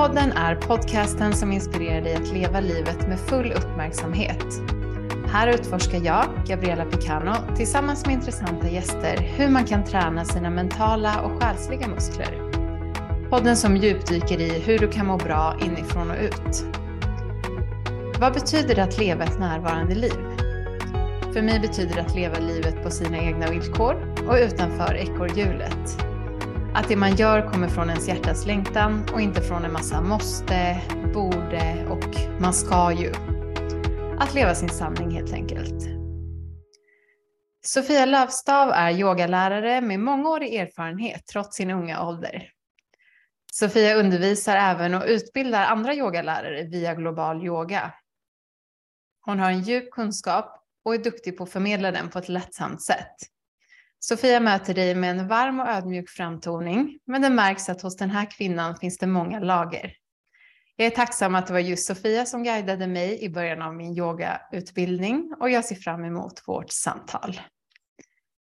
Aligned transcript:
Podden 0.00 0.32
är 0.32 0.54
podcasten 0.54 1.32
som 1.32 1.52
inspirerar 1.52 2.00
dig 2.00 2.14
att 2.14 2.32
leva 2.32 2.60
livet 2.60 3.08
med 3.08 3.20
full 3.20 3.52
uppmärksamhet. 3.52 4.46
Här 5.26 5.48
utforskar 5.48 6.00
jag, 6.04 6.26
Gabriella 6.46 6.84
Picano, 6.84 7.34
tillsammans 7.56 8.06
med 8.06 8.14
intressanta 8.14 8.68
gäster 8.68 9.16
hur 9.16 9.48
man 9.48 9.64
kan 9.64 9.84
träna 9.84 10.24
sina 10.24 10.50
mentala 10.50 11.20
och 11.20 11.42
själsliga 11.42 11.88
muskler. 11.88 12.50
Podden 13.30 13.56
som 13.56 13.76
djupdyker 13.76 14.40
i 14.40 14.58
hur 14.58 14.78
du 14.78 14.88
kan 14.88 15.06
må 15.06 15.16
bra 15.16 15.56
inifrån 15.60 16.10
och 16.10 16.16
ut. 16.22 16.64
Vad 18.20 18.32
betyder 18.32 18.74
det 18.74 18.82
att 18.82 18.98
leva 18.98 19.24
ett 19.24 19.38
närvarande 19.38 19.94
liv? 19.94 20.20
För 21.32 21.42
mig 21.42 21.60
betyder 21.60 21.94
det 21.94 22.00
att 22.00 22.14
leva 22.14 22.38
livet 22.38 22.82
på 22.82 22.90
sina 22.90 23.18
egna 23.18 23.50
villkor 23.50 24.14
och 24.28 24.34
utanför 24.34 24.94
ekorrhjulet. 24.94 26.09
Att 26.74 26.88
det 26.88 26.96
man 26.96 27.16
gör 27.16 27.52
kommer 27.52 27.68
från 27.68 27.90
ens 27.90 28.08
hjärtas 28.08 28.46
längtan 28.46 29.08
och 29.12 29.20
inte 29.20 29.40
från 29.40 29.64
en 29.64 29.72
massa 29.72 30.00
måste, 30.00 30.82
borde 31.14 31.86
och 31.88 32.40
man 32.40 32.54
ska 32.54 32.92
ju. 32.92 33.12
Att 34.18 34.34
leva 34.34 34.54
sin 34.54 34.68
sanning 34.68 35.10
helt 35.10 35.32
enkelt. 35.32 35.84
Sofia 37.62 38.06
Lövstav 38.06 38.70
är 38.70 38.90
yogalärare 38.90 39.80
med 39.80 40.00
mångårig 40.00 40.54
erfarenhet 40.54 41.26
trots 41.26 41.56
sin 41.56 41.70
unga 41.70 42.06
ålder. 42.06 42.50
Sofia 43.52 43.94
undervisar 43.94 44.56
även 44.56 44.94
och 44.94 45.04
utbildar 45.06 45.64
andra 45.64 45.94
yogalärare 45.94 46.62
via 46.62 46.94
global 46.94 47.46
yoga. 47.46 47.94
Hon 49.20 49.38
har 49.38 49.50
en 49.50 49.62
djup 49.62 49.90
kunskap 49.90 50.64
och 50.84 50.94
är 50.94 50.98
duktig 50.98 51.36
på 51.36 51.44
att 51.44 51.50
förmedla 51.50 51.90
den 51.90 52.10
på 52.10 52.18
ett 52.18 52.28
lättsamt 52.28 52.82
sätt. 52.82 53.16
Sofia 54.02 54.40
möter 54.40 54.74
dig 54.74 54.94
med 54.94 55.10
en 55.10 55.28
varm 55.28 55.60
och 55.60 55.68
ödmjuk 55.68 56.10
framtoning, 56.10 56.98
men 57.06 57.22
det 57.22 57.30
märks 57.30 57.68
att 57.68 57.82
hos 57.82 57.96
den 57.96 58.10
här 58.10 58.30
kvinnan 58.30 58.76
finns 58.76 58.98
det 58.98 59.06
många 59.06 59.40
lager. 59.40 59.92
Jag 60.76 60.86
är 60.86 60.90
tacksam 60.90 61.34
att 61.34 61.46
det 61.46 61.52
var 61.52 61.60
just 61.60 61.86
Sofia 61.86 62.26
som 62.26 62.42
guidade 62.42 62.86
mig 62.86 63.22
i 63.22 63.28
början 63.28 63.62
av 63.62 63.74
min 63.74 63.98
yogautbildning 63.98 65.34
och 65.40 65.50
jag 65.50 65.64
ser 65.64 65.76
fram 65.76 66.04
emot 66.04 66.42
vårt 66.46 66.70
samtal. 66.70 67.40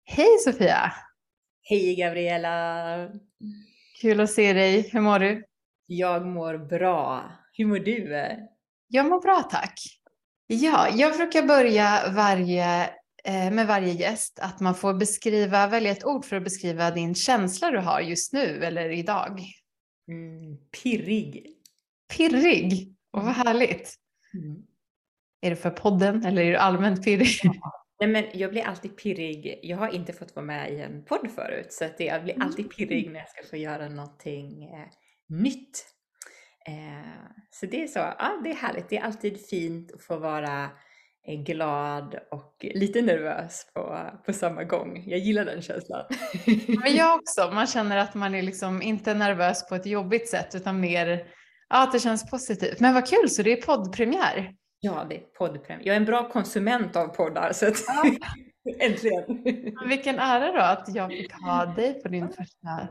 Hej 0.05 0.37
Sofia! 0.45 0.93
Hej 1.63 1.95
Gabriella! 1.95 3.09
Kul 4.01 4.19
att 4.19 4.31
se 4.31 4.53
dig. 4.53 4.89
Hur 4.93 5.01
mår 5.01 5.19
du? 5.19 5.43
Jag 5.85 6.25
mår 6.25 6.57
bra. 6.57 7.31
Hur 7.53 7.65
mår 7.65 7.79
du? 7.79 8.25
Jag 8.87 9.05
mår 9.05 9.21
bra 9.21 9.41
tack. 9.51 9.79
Ja, 10.47 10.89
jag 10.89 11.17
brukar 11.17 11.43
börja 11.43 12.11
varje, 12.15 12.89
med 13.25 13.67
varje 13.67 13.93
gäst 13.93 14.39
att 14.39 14.59
man 14.59 14.75
får 14.75 14.93
beskriva, 14.93 15.67
välja 15.67 15.91
ett 15.91 16.05
ord 16.05 16.25
för 16.25 16.35
att 16.35 16.43
beskriva 16.43 16.91
din 16.91 17.15
känsla 17.15 17.71
du 17.71 17.77
har 17.77 18.01
just 18.01 18.33
nu 18.33 18.63
eller 18.63 18.89
idag. 18.89 19.41
Mm, 20.07 20.57
pirrig. 20.83 21.47
Pirrig? 22.17 22.95
Och 23.11 23.23
vad 23.23 23.33
härligt. 23.33 23.95
Mm. 24.33 24.61
Är 25.41 25.49
det 25.49 25.55
för 25.55 25.69
podden 25.69 26.25
eller 26.25 26.41
är 26.41 26.51
du 26.51 26.57
allmänt 26.57 27.03
pirrig? 27.03 27.39
Ja. 27.43 27.77
Nej, 27.99 28.09
men 28.09 28.39
jag 28.39 28.51
blir 28.51 28.63
alltid 28.63 28.97
pirrig. 28.97 29.59
Jag 29.63 29.77
har 29.77 29.95
inte 29.95 30.13
fått 30.13 30.35
vara 30.35 30.45
med 30.45 30.73
i 30.73 30.79
en 30.79 31.05
podd 31.05 31.31
förut 31.35 31.73
så 31.73 31.85
att 31.85 31.99
jag 31.99 32.23
blir 32.23 32.41
alltid 32.41 32.65
mm. 32.65 32.69
pirrig 32.69 33.11
när 33.11 33.19
jag 33.19 33.29
ska 33.29 33.43
få 33.49 33.57
göra 33.57 33.89
någonting 33.89 34.63
eh, 34.63 34.87
nytt. 35.29 35.85
Eh, 36.67 37.31
så 37.49 37.65
det 37.65 37.83
är 37.83 37.87
så, 37.87 37.99
ja 37.99 38.41
det 38.43 38.49
är 38.49 38.55
härligt. 38.55 38.89
Det 38.89 38.97
är 38.97 39.03
alltid 39.03 39.45
fint 39.45 39.91
att 39.91 40.03
få 40.03 40.17
vara 40.17 40.69
eh, 41.27 41.43
glad 41.43 42.15
och 42.31 42.55
lite 42.73 43.01
nervös 43.01 43.65
på, 43.73 44.09
på 44.25 44.33
samma 44.33 44.63
gång. 44.63 45.03
Jag 45.07 45.19
gillar 45.19 45.45
den 45.45 45.61
känslan. 45.61 46.05
Men 46.83 46.95
jag 46.95 47.19
också. 47.19 47.51
Man 47.53 47.67
känner 47.67 47.97
att 47.97 48.13
man 48.13 48.35
är 48.35 48.41
liksom 48.41 48.81
inte 48.81 49.13
nervös 49.13 49.69
på 49.69 49.75
ett 49.75 49.85
jobbigt 49.85 50.29
sätt 50.29 50.55
utan 50.55 50.79
mer 50.79 51.27
ja, 51.69 51.83
att 51.83 51.91
det 51.91 51.99
känns 51.99 52.29
positivt. 52.29 52.79
Men 52.79 52.93
vad 52.93 53.09
kul, 53.09 53.29
så 53.29 53.43
det 53.43 53.51
är 53.51 53.61
poddpremiär. 53.61 54.51
Ja, 54.79 55.05
det 55.09 55.15
är 55.15 55.19
poddpremiär. 55.19 55.87
Jag 55.87 55.93
är 55.93 55.99
en 55.99 56.05
bra 56.05 56.29
konsument 56.29 56.95
av 56.95 57.07
poddar 57.07 57.53
så 57.53 57.67
att 57.67 57.83
ja. 57.87 58.03
äntligen. 58.79 59.43
Vilken 59.87 60.19
ära 60.19 60.51
då 60.51 60.59
att 60.59 60.95
jag 60.95 61.11
fick 61.11 61.33
ha 61.33 61.65
dig 61.65 62.01
på 62.01 62.07
din 62.07 62.29
första 62.29 62.87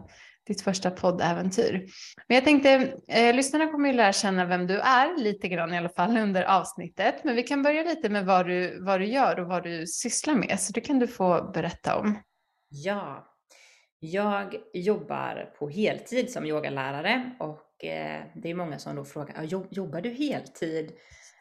ditt 0.51 0.61
första 0.61 0.91
poddäventyr. 0.91 1.87
Men 2.29 2.35
jag 2.35 2.45
tänkte, 2.45 2.93
eh, 3.09 3.35
lyssnarna 3.35 3.67
kommer 3.67 3.89
ju 3.89 3.95
lära 3.95 4.13
känna 4.13 4.45
vem 4.45 4.67
du 4.67 4.79
är 4.79 5.19
lite 5.23 5.49
grann 5.49 5.75
i 5.75 5.79
alla 5.79 5.89
fall 5.89 6.17
under 6.17 6.43
avsnittet. 6.43 7.25
Men 7.25 7.37
vi 7.37 7.43
kan 7.43 7.63
börja 7.63 7.83
lite 7.83 8.09
med 8.09 8.27
vad 8.27 8.47
du, 8.47 8.85
vad 8.85 9.01
du 9.01 9.07
gör 9.07 9.41
och 9.41 9.47
vad 9.47 9.63
du 9.63 9.87
sysslar 9.87 10.35
med. 10.35 10.61
Så 10.61 10.73
det 10.73 10.81
kan 10.81 10.99
du 10.99 11.07
få 11.07 11.51
berätta 11.55 11.99
om. 11.99 12.19
Ja, 12.69 13.31
jag 14.01 14.57
jobbar 14.73 15.55
på 15.59 15.69
heltid 15.69 16.31
som 16.31 16.47
yogalärare 16.47 17.31
och 17.39 17.85
eh, 17.85 18.23
det 18.35 18.51
är 18.51 18.55
många 18.55 18.79
som 18.79 18.97
då 18.97 19.05
frågar, 19.05 19.43
jobbar 19.71 20.01
du 20.01 20.11
heltid? 20.11 20.93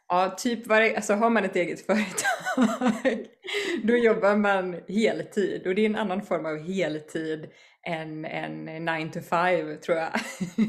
Ja, 0.10 0.36
typ 0.38 0.68
varje, 0.68 0.96
alltså 0.96 1.14
har 1.14 1.30
man 1.30 1.46
ett 1.46 1.56
eget 1.56 1.86
företag, 1.86 3.26
då 3.84 3.96
jobbar 3.96 4.36
man 4.36 4.82
heltid 4.88 5.68
och 5.68 5.76
det 5.76 5.82
är 5.82 5.86
en 5.86 5.96
annan 5.96 6.22
form 6.22 6.46
av 6.46 6.58
heltid 6.58 7.50
än, 7.88 8.26
än 8.26 8.66
9 8.86 9.12
to 9.14 9.20
5 9.22 9.78
tror 9.80 9.98
jag. 9.98 10.10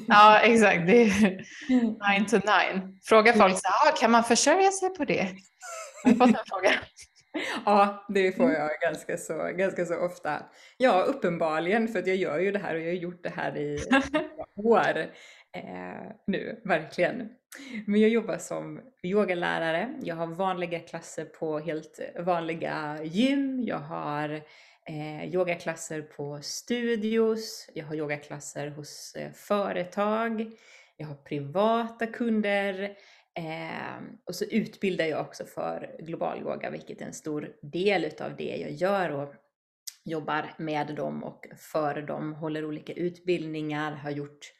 Ja, 0.08 0.40
exakt. 0.40 0.86
Det 0.86 1.02
är 1.02 1.08
9 2.18 2.28
to 2.28 2.36
9. 2.36 2.42
Fråga 3.02 3.32
folk 3.32 3.58
så 3.58 3.68
här, 3.68 3.92
ah, 3.92 3.96
kan 3.96 4.10
man 4.10 4.24
försörja 4.24 4.70
sig 4.70 4.88
på 4.88 5.04
det? 5.04 5.28
Har 6.04 6.10
du 6.10 6.16
fått 6.16 6.32
den 6.32 6.44
frågan? 6.48 6.72
Ja, 7.64 8.06
det 8.08 8.32
får 8.32 8.52
jag 8.52 8.70
ganska 8.80 9.16
så, 9.16 9.50
ganska 9.56 9.84
så 9.84 9.96
ofta. 9.98 10.42
Ja, 10.76 11.02
uppenbarligen, 11.02 11.88
för 11.88 11.98
att 11.98 12.06
jag 12.06 12.16
gör 12.16 12.38
ju 12.38 12.52
det 12.52 12.58
här 12.58 12.74
och 12.74 12.80
jag 12.80 12.86
har 12.86 12.92
gjort 12.92 13.22
det 13.22 13.32
här 13.36 13.56
i 13.56 13.78
år 14.56 14.98
eh, 15.56 16.12
nu, 16.26 16.60
verkligen. 16.64 17.28
Men 17.86 18.00
jag 18.00 18.10
jobbar 18.10 18.38
som 18.38 18.80
yogalärare. 19.02 19.94
Jag 20.02 20.16
har 20.16 20.26
vanliga 20.26 20.80
klasser 20.80 21.24
på 21.24 21.58
helt 21.58 22.00
vanliga 22.18 22.98
gym. 23.04 23.62
Jag 23.62 23.78
har 23.78 24.42
eh, 24.86 25.34
yogaklasser 25.34 26.02
på 26.02 26.38
studios. 26.42 27.70
Jag 27.74 27.84
har 27.84 27.94
yogaklasser 27.94 28.68
hos 28.68 29.14
eh, 29.14 29.32
företag. 29.32 30.50
Jag 30.96 31.06
har 31.06 31.14
privata 31.14 32.06
kunder. 32.06 32.96
Eh, 33.34 34.02
och 34.24 34.34
så 34.34 34.44
utbildar 34.44 35.04
jag 35.04 35.20
också 35.20 35.44
för 35.44 35.96
global 35.98 36.40
yoga, 36.40 36.70
vilket 36.70 37.00
är 37.00 37.06
en 37.06 37.12
stor 37.12 37.52
del 37.62 38.04
utav 38.04 38.36
det 38.36 38.56
jag 38.56 38.70
gör 38.70 39.10
och 39.10 39.34
jobbar 40.04 40.54
med 40.58 40.94
dem 40.94 41.24
och 41.24 41.46
för 41.56 42.02
dem, 42.02 42.34
håller 42.34 42.64
olika 42.64 42.92
utbildningar, 42.92 43.92
har 43.92 44.10
gjort 44.10 44.52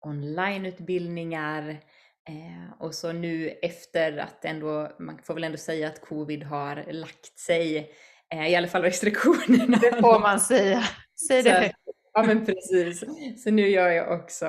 onlineutbildningar 0.00 1.80
eh, 2.28 2.72
och 2.78 2.94
så 2.94 3.12
nu 3.12 3.48
efter 3.48 4.18
att 4.18 4.44
ändå, 4.44 4.92
man 4.98 5.18
får 5.22 5.34
väl 5.34 5.44
ändå 5.44 5.58
säga 5.58 5.88
att 5.88 6.00
covid 6.00 6.42
har 6.42 6.92
lagt 6.92 7.38
sig, 7.38 7.92
eh, 8.34 8.48
i 8.48 8.56
alla 8.56 8.68
fall 8.68 8.82
restriktionerna. 8.82 9.78
Det 9.82 10.00
får 10.00 10.20
man 10.20 10.40
säga. 10.40 10.82
Säg 11.28 11.42
det. 11.42 11.72
Så, 11.84 11.92
ja 12.12 12.22
men 12.22 12.46
precis. 12.46 13.04
Så 13.44 13.50
nu 13.50 13.68
gör 13.68 13.88
jag 13.88 14.20
också 14.20 14.46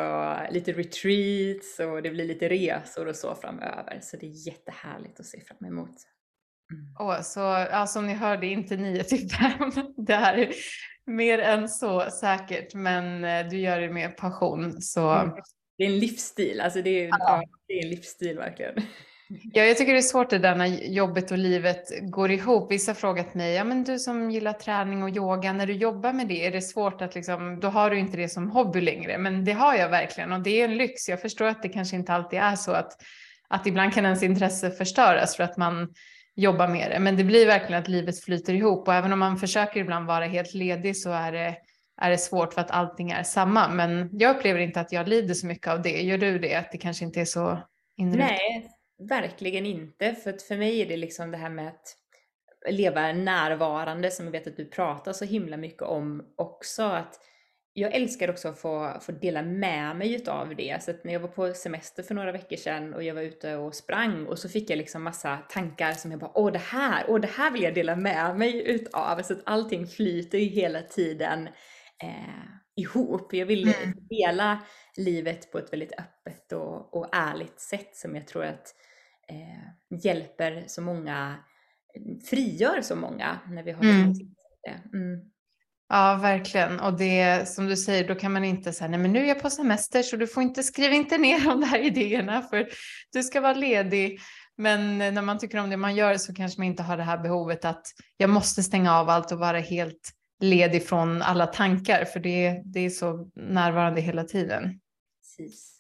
lite 0.52 0.72
retreats 0.72 1.80
och 1.80 2.02
det 2.02 2.10
blir 2.10 2.26
lite 2.26 2.50
resor 2.50 3.08
och 3.08 3.16
så 3.16 3.36
framöver. 3.36 4.00
Så 4.02 4.18
det 4.18 4.26
är 4.26 4.48
jättehärligt 4.48 5.20
att 5.20 5.26
se 5.26 5.42
fram 5.42 5.66
emot. 5.66 5.96
Mm. 6.74 6.96
Oh, 7.00 7.22
så 7.22 7.40
ja, 7.72 7.88
som 7.88 8.08
ni 8.08 8.14
hörde, 8.14 8.48
inte 8.48 8.78
9 8.78 9.04
till 9.04 9.30
5. 9.30 9.72
Det 9.98 10.16
här 10.16 10.38
är 10.38 10.54
mer 11.06 11.40
än 11.40 11.70
så 11.70 12.10
säkert, 12.12 12.74
men 12.74 13.24
eh, 13.24 13.50
du 13.50 13.60
gör 13.60 13.80
det 13.80 13.90
med 13.90 14.18
passion. 14.18 14.82
Så... 14.82 15.10
Mm. 15.10 15.36
Det 15.78 15.84
är 15.84 15.88
en 15.88 16.00
livsstil, 16.00 16.62
alltså 16.62 16.82
det 16.82 16.90
är, 17.04 17.08
ja. 17.08 17.44
det 17.68 17.74
är 17.74 17.84
en 17.84 17.90
livsstil 17.90 18.38
verkligen. 18.38 18.74
Ja, 19.54 19.64
jag 19.64 19.78
tycker 19.78 19.94
det 19.94 20.00
är 20.00 20.02
svårt 20.02 20.30
det 20.30 20.38
där 20.38 20.56
när 20.56 20.68
jobbet 20.68 21.32
och 21.32 21.38
livet 21.38 21.92
går 22.02 22.32
ihop. 22.32 22.72
Vissa 22.72 22.92
har 22.92 22.96
frågat 22.96 23.34
mig, 23.34 23.54
ja 23.54 23.64
men 23.64 23.84
du 23.84 24.00
som 24.00 24.32
gillar 24.32 24.54
träning 24.54 25.04
och 25.04 25.10
yoga, 25.10 25.54
när 25.54 25.68
du 25.68 25.74
jobbar 25.74 26.14
med 26.14 26.28
det, 26.28 26.46
är 26.46 26.52
det 26.52 26.62
svårt 26.62 27.02
att 27.02 27.16
liksom, 27.16 27.60
då 27.60 27.68
har 27.68 27.90
du 27.90 28.00
inte 28.00 28.18
det 28.18 28.30
som 28.30 28.52
hobby 28.52 28.82
längre. 28.82 29.18
Men 29.18 29.46
det 29.46 29.52
har 29.52 29.76
jag 29.76 29.90
verkligen 29.90 30.32
och 30.32 30.42
det 30.42 30.62
är 30.62 30.66
en 30.66 30.78
lyx. 30.78 31.10
Jag 31.10 31.22
förstår 31.22 31.46
att 31.46 31.62
det 31.62 31.70
kanske 31.70 31.96
inte 31.96 32.14
alltid 32.14 32.40
är 32.40 32.56
så 32.56 32.72
att, 32.72 33.02
att 33.50 33.68
ibland 33.68 33.94
kan 33.94 34.06
ens 34.06 34.24
intresse 34.24 34.72
förstöras 34.72 35.36
för 35.36 35.44
att 35.44 35.58
man 35.58 35.94
jobba 36.36 36.68
med 36.68 36.92
det. 36.92 37.00
Men 37.00 37.18
det 37.18 37.24
blir 37.24 37.46
verkligen 37.46 37.82
att 37.82 37.88
livet 37.88 38.20
flyter 38.20 38.54
ihop 38.54 38.88
och 38.88 38.94
även 38.94 39.14
om 39.14 39.20
man 39.20 39.38
försöker 39.38 39.80
ibland 39.80 40.08
vara 40.08 40.26
helt 40.26 40.54
ledig 40.54 40.98
så 40.98 41.12
är 41.12 41.32
det, 41.32 41.56
är 41.98 42.10
det 42.10 42.18
svårt 42.18 42.54
för 42.54 42.62
att 42.62 42.72
allting 42.72 43.12
är 43.12 43.24
samma. 43.24 43.68
Men 43.70 44.10
jag 44.14 44.36
upplever 44.36 44.60
inte 44.60 44.80
att 44.80 44.92
jag 44.92 45.08
lider 45.08 45.34
så 45.34 45.48
mycket 45.48 45.68
av 45.68 45.82
det. 45.82 46.02
Gör 46.02 46.18
du 46.18 46.40
det? 46.40 46.56
Att 46.56 46.72
det 46.72 46.78
kanske 46.78 47.06
inte 47.06 47.22
är 47.22 47.26
så 47.26 47.60
inrutat? 47.98 48.30
Nej, 48.30 48.72
verkligen 49.10 49.66
inte. 49.66 50.16
För 50.16 50.30
att 50.30 50.42
för 50.42 50.58
mig 50.58 50.82
är 50.82 50.86
det 50.86 50.98
liksom 50.98 51.32
det 51.32 51.38
här 51.38 51.50
med 51.50 51.68
att 51.68 51.96
leva 52.70 53.14
närvarande 53.14 54.12
som 54.12 54.26
jag 54.26 54.32
vet 54.32 54.48
att 54.48 54.58
du 54.58 54.66
pratar 54.66 55.14
så 55.14 55.26
himla 55.26 55.58
mycket 55.58 55.82
om 55.82 56.24
också. 56.36 56.84
Att 56.84 57.20
jag 57.74 57.96
älskar 57.96 58.30
också 58.30 58.48
att 58.48 58.60
få, 58.60 58.98
få 59.02 59.12
dela 59.12 59.42
med 59.42 59.96
mig 59.96 60.16
utav 60.16 60.56
det. 60.56 60.84
Så 60.84 60.92
att 60.92 61.04
när 61.04 61.14
jag 61.14 61.20
var 61.20 61.28
på 61.28 61.54
semester 61.54 62.04
för 62.04 62.16
några 62.16 62.32
veckor 62.32 62.56
sedan 62.56 62.94
och 62.94 63.04
jag 63.04 63.16
var 63.16 63.22
ute 63.22 63.56
och 63.56 63.76
sprang 63.76 64.26
och 64.26 64.40
så 64.40 64.50
fick 64.50 64.70
jag 64.70 64.78
liksom 64.78 65.04
massa 65.04 65.38
tankar 65.38 65.92
som 65.92 66.12
jag 66.12 66.20
bara 66.20 66.32
åh 66.34 66.52
det 66.52 66.60
här, 66.60 67.06
åh 67.08 67.20
det 67.20 67.30
här 67.30 67.52
vill 67.52 67.64
jag 67.64 67.74
dela 67.74 67.96
med 67.96 68.38
mig 68.38 68.68
utav. 68.68 69.22
Så 69.22 69.34
att 69.34 69.42
allting 69.44 69.88
flyter 69.88 70.38
ju 70.38 70.46
hela 70.46 70.82
tiden. 70.82 71.50
Eh, 72.04 72.58
ihop. 72.76 73.34
Jag 73.34 73.46
vill 73.46 73.68
mm. 73.68 73.94
dela 74.10 74.60
livet 74.98 75.52
på 75.52 75.58
ett 75.58 75.74
väldigt 75.74 75.94
öppet 76.00 76.52
och, 76.52 76.98
och 76.98 77.10
ärligt 77.12 77.60
sätt 77.60 77.96
som 77.96 78.16
jag 78.16 78.28
tror 78.28 78.46
att 78.46 78.76
eh, 79.30 80.00
hjälper 80.04 80.64
så 80.68 80.82
många, 80.82 81.36
frigör 82.30 82.82
så 82.82 82.96
många 82.96 83.40
när 83.48 83.64
vi 83.64 83.72
har 83.72 83.84
mm. 83.84 84.14
det. 84.64 84.98
Mm. 84.98 85.22
Ja, 85.90 86.20
verkligen. 86.22 86.80
Och 86.80 86.98
det 86.98 87.48
som 87.48 87.66
du 87.66 87.78
säger, 87.78 88.08
då 88.08 88.16
kan 88.16 88.34
man 88.34 88.44
inte 88.44 88.74
säga, 88.74 88.88
nej 88.88 89.00
men 89.00 89.14
nu 89.14 89.24
är 89.24 89.28
jag 89.28 89.42
på 89.42 89.50
semester 89.50 90.04
så 90.04 90.18
du 90.18 90.28
får 90.28 90.44
inte 90.44 90.64
skriva 90.64 90.94
inte 90.94 91.18
ner 91.18 91.46
de 91.46 91.62
där 91.62 91.80
idéerna 91.80 92.42
för 92.42 92.68
du 93.14 93.24
ska 93.24 93.42
vara 93.42 93.54
ledig. 93.54 94.20
Men 94.58 94.98
när 94.98 95.22
man 95.22 95.38
tycker 95.38 95.58
om 95.58 95.70
det 95.70 95.78
man 95.78 95.96
gör 95.96 96.18
så 96.18 96.34
kanske 96.34 96.60
man 96.60 96.68
inte 96.68 96.84
har 96.84 96.98
det 96.98 97.04
här 97.04 97.18
behovet 97.18 97.66
att 97.66 97.86
jag 98.18 98.30
måste 98.30 98.64
stänga 98.64 98.94
av 98.94 99.10
allt 99.10 99.32
och 99.32 99.40
vara 99.40 99.60
helt 99.60 100.14
ledig 100.40 100.88
från 100.88 101.22
alla 101.22 101.48
tankar 101.48 102.06
för 102.06 102.20
det, 102.20 102.62
det 102.66 102.80
är 102.80 102.90
så 102.90 103.30
närvarande 103.36 104.02
hela 104.02 104.24
tiden. 104.24 104.80
Precis. 105.22 105.78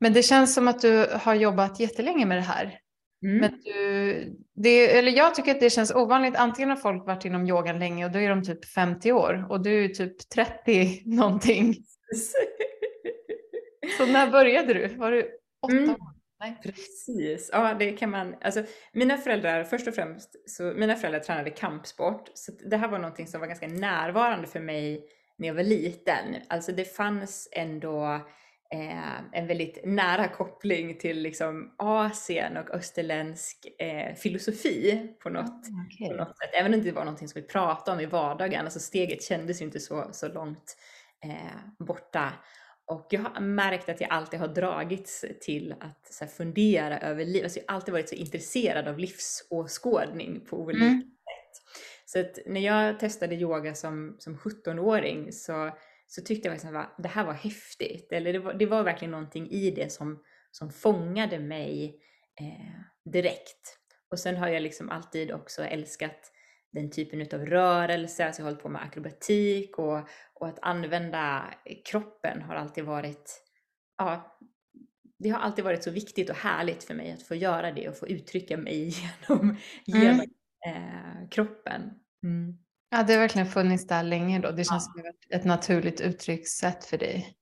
Men 0.00 0.12
det 0.12 0.22
känns 0.22 0.54
som 0.54 0.68
att 0.68 0.80
du 0.80 1.06
har 1.12 1.34
jobbat 1.34 1.80
jättelänge 1.80 2.26
med 2.26 2.38
det 2.38 2.42
här. 2.42 2.78
Mm. 3.22 3.38
Men 3.38 3.60
du, 3.64 4.36
det, 4.54 4.98
eller 4.98 5.12
jag 5.12 5.34
tycker 5.34 5.50
att 5.50 5.60
det 5.60 5.70
känns 5.70 5.94
ovanligt. 5.94 6.36
Antingen 6.36 6.70
har 6.70 6.76
folk 6.76 7.06
varit 7.06 7.24
inom 7.24 7.46
yogan 7.46 7.78
länge 7.78 8.04
och 8.04 8.12
då 8.12 8.18
är 8.18 8.28
de 8.28 8.44
typ 8.44 8.64
50 8.64 9.12
år 9.12 9.46
och 9.50 9.62
du 9.62 9.84
är 9.84 9.88
typ 9.88 10.28
30 10.28 11.02
någonting. 11.04 11.74
Så 13.98 14.06
när 14.06 14.30
började 14.30 14.74
du? 14.74 14.88
Var 14.88 15.12
du 15.12 15.38
åtta 15.62 15.76
mm. 15.76 15.90
år? 15.90 16.19
Nej. 16.40 16.60
Precis, 16.62 17.50
ja 17.52 17.74
det 17.74 17.92
kan 17.92 18.10
man. 18.10 18.34
Alltså, 18.40 18.62
mina 18.92 19.16
föräldrar, 19.16 19.64
först 19.64 19.88
och 19.88 19.94
främst, 19.94 20.50
så 20.50 20.62
mina 20.62 20.96
föräldrar 20.96 21.20
tränade 21.20 21.50
kampsport. 21.50 22.30
Så 22.34 22.52
det 22.70 22.76
här 22.76 22.88
var 22.88 22.98
någonting 22.98 23.26
som 23.26 23.40
var 23.40 23.48
ganska 23.48 23.68
närvarande 23.68 24.46
för 24.46 24.60
mig 24.60 25.04
när 25.36 25.48
jag 25.48 25.54
var 25.54 25.62
liten. 25.62 26.36
Alltså 26.48 26.72
det 26.72 26.84
fanns 26.96 27.48
ändå 27.52 28.14
eh, 28.74 29.20
en 29.32 29.46
väldigt 29.46 29.80
nära 29.84 30.28
koppling 30.28 30.98
till 30.98 31.22
liksom 31.22 31.74
Asien 31.78 32.56
och 32.56 32.70
österländsk 32.70 33.66
eh, 33.78 34.14
filosofi 34.14 35.06
på 35.22 35.30
något, 35.30 35.46
oh, 35.46 35.86
okay. 35.86 36.08
på 36.08 36.14
något 36.14 36.38
sätt. 36.38 36.50
Även 36.52 36.74
om 36.74 36.80
det 36.80 36.88
inte 36.88 36.96
var 36.96 37.04
någonting 37.04 37.28
som 37.28 37.40
vi 37.40 37.48
pratade 37.48 37.96
om 37.96 38.00
i 38.00 38.06
vardagen. 38.06 38.64
Alltså 38.64 38.80
steget 38.80 39.22
kändes 39.22 39.60
ju 39.60 39.64
inte 39.64 39.80
så, 39.80 40.08
så 40.12 40.28
långt 40.28 40.76
eh, 41.24 41.84
borta. 41.86 42.32
Och 42.90 43.06
jag 43.10 43.20
har 43.20 43.40
märkt 43.40 43.88
att 43.88 44.00
jag 44.00 44.10
alltid 44.10 44.40
har 44.40 44.48
dragits 44.48 45.24
till 45.40 45.74
att 45.80 46.12
så 46.12 46.26
fundera 46.26 47.00
över 47.00 47.24
livet. 47.24 47.44
Alltså 47.44 47.58
jag 47.58 47.64
har 47.68 47.74
alltid 47.74 47.92
varit 47.92 48.08
så 48.08 48.14
intresserad 48.14 48.88
av 48.88 48.98
livsåskådning 48.98 50.40
på 50.46 50.60
olika 50.60 50.84
mm. 50.84 51.00
sätt. 51.00 51.62
Så 52.04 52.20
att 52.20 52.38
när 52.46 52.60
jag 52.60 53.00
testade 53.00 53.34
yoga 53.34 53.74
som, 53.74 54.16
som 54.18 54.36
17-åring 54.36 55.32
så, 55.32 55.70
så 56.06 56.22
tyckte 56.22 56.48
jag 56.48 56.52
liksom 56.52 56.76
att 56.76 56.94
det 56.98 57.08
här 57.08 57.24
var 57.24 57.32
häftigt. 57.32 58.12
Eller 58.12 58.32
det 58.32 58.38
var, 58.38 58.54
det 58.54 58.66
var 58.66 58.82
verkligen 58.82 59.12
någonting 59.12 59.50
i 59.50 59.70
det 59.70 59.92
som, 59.92 60.22
som 60.50 60.70
fångade 60.70 61.38
mig 61.38 62.00
eh, 62.40 63.10
direkt. 63.12 63.78
Och 64.10 64.18
sen 64.18 64.36
har 64.36 64.48
jag 64.48 64.62
liksom 64.62 64.90
alltid 64.90 65.32
också 65.32 65.62
älskat 65.62 66.32
den 66.72 66.90
typen 66.90 67.20
av 67.20 67.46
rörelse, 67.46 68.26
alltså 68.26 68.42
jag 68.42 68.46
har 68.46 68.50
hållit 68.50 68.62
på 68.62 68.68
med 68.68 68.82
akrobatik 68.82 69.78
och, 69.78 70.08
och 70.34 70.48
att 70.48 70.58
använda 70.62 71.54
kroppen 71.84 72.42
har 72.42 72.54
alltid 72.54 72.84
varit, 72.84 73.42
ja, 73.98 74.38
det 75.18 75.30
har 75.30 75.40
alltid 75.40 75.64
varit 75.64 75.84
så 75.84 75.90
viktigt 75.90 76.30
och 76.30 76.36
härligt 76.36 76.84
för 76.84 76.94
mig 76.94 77.12
att 77.12 77.22
få 77.22 77.34
göra 77.34 77.72
det 77.72 77.88
och 77.88 77.96
få 77.96 78.08
uttrycka 78.08 78.56
mig 78.56 78.88
genom, 79.28 79.40
mm. 79.40 79.56
genom 79.84 80.20
eh, 80.66 81.28
kroppen. 81.30 81.82
Mm. 82.22 82.58
Ja, 82.90 83.02
det 83.02 83.12
har 83.12 83.20
verkligen 83.20 83.48
funnits 83.48 83.86
där 83.86 84.02
länge 84.02 84.38
då. 84.38 84.50
Det 84.50 84.64
känns 84.64 84.90
ja. 84.96 85.02
som 85.02 85.38
ett 85.38 85.44
naturligt 85.44 86.00
uttryckssätt 86.00 86.84
för 86.84 86.98
dig. 86.98 87.36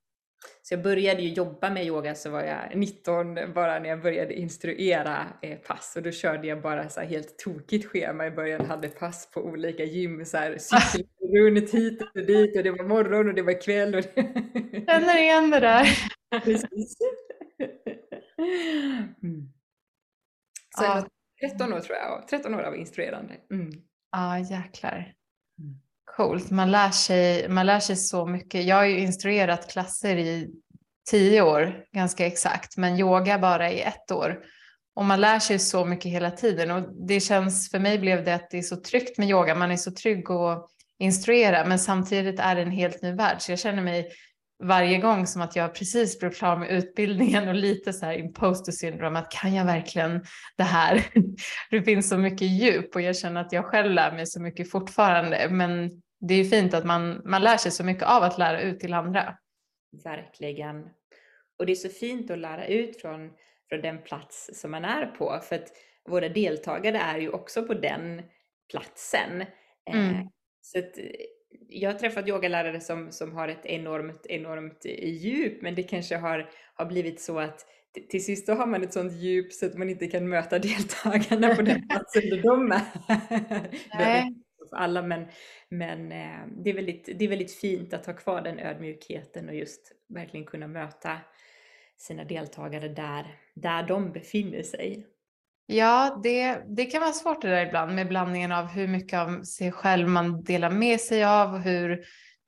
Så 0.62 0.74
jag 0.74 0.82
började 0.82 1.22
ju 1.22 1.28
jobba 1.28 1.70
med 1.70 1.86
yoga 1.86 2.14
så 2.14 2.30
var 2.30 2.42
jag 2.42 2.76
19 2.76 3.34
bara 3.54 3.78
när 3.78 3.88
jag 3.88 4.02
började 4.02 4.34
instruera 4.34 5.26
eh, 5.42 5.58
pass 5.58 5.96
och 5.96 6.02
då 6.02 6.10
körde 6.10 6.46
jag 6.46 6.62
bara 6.62 6.88
så 6.88 7.00
helt 7.00 7.38
tokigt 7.38 7.86
schema 7.86 8.26
i 8.26 8.30
början. 8.30 8.66
Hade 8.66 8.88
pass 8.88 9.30
på 9.30 9.40
olika 9.40 9.84
gym, 9.84 10.24
så 10.24 10.36
här 10.36 10.58
cykelrunt 10.58 11.70
hit 11.70 12.02
och 12.02 12.26
dit 12.26 12.56
och 12.56 12.62
det 12.62 12.70
var 12.70 12.84
morgon 12.84 13.28
och 13.28 13.34
det 13.34 13.42
var 13.42 13.62
kväll. 13.62 13.94
Och 13.94 14.02
det... 14.14 14.22
Känner 14.86 15.18
igen 15.18 15.50
det 15.50 15.60
där. 15.60 15.86
Mm. 19.22 19.52
Så 20.76 20.84
ja. 20.84 21.06
13 21.40 21.72
år 21.72 21.80
tror 21.80 21.96
jag, 21.96 22.28
13 22.28 22.54
år 22.54 22.62
av 22.62 22.76
instruerande. 22.76 23.34
Mm. 23.50 23.70
Ja, 24.12 24.38
jäklar. 24.38 25.14
Coolt, 26.18 26.50
man 26.50 26.70
lär, 26.70 26.90
sig, 26.90 27.48
man 27.48 27.66
lär 27.66 27.80
sig 27.80 27.96
så 27.96 28.26
mycket. 28.26 28.64
Jag 28.64 28.76
har 28.76 28.84
ju 28.84 28.98
instruerat 28.98 29.70
klasser 29.70 30.16
i 30.16 30.50
tio 31.10 31.42
år 31.42 31.84
ganska 31.92 32.26
exakt, 32.26 32.76
men 32.76 32.98
yoga 32.98 33.38
bara 33.38 33.70
i 33.70 33.80
ett 33.80 34.10
år. 34.10 34.40
Och 34.96 35.04
man 35.04 35.20
lär 35.20 35.38
sig 35.38 35.58
så 35.58 35.84
mycket 35.84 36.12
hela 36.12 36.30
tiden 36.30 36.70
och 36.70 37.06
det 37.06 37.20
känns, 37.20 37.70
för 37.70 37.78
mig 37.78 37.98
blev 37.98 38.24
det 38.24 38.34
att 38.34 38.50
det 38.50 38.58
är 38.58 38.62
så 38.62 38.76
tryggt 38.76 39.18
med 39.18 39.28
yoga, 39.28 39.54
man 39.54 39.70
är 39.70 39.76
så 39.76 39.90
trygg 39.90 40.30
att 40.30 40.70
instruera, 40.98 41.64
men 41.64 41.78
samtidigt 41.78 42.40
är 42.40 42.54
det 42.54 42.62
en 42.62 42.70
helt 42.70 43.02
ny 43.02 43.12
värld. 43.12 43.36
Så 43.40 43.52
jag 43.52 43.58
känner 43.58 43.82
mig 43.82 44.08
varje 44.64 44.98
gång 44.98 45.26
som 45.26 45.42
att 45.42 45.56
jag 45.56 45.74
precis 45.74 46.18
blev 46.18 46.30
klar 46.30 46.56
med 46.56 46.70
utbildningen 46.70 47.48
och 47.48 47.54
lite 47.54 47.92
så 47.92 48.06
här 48.06 48.18
imposter 48.18 48.72
syndrome, 48.72 49.18
att 49.18 49.30
kan 49.30 49.54
jag 49.54 49.64
verkligen 49.64 50.24
det 50.56 50.64
här? 50.64 51.04
Det 51.70 51.82
finns 51.82 52.08
så 52.08 52.18
mycket 52.18 52.48
djup 52.48 52.94
och 52.94 53.00
jag 53.00 53.16
känner 53.16 53.40
att 53.40 53.52
jag 53.52 53.64
själv 53.64 53.92
lär 53.92 54.12
mig 54.12 54.26
så 54.26 54.40
mycket 54.40 54.70
fortfarande, 54.70 55.48
men 55.50 55.90
det 56.20 56.34
är 56.34 56.44
fint 56.44 56.74
att 56.74 56.84
man, 56.84 57.22
man 57.24 57.42
lär 57.42 57.56
sig 57.56 57.72
så 57.72 57.84
mycket 57.84 58.04
av 58.04 58.22
att 58.22 58.38
lära 58.38 58.60
ut 58.60 58.80
till 58.80 58.94
andra. 58.94 59.38
Verkligen. 60.04 60.88
Och 61.58 61.66
det 61.66 61.72
är 61.72 61.76
så 61.76 61.88
fint 61.88 62.30
att 62.30 62.38
lära 62.38 62.66
ut 62.66 63.00
från, 63.00 63.30
från 63.68 63.80
den 63.80 64.02
plats 64.02 64.50
som 64.52 64.70
man 64.70 64.84
är 64.84 65.06
på, 65.06 65.40
för 65.42 65.56
att 65.56 65.68
våra 66.08 66.28
deltagare 66.28 66.98
är 66.98 67.18
ju 67.18 67.30
också 67.30 67.62
på 67.66 67.74
den 67.74 68.22
platsen. 68.70 69.40
Eh, 69.90 69.96
mm. 69.98 70.14
Eh, 70.14 70.26
så 70.60 70.78
att, 70.78 70.92
jag 71.68 71.92
har 71.92 71.98
träffat 71.98 72.28
yogalärare 72.28 72.80
som, 72.80 73.12
som 73.12 73.32
har 73.32 73.48
ett 73.48 73.66
enormt, 73.66 74.26
enormt 74.26 74.84
djup, 75.02 75.62
men 75.62 75.74
det 75.74 75.82
kanske 75.82 76.16
har, 76.16 76.50
har 76.74 76.86
blivit 76.86 77.20
så 77.20 77.38
att 77.38 77.66
till 78.10 78.24
sist 78.24 78.46
då 78.46 78.52
har 78.52 78.66
man 78.66 78.82
ett 78.82 78.92
sånt 78.92 79.12
djup 79.12 79.52
så 79.52 79.66
att 79.66 79.74
man 79.74 79.88
inte 79.88 80.06
kan 80.06 80.28
möta 80.28 80.58
deltagarna 80.58 81.54
på 81.54 81.62
den 81.62 81.88
platsen 81.88 82.22
där 82.30 82.42
de 82.42 82.72
är. 82.72 82.80
Nej 83.98 84.34
för 84.68 84.76
alla, 84.76 85.02
men, 85.02 85.26
men 85.68 86.12
eh, 86.12 86.46
det, 86.64 86.70
är 86.70 86.74
väldigt, 86.74 87.08
det 87.18 87.24
är 87.24 87.28
väldigt 87.28 87.54
fint 87.54 87.94
att 87.94 88.06
ha 88.06 88.12
kvar 88.12 88.40
den 88.40 88.58
ödmjukheten 88.58 89.48
och 89.48 89.54
just 89.54 89.92
verkligen 90.08 90.46
kunna 90.46 90.66
möta 90.66 91.18
sina 91.96 92.24
deltagare 92.24 92.88
där, 92.88 93.36
där 93.54 93.82
de 93.82 94.12
befinner 94.12 94.62
sig. 94.62 95.06
Ja, 95.66 96.20
det, 96.22 96.62
det 96.66 96.84
kan 96.84 97.00
vara 97.00 97.12
svårt 97.12 97.42
det 97.42 97.48
där 97.48 97.66
ibland 97.66 97.94
med 97.94 98.08
blandningen 98.08 98.52
av 98.52 98.66
hur 98.66 98.88
mycket 98.88 99.18
av 99.18 99.42
sig 99.42 99.72
själv 99.72 100.08
man 100.08 100.42
delar 100.44 100.70
med 100.70 101.00
sig 101.00 101.24
av, 101.24 101.54
och 101.54 101.60
hur 101.60 102.04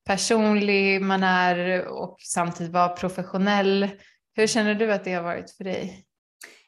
personlig 0.07 1.03
man 1.03 1.23
är 1.23 1.87
och 1.89 2.17
samtidigt 2.21 2.73
vara 2.73 2.89
professionell. 2.89 3.89
Hur 4.37 4.47
känner 4.47 4.75
du 4.75 4.93
att 4.93 5.05
det 5.05 5.13
har 5.13 5.23
varit 5.23 5.51
för 5.51 5.65
dig? 5.65 6.05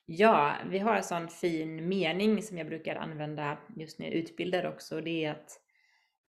Ja, 0.06 0.56
vi 0.66 0.78
har 0.78 0.96
en 0.96 1.02
sån 1.02 1.28
fin 1.28 1.88
mening 1.88 2.42
som 2.42 2.58
jag 2.58 2.66
brukar 2.66 2.96
använda 2.96 3.58
just 3.76 3.98
när 3.98 4.06
jag 4.06 4.14
utbildar 4.14 4.66
också. 4.66 5.00
Det 5.00 5.24
är 5.24 5.30
att 5.30 5.60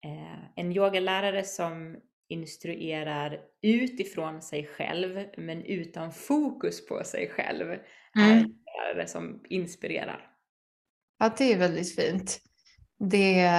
eh, 0.05 0.43
en 0.55 0.71
yogalärare 0.71 1.43
som 1.43 1.97
instruerar 2.27 3.39
utifrån 3.61 4.41
sig 4.41 4.65
själv 4.65 5.25
men 5.37 5.65
utan 5.65 6.11
fokus 6.11 6.87
på 6.87 7.03
sig 7.03 7.29
själv 7.29 7.67
mm. 7.67 7.81
är 8.15 8.31
en 8.31 8.55
lärare 8.65 9.07
som 9.07 9.43
inspirerar. 9.49 10.29
Ja, 11.19 11.33
det 11.37 11.53
är 11.53 11.57
väldigt 11.57 11.95
fint. 11.95 12.39
Det, 12.99 13.49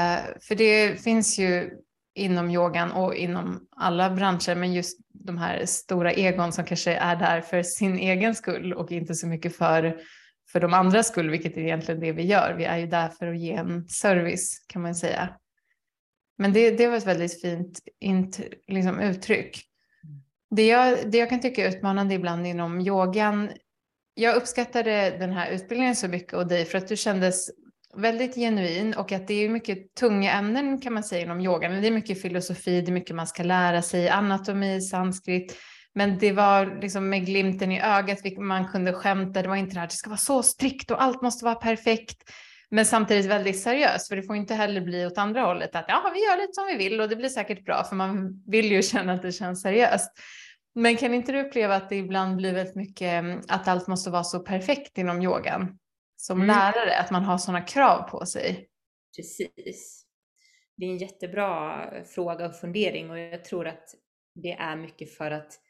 för 0.41 0.55
det 0.55 1.03
finns 1.03 1.39
ju 1.39 1.71
inom 2.15 2.51
yogan 2.51 2.93
och 2.93 3.15
inom 3.15 3.67
alla 3.77 4.11
branscher, 4.11 4.55
men 4.55 4.73
just 4.73 4.99
de 5.13 5.39
här 5.39 5.67
stora 5.67 6.13
egon 6.13 6.53
som 6.53 6.65
kanske 6.65 6.95
är 6.95 7.17
där 7.17 7.41
för 7.41 7.63
sin 7.63 7.99
egen 7.99 8.35
skull 8.35 8.73
och 8.73 8.93
inte 8.93 9.15
så 9.15 9.27
mycket 9.27 9.57
för, 9.57 10.01
för 10.53 10.61
de 10.61 10.75
andras 10.75 11.09
skull, 11.09 11.31
vilket 11.31 11.57
är 11.57 11.61
egentligen 11.61 12.01
det 12.01 12.13
vi 12.13 12.23
gör. 12.23 12.55
Vi 12.59 12.65
är 12.65 12.79
ju 12.79 12.87
där 12.87 13.09
för 13.09 13.27
att 13.27 13.39
ge 13.39 13.53
en 13.53 13.89
service 13.89 14.65
kan 14.67 14.83
man 14.83 14.95
säga. 14.95 15.37
Men 16.39 16.53
det, 16.53 16.71
det 16.71 16.87
var 16.87 16.97
ett 16.97 17.07
väldigt 17.07 17.41
fint 17.41 17.81
int, 18.01 18.41
liksom, 18.69 19.01
uttryck. 19.01 19.63
Det 20.51 20.67
jag, 20.67 21.11
det 21.11 21.19
jag 21.19 21.29
kan 21.29 21.41
tycka 21.41 21.65
är 21.65 21.69
utmanande 21.69 22.15
ibland 22.15 22.47
inom 22.47 22.81
yogan, 22.81 23.51
jag 24.15 24.37
uppskattade 24.37 25.17
den 25.19 25.33
här 25.33 25.51
utbildningen 25.51 25.97
så 25.97 26.09
mycket 26.09 26.33
och 26.33 26.47
dig 26.47 26.65
för 26.65 26.79
att 26.79 26.89
du 26.89 26.97
kändes 26.97 27.51
väldigt 27.97 28.35
genuin 28.35 28.95
och 28.95 29.13
att 29.13 29.29
det 29.29 29.35
är 29.35 29.49
mycket 29.49 29.95
tunga 29.95 30.33
ämnen 30.33 30.81
kan 30.81 30.93
man 30.93 31.05
säga 31.05 31.23
inom 31.23 31.41
yogan. 31.41 31.83
Det 31.83 31.89
är 31.89 31.93
mycket 31.93 32.23
filosofi, 32.23 32.81
det 32.81 32.91
är 32.91 32.93
mycket 32.93 33.17
man 33.17 33.27
ska 33.27 33.43
lära 33.43 33.83
sig, 33.83 34.09
anatomi, 34.09 34.81
sanskrit. 34.81 35.57
Men 35.95 36.19
det 36.19 36.33
var 36.33 36.81
liksom 36.81 37.09
med 37.09 37.27
glimten 37.27 37.73
i 37.73 37.81
ögat, 37.81 38.19
man 38.39 38.69
kunde 38.69 38.93
skämta, 38.93 39.43
det 39.43 39.49
var 39.49 39.57
inte 39.57 39.75
det 39.75 39.81
här, 39.81 39.87
det 39.87 39.93
ska 39.93 40.11
vara 40.11 40.17
så 40.17 40.43
strikt 40.43 40.91
och 40.91 41.03
allt 41.03 41.23
måste 41.23 41.45
vara 41.45 41.55
perfekt. 41.55 42.31
Men 42.71 42.87
samtidigt 42.87 43.27
väldigt 43.27 43.61
seriöst, 43.61 44.09
för 44.09 44.17
det 44.17 44.23
får 44.23 44.37
inte 44.37 44.55
heller 44.55 44.81
bli 44.81 45.07
åt 45.07 45.19
andra 45.19 45.41
hållet 45.41 45.77
att 45.77 45.85
ja, 45.89 46.11
vi 46.15 46.21
gör 46.21 46.37
lite 46.37 46.53
som 46.53 46.67
vi 46.67 46.77
vill 46.77 47.01
och 47.01 47.09
det 47.09 47.17
blir 47.17 47.29
säkert 47.29 47.65
bra, 47.65 47.85
för 47.85 47.97
man 47.97 48.43
vill 48.47 48.73
ju 48.73 48.83
känna 48.93 49.13
att 49.13 49.23
det 49.23 49.33
känns 49.33 49.63
seriöst. 49.63 50.11
Men 50.75 50.97
kan 50.97 51.15
inte 51.15 51.33
du 51.33 51.41
uppleva 51.41 51.77
att 51.77 51.89
det 51.89 51.97
ibland 51.97 52.37
blir 52.37 52.55
väldigt 52.55 52.77
mycket 52.77 53.13
mm, 53.13 53.41
att 53.49 53.69
allt 53.69 53.87
måste 53.87 54.11
vara 54.11 54.25
så 54.25 54.41
perfekt 54.41 54.99
inom 54.99 55.23
yogan? 55.23 55.79
Som 56.17 56.37
mm. 56.37 56.47
lärare, 56.47 56.99
att 56.99 57.11
man 57.11 57.25
har 57.25 57.39
sådana 57.39 57.61
krav 57.61 58.03
på 58.03 58.27
sig. 58.27 58.69
Precis. 59.17 60.07
Det 60.77 60.87
är 60.87 60.91
en 60.91 60.99
jättebra 60.99 61.85
fråga 62.05 62.47
och 62.47 62.57
fundering 62.57 63.11
och 63.11 63.19
jag 63.19 63.45
tror 63.45 63.67
att 63.67 63.95
det 64.35 64.53
är 64.53 64.77
mycket 64.77 65.15
för 65.17 65.31
att 65.31 65.61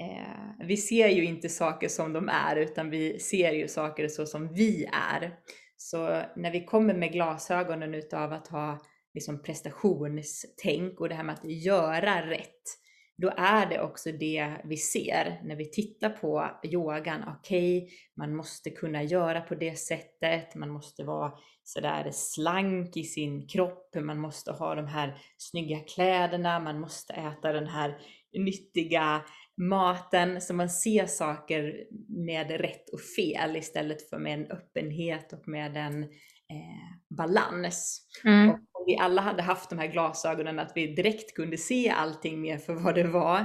eh, 0.00 0.66
vi 0.66 0.76
ser 0.76 1.08
ju 1.08 1.24
inte 1.24 1.48
saker 1.48 1.88
som 1.88 2.12
de 2.12 2.28
är 2.28 2.56
utan 2.56 2.90
vi 2.90 3.18
ser 3.18 3.52
ju 3.52 3.68
saker 3.68 4.08
så 4.08 4.26
som 4.26 4.52
vi 4.52 4.88
är. 5.12 5.36
Så 5.76 6.22
när 6.36 6.50
vi 6.50 6.64
kommer 6.64 6.94
med 6.94 7.12
glasögonen 7.12 7.94
utav 7.94 8.32
att 8.32 8.48
ha 8.48 8.78
liksom 9.14 9.42
prestationstänk 9.42 11.00
och 11.00 11.08
det 11.08 11.14
här 11.14 11.24
med 11.24 11.34
att 11.34 11.44
göra 11.44 12.30
rätt, 12.30 12.78
då 13.16 13.32
är 13.36 13.66
det 13.66 13.80
också 13.80 14.12
det 14.12 14.60
vi 14.64 14.76
ser 14.76 15.40
när 15.44 15.56
vi 15.56 15.70
tittar 15.70 16.10
på 16.10 16.50
yogan. 16.64 17.24
Okej, 17.38 17.82
okay, 17.82 17.96
man 18.16 18.36
måste 18.36 18.70
kunna 18.70 19.02
göra 19.02 19.40
på 19.40 19.54
det 19.54 19.78
sättet, 19.78 20.54
man 20.54 20.70
måste 20.70 21.04
vara 21.04 21.32
sådär 21.64 22.10
slank 22.12 22.96
i 22.96 23.04
sin 23.04 23.48
kropp, 23.48 23.94
man 23.94 24.18
måste 24.18 24.52
ha 24.52 24.74
de 24.74 24.86
här 24.86 25.18
snygga 25.36 25.80
kläderna, 25.80 26.60
man 26.60 26.80
måste 26.80 27.12
äta 27.12 27.52
den 27.52 27.66
här 27.66 27.98
nyttiga 28.38 29.22
maten, 29.56 30.40
så 30.40 30.54
man 30.54 30.70
ser 30.70 31.06
saker 31.06 31.86
med 32.08 32.50
rätt 32.50 32.90
och 32.90 33.00
fel 33.00 33.56
istället 33.56 34.10
för 34.10 34.18
med 34.18 34.34
en 34.34 34.50
öppenhet 34.50 35.32
och 35.32 35.48
med 35.48 35.76
en 35.76 36.02
eh, 36.02 37.16
balans. 37.16 38.08
Mm. 38.24 38.50
Och 38.50 38.58
om 38.82 38.86
vi 38.86 38.98
alla 38.98 39.22
hade 39.22 39.42
haft 39.42 39.70
de 39.70 39.78
här 39.78 39.86
glasögonen, 39.86 40.58
att 40.58 40.72
vi 40.74 40.94
direkt 40.94 41.34
kunde 41.34 41.56
se 41.56 41.90
allting 41.90 42.40
mer 42.40 42.58
för 42.58 42.74
vad 42.74 42.94
det 42.94 43.04
var 43.04 43.38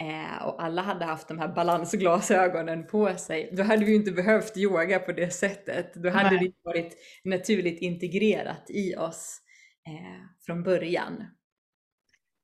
eh, 0.00 0.46
och 0.46 0.62
alla 0.62 0.82
hade 0.82 1.04
haft 1.04 1.28
de 1.28 1.38
här 1.38 1.48
balansglasögonen 1.48 2.86
på 2.86 3.14
sig, 3.16 3.50
då 3.52 3.62
hade 3.62 3.84
vi 3.84 3.94
inte 3.94 4.12
behövt 4.12 4.56
yoga 4.56 4.98
på 4.98 5.12
det 5.12 5.30
sättet. 5.30 5.94
Då 5.94 6.10
hade 6.10 6.36
Nej. 6.36 6.38
det 6.38 6.70
varit 6.70 6.96
naturligt 7.24 7.80
integrerat 7.80 8.64
i 8.68 8.96
oss 8.96 9.38
eh, 9.86 10.44
från 10.46 10.62
början. 10.62 11.24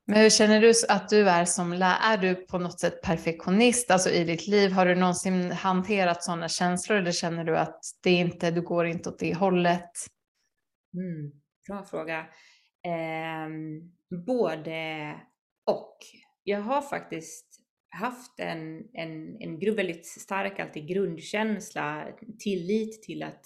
Men 0.07 0.21
hur 0.21 0.31
känner 0.31 0.61
du 0.61 0.73
att 0.89 1.09
du 1.09 1.29
är 1.29 1.45
som 1.45 1.73
lärare? 1.73 1.99
Är 2.03 2.19
du 2.19 2.35
på 2.35 2.59
något 2.59 2.81
sätt 2.81 3.03
perfektionist 3.03 3.91
alltså 3.91 4.11
i 4.11 4.25
ditt 4.25 4.47
liv? 4.47 4.71
Har 4.71 4.87
du 4.87 4.95
någonsin 4.95 5.53
hanterat 5.53 6.25
sådana 6.25 6.49
känslor 6.49 6.99
eller 6.99 7.13
känner 7.13 7.45
du 7.45 7.59
att 7.59 7.81
det 8.03 8.11
inte, 8.11 8.51
du 8.51 8.63
går 8.63 8.87
inte 8.87 9.09
åt 9.09 9.19
det 9.19 9.35
hållet? 9.35 9.91
Mm, 10.95 11.33
bra 11.69 11.85
fråga. 11.85 12.19
Eh, 12.85 13.49
både 14.27 15.15
och. 15.65 15.97
Jag 16.43 16.61
har 16.61 16.83
faktiskt 16.83 17.61
haft 17.91 18.41
en, 18.41 18.89
en, 18.93 19.37
en 19.41 19.77
väldigt 19.77 20.07
stark 20.07 20.61
alltid 20.61 20.89
grundkänsla, 20.89 22.07
tillit 22.39 23.03
till 23.03 23.23
att, 23.23 23.43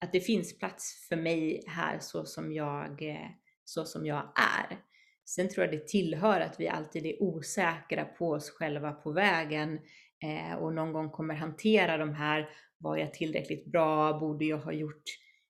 att 0.00 0.12
det 0.12 0.20
finns 0.20 0.58
plats 0.58 1.06
för 1.08 1.16
mig 1.16 1.64
här 1.66 1.98
så 1.98 2.24
som 2.24 2.52
jag, 2.52 3.02
eh, 3.02 3.30
så 3.64 3.84
som 3.84 4.06
jag 4.06 4.32
är. 4.36 4.78
Sen 5.24 5.48
tror 5.48 5.66
jag 5.66 5.74
det 5.74 5.88
tillhör 5.88 6.40
att 6.40 6.60
vi 6.60 6.68
alltid 6.68 7.06
är 7.06 7.22
osäkra 7.22 8.04
på 8.04 8.30
oss 8.30 8.50
själva 8.50 8.92
på 8.92 9.12
vägen 9.12 9.80
eh, 10.22 10.54
och 10.54 10.74
någon 10.74 10.92
gång 10.92 11.10
kommer 11.10 11.34
hantera 11.34 11.96
de 11.96 12.14
här, 12.14 12.48
var 12.78 12.96
jag 12.96 13.14
tillräckligt 13.14 13.66
bra, 13.66 14.18
borde 14.18 14.44
jag 14.44 14.58
ha 14.58 14.72
gjort 14.72 15.04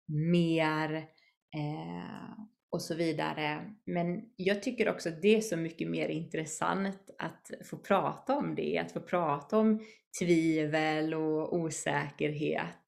mer 0.07 1.09
eh, 1.57 2.45
och 2.71 2.83
så 2.83 2.95
vidare. 2.95 3.75
Men 3.85 4.23
jag 4.37 4.62
tycker 4.62 4.88
också 4.88 5.09
att 5.09 5.23
det 5.23 5.37
är 5.37 5.40
så 5.40 5.57
mycket 5.57 5.88
mer 5.88 6.09
intressant 6.09 7.11
att 7.19 7.50
få 7.64 7.76
prata 7.76 8.37
om 8.37 8.54
det, 8.54 8.78
att 8.78 8.92
få 8.92 9.00
prata 9.00 9.59
om 9.59 9.85
tvivel 10.21 11.14
och 11.14 11.54
osäkerhet, 11.54 12.87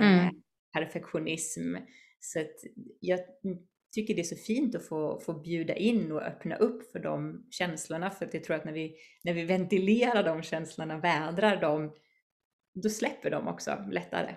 eh, 0.00 0.18
mm. 0.18 0.34
perfektionism. 0.72 1.76
Så 2.20 2.40
att 2.40 2.54
jag 3.00 3.20
tycker 3.94 4.14
det 4.14 4.20
är 4.20 4.24
så 4.24 4.36
fint 4.36 4.74
att 4.74 4.88
få, 4.88 5.20
få 5.20 5.32
bjuda 5.32 5.74
in 5.74 6.12
och 6.12 6.22
öppna 6.22 6.56
upp 6.56 6.92
för 6.92 6.98
de 6.98 7.46
känslorna. 7.50 8.10
För 8.10 8.26
att 8.26 8.34
jag 8.34 8.44
tror 8.44 8.56
att 8.56 8.64
när 8.64 8.72
vi, 8.72 8.96
när 9.24 9.32
vi 9.32 9.44
ventilerar 9.44 10.24
de 10.24 10.42
känslorna, 10.42 10.98
vädrar 10.98 11.60
dem, 11.60 11.94
då 12.74 12.88
släpper 12.88 13.30
de 13.30 13.48
också 13.48 13.84
lättare. 13.90 14.34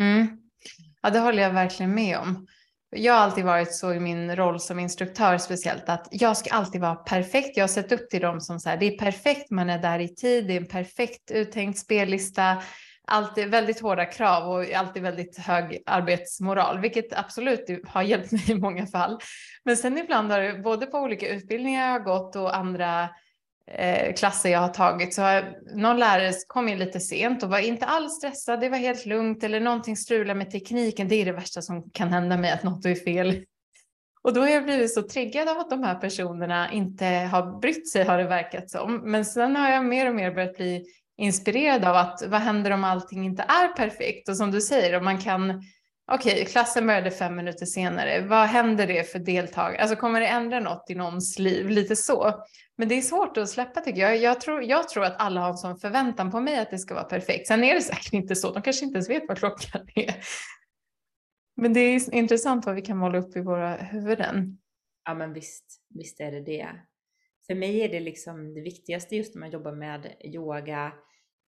Mm. 0.00 0.26
Ja, 1.02 1.10
det 1.10 1.18
håller 1.18 1.42
jag 1.42 1.52
verkligen 1.52 1.94
med 1.94 2.18
om. 2.18 2.46
Jag 2.90 3.12
har 3.12 3.20
alltid 3.20 3.44
varit 3.44 3.74
så 3.74 3.92
i 3.92 4.00
min 4.00 4.36
roll 4.36 4.60
som 4.60 4.78
instruktör 4.78 5.38
speciellt 5.38 5.88
att 5.88 6.08
jag 6.10 6.36
ska 6.36 6.50
alltid 6.50 6.80
vara 6.80 6.94
perfekt. 6.94 7.56
Jag 7.56 7.62
har 7.62 7.68
sett 7.68 7.92
upp 7.92 8.10
till 8.10 8.20
dem 8.20 8.40
som 8.40 8.60
så 8.60 8.68
här, 8.68 8.76
det 8.76 8.86
är 8.86 8.98
perfekt, 8.98 9.50
man 9.50 9.70
är 9.70 9.78
där 9.78 9.98
i 9.98 10.08
tid, 10.08 10.46
det 10.46 10.52
är 10.52 10.60
en 10.60 10.66
perfekt 10.66 11.30
uttänkt 11.30 11.78
spellista 11.78 12.62
alltid 13.08 13.48
väldigt 13.48 13.80
hårda 13.80 14.04
krav 14.04 14.50
och 14.50 14.72
alltid 14.72 15.02
väldigt 15.02 15.38
hög 15.38 15.82
arbetsmoral, 15.86 16.78
vilket 16.80 17.12
absolut 17.12 17.88
har 17.88 18.02
hjälpt 18.02 18.32
mig 18.32 18.50
i 18.50 18.54
många 18.54 18.86
fall. 18.86 19.18
Men 19.64 19.76
sen 19.76 19.98
ibland 19.98 20.32
har 20.32 20.40
det 20.40 20.58
både 20.58 20.86
på 20.86 20.98
olika 20.98 21.28
utbildningar 21.28 21.86
jag 21.86 21.92
har 21.92 22.00
gått 22.00 22.36
och 22.36 22.56
andra 22.56 23.08
Eh, 23.74 24.14
klasser 24.14 24.48
jag 24.48 24.60
har 24.60 24.68
tagit 24.68 25.14
så 25.14 25.22
har 25.22 25.56
någon 25.74 25.98
lärare 25.98 26.32
kommit 26.46 26.78
lite 26.78 27.00
sent 27.00 27.42
och 27.42 27.50
var 27.50 27.58
inte 27.58 27.86
alls 27.86 28.16
stressad. 28.16 28.60
Det 28.60 28.68
var 28.68 28.78
helt 28.78 29.06
lugnt 29.06 29.44
eller 29.44 29.60
någonting 29.60 29.96
strular 29.96 30.34
med 30.34 30.50
tekniken. 30.50 31.08
Det 31.08 31.14
är 31.14 31.24
det 31.24 31.32
värsta 31.32 31.62
som 31.62 31.90
kan 31.90 32.08
hända 32.08 32.36
mig 32.36 32.50
att 32.50 32.62
något 32.62 32.84
är 32.84 32.94
fel. 32.94 33.44
Och 34.22 34.34
då 34.34 34.40
har 34.40 34.48
jag 34.48 34.64
blivit 34.64 34.94
så 34.94 35.02
triggad 35.02 35.48
av 35.48 35.58
att 35.58 35.70
de 35.70 35.82
här 35.82 35.94
personerna 35.94 36.72
inte 36.72 37.06
har 37.06 37.60
brytt 37.60 37.90
sig 37.90 38.04
har 38.04 38.18
det 38.18 38.24
verkat 38.24 38.70
som. 38.70 39.10
Men 39.10 39.24
sen 39.24 39.56
har 39.56 39.70
jag 39.70 39.84
mer 39.84 40.08
och 40.08 40.14
mer 40.14 40.34
börjat 40.34 40.56
bli 40.56 40.84
inspirerad 41.18 41.84
av 41.84 41.96
att 41.96 42.22
vad 42.28 42.40
händer 42.40 42.70
om 42.70 42.84
allting 42.84 43.24
inte 43.24 43.42
är 43.42 43.68
perfekt? 43.68 44.28
Och 44.28 44.36
som 44.36 44.50
du 44.50 44.60
säger, 44.60 44.98
om 44.98 45.04
man 45.04 45.18
kan, 45.18 45.62
okej, 46.12 46.32
okay, 46.32 46.44
klassen 46.44 46.86
började 46.86 47.10
fem 47.10 47.36
minuter 47.36 47.66
senare, 47.66 48.20
vad 48.20 48.46
händer 48.46 48.86
det 48.86 49.04
för 49.04 49.18
deltagare? 49.18 49.82
Alltså 49.82 49.96
kommer 49.96 50.20
det 50.20 50.26
ändra 50.26 50.60
något 50.60 50.90
i 50.90 50.94
någons 50.94 51.38
liv? 51.38 51.68
Lite 51.68 51.96
så. 51.96 52.44
Men 52.76 52.88
det 52.88 52.94
är 52.94 53.02
svårt 53.02 53.36
att 53.36 53.48
släppa 53.48 53.80
tycker 53.80 54.00
jag. 54.00 54.16
Jag 54.16 54.40
tror, 54.40 54.62
jag 54.62 54.88
tror 54.88 55.04
att 55.04 55.16
alla 55.18 55.40
har 55.40 55.48
en 55.48 55.56
sån 55.56 55.78
förväntan 55.78 56.30
på 56.30 56.40
mig 56.40 56.58
att 56.58 56.70
det 56.70 56.78
ska 56.78 56.94
vara 56.94 57.04
perfekt. 57.04 57.46
Sen 57.46 57.64
är 57.64 57.74
det 57.74 57.80
säkert 57.80 58.12
inte 58.12 58.36
så, 58.36 58.52
de 58.52 58.62
kanske 58.62 58.84
inte 58.84 58.96
ens 58.96 59.10
vet 59.10 59.28
vad 59.28 59.38
klockan 59.38 59.88
är. 59.94 60.14
Men 61.56 61.72
det 61.72 61.80
är 61.80 62.14
intressant 62.14 62.66
vad 62.66 62.74
vi 62.74 62.82
kan 62.82 62.98
måla 62.98 63.18
upp 63.18 63.36
i 63.36 63.40
våra 63.40 63.76
huvuden. 63.76 64.58
Ja 65.04 65.14
men 65.14 65.32
visst, 65.32 65.64
visst 65.94 66.20
är 66.20 66.32
det 66.32 66.40
det. 66.40 66.68
För 67.46 67.54
mig 67.54 67.80
är 67.80 67.88
det 67.88 68.00
liksom 68.00 68.54
det 68.54 68.60
viktigaste 68.60 69.16
just 69.16 69.34
när 69.34 69.40
man 69.40 69.50
jobbar 69.50 69.72
med 69.72 70.14
yoga, 70.24 70.92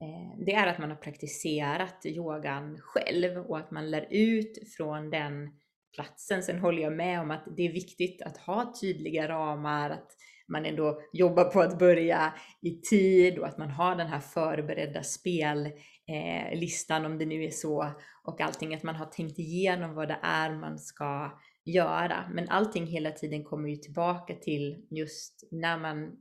Eh, 0.03 0.45
det 0.47 0.53
är 0.53 0.67
att 0.67 0.79
man 0.79 0.91
har 0.91 0.97
praktiserat 0.97 2.07
yogan 2.07 2.79
själv 2.81 3.39
och 3.39 3.59
att 3.59 3.71
man 3.71 3.91
lär 3.91 4.07
ut 4.11 4.59
från 4.77 5.11
den 5.11 5.51
platsen. 5.95 6.43
Sen 6.43 6.59
håller 6.59 6.83
jag 6.83 6.93
med 6.93 7.21
om 7.21 7.31
att 7.31 7.45
det 7.57 7.67
är 7.67 7.73
viktigt 7.73 8.23
att 8.23 8.37
ha 8.37 8.75
tydliga 8.81 9.29
ramar, 9.29 9.91
att 9.91 10.17
man 10.49 10.67
ändå 10.67 11.01
jobbar 11.13 11.45
på 11.45 11.61
att 11.61 11.79
börja 11.79 12.35
i 12.63 12.71
tid 12.71 13.39
och 13.39 13.47
att 13.47 13.59
man 13.59 13.71
har 13.71 13.97
den 13.97 14.07
här 14.07 14.21
förberedda 14.21 15.03
spellistan 15.03 17.05
eh, 17.05 17.11
om 17.11 17.19
det 17.19 17.27
nu 17.27 17.45
är 17.45 17.51
så 17.51 17.93
och 18.25 18.41
allting, 18.41 18.75
att 18.75 18.83
man 18.83 18.95
har 18.95 19.07
tänkt 19.07 19.39
igenom 19.39 19.95
vad 19.95 20.09
det 20.09 20.19
är 20.23 20.55
man 20.55 20.79
ska 20.79 21.39
göra. 21.65 22.31
Men 22.35 22.49
allting 22.49 22.87
hela 22.87 23.11
tiden 23.11 23.45
kommer 23.45 23.69
ju 23.69 23.77
tillbaka 23.77 24.35
till 24.35 24.87
just 24.91 25.49
när 25.51 25.79
man 25.79 26.17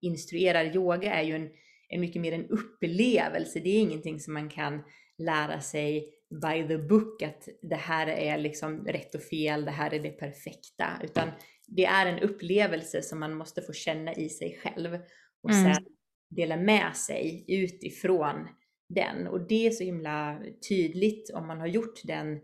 instruerar 0.00 0.64
yoga 0.64 1.14
är 1.14 1.22
ju 1.22 1.34
en 1.34 1.50
är 1.94 1.98
mycket 1.98 2.22
mer 2.22 2.32
en 2.32 2.48
upplevelse. 2.48 3.60
Det 3.60 3.68
är 3.68 3.80
ingenting 3.80 4.20
som 4.20 4.34
man 4.34 4.48
kan 4.48 4.82
lära 5.18 5.60
sig 5.60 6.14
by 6.30 6.68
the 6.68 6.78
book 6.78 7.22
att 7.22 7.48
det 7.62 7.76
här 7.76 8.06
är 8.06 8.38
liksom 8.38 8.84
rätt 8.86 9.14
och 9.14 9.22
fel, 9.22 9.64
det 9.64 9.70
här 9.70 9.94
är 9.94 10.00
det 10.00 10.10
perfekta, 10.10 10.86
utan 11.04 11.30
det 11.66 11.84
är 11.84 12.06
en 12.06 12.18
upplevelse 12.18 13.02
som 13.02 13.20
man 13.20 13.36
måste 13.36 13.62
få 13.62 13.72
känna 13.72 14.14
i 14.14 14.28
sig 14.28 14.60
själv 14.62 14.98
och 15.42 15.50
mm. 15.50 15.74
sen 15.74 15.84
dela 16.30 16.56
med 16.56 16.96
sig 16.96 17.44
utifrån 17.48 18.48
den. 18.88 19.26
Och 19.26 19.48
det 19.48 19.66
är 19.66 19.70
så 19.70 19.84
himla 19.84 20.40
tydligt 20.68 21.30
om 21.34 21.46
man 21.46 21.60
har 21.60 21.66
gjort 21.66 22.00
den 22.04 22.40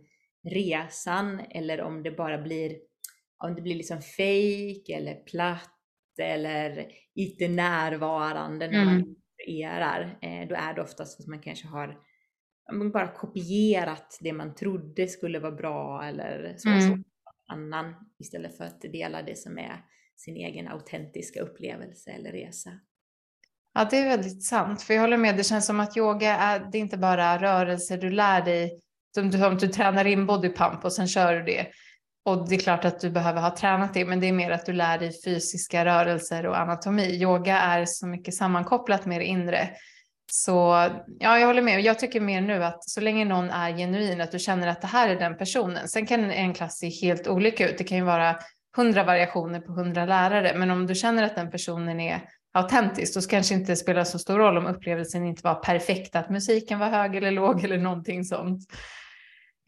resan 0.48 1.40
eller 1.40 1.80
om 1.80 2.02
det 2.02 2.10
bara 2.10 2.38
blir, 2.38 2.76
om 3.44 3.54
det 3.54 3.62
blir 3.62 3.74
liksom 3.74 4.02
fake 4.02 4.94
eller 4.94 5.14
platt 5.14 5.70
eller 6.20 6.92
inte 7.14 7.48
närvarande 7.48 8.70
när 8.70 8.84
man 8.84 8.94
mm 8.94 9.19
konstruerar, 9.40 10.18
eh, 10.22 10.48
då 10.48 10.54
är 10.54 10.74
det 10.74 10.82
oftast 10.82 11.20
att 11.20 11.26
man 11.26 11.40
kanske 11.40 11.68
har 11.68 11.98
bara 12.92 13.08
kopierat 13.08 14.18
det 14.20 14.32
man 14.32 14.54
trodde 14.54 15.08
skulle 15.08 15.38
vara 15.38 15.52
bra 15.52 16.04
eller 16.04 16.54
så, 16.56 16.68
mm. 16.68 16.80
så 16.80 17.02
annan 17.52 17.94
istället 18.18 18.56
för 18.56 18.64
att 18.64 18.80
dela 18.80 19.22
det 19.22 19.38
som 19.38 19.58
är 19.58 19.84
sin 20.16 20.36
egen 20.36 20.68
autentiska 20.68 21.40
upplevelse 21.40 22.10
eller 22.10 22.32
resa. 22.32 22.70
Ja, 23.74 23.88
det 23.90 23.96
är 23.96 24.08
väldigt 24.08 24.44
sant. 24.44 24.82
För 24.82 24.94
jag 24.94 25.00
håller 25.00 25.16
med, 25.16 25.36
det 25.36 25.44
känns 25.44 25.66
som 25.66 25.80
att 25.80 25.96
yoga 25.96 26.36
är, 26.36 26.68
det 26.72 26.78
är 26.78 26.80
inte 26.80 26.98
bara 26.98 27.38
rörelser 27.38 27.98
du 27.98 28.10
lär 28.10 28.44
dig 28.44 28.80
som 29.14 29.30
du, 29.30 29.46
om 29.46 29.56
du 29.56 29.68
tränar 29.68 30.04
in 30.04 30.26
bodypump 30.26 30.84
och 30.84 30.92
sen 30.92 31.08
kör 31.08 31.34
du 31.34 31.42
det. 31.42 31.66
Och 32.24 32.48
det 32.48 32.54
är 32.54 32.58
klart 32.58 32.84
att 32.84 33.00
du 33.00 33.10
behöver 33.10 33.40
ha 33.40 33.56
tränat 33.56 33.94
det, 33.94 34.04
men 34.04 34.20
det 34.20 34.28
är 34.28 34.32
mer 34.32 34.50
att 34.50 34.66
du 34.66 34.72
lär 34.72 34.98
dig 34.98 35.22
fysiska 35.24 35.84
rörelser 35.84 36.46
och 36.46 36.60
anatomi. 36.60 37.22
Yoga 37.22 37.58
är 37.58 37.84
så 37.86 38.06
mycket 38.06 38.34
sammankopplat 38.34 39.06
med 39.06 39.20
det 39.20 39.24
inre. 39.24 39.70
Så 40.32 40.88
ja, 41.18 41.38
jag 41.38 41.46
håller 41.46 41.62
med. 41.62 41.80
Jag 41.80 41.98
tycker 41.98 42.20
mer 42.20 42.40
nu 42.40 42.64
att 42.64 42.88
så 42.88 43.00
länge 43.00 43.24
någon 43.24 43.50
är 43.50 43.76
genuin, 43.76 44.20
att 44.20 44.32
du 44.32 44.38
känner 44.38 44.66
att 44.68 44.80
det 44.80 44.86
här 44.86 45.08
är 45.08 45.16
den 45.16 45.36
personen. 45.36 45.88
Sen 45.88 46.06
kan 46.06 46.30
en 46.30 46.54
klass 46.54 46.78
se 46.78 46.88
helt 46.88 47.28
olika 47.28 47.68
ut. 47.70 47.78
Det 47.78 47.84
kan 47.84 47.98
ju 47.98 48.04
vara 48.04 48.36
hundra 48.76 49.04
variationer 49.04 49.60
på 49.60 49.72
hundra 49.72 50.04
lärare, 50.04 50.58
men 50.58 50.70
om 50.70 50.86
du 50.86 50.94
känner 50.94 51.22
att 51.22 51.36
den 51.36 51.50
personen 51.50 52.00
är 52.00 52.22
autentisk, 52.52 53.14
då 53.14 53.20
kanske 53.20 53.54
inte 53.54 53.76
spelar 53.76 54.04
så 54.04 54.18
stor 54.18 54.38
roll 54.38 54.58
om 54.58 54.66
upplevelsen 54.66 55.26
inte 55.26 55.42
var 55.44 55.54
perfekt, 55.54 56.16
att 56.16 56.30
musiken 56.30 56.78
var 56.78 56.88
hög 56.88 57.16
eller 57.16 57.30
låg 57.30 57.64
eller 57.64 57.78
någonting 57.78 58.24
sånt. 58.24 58.60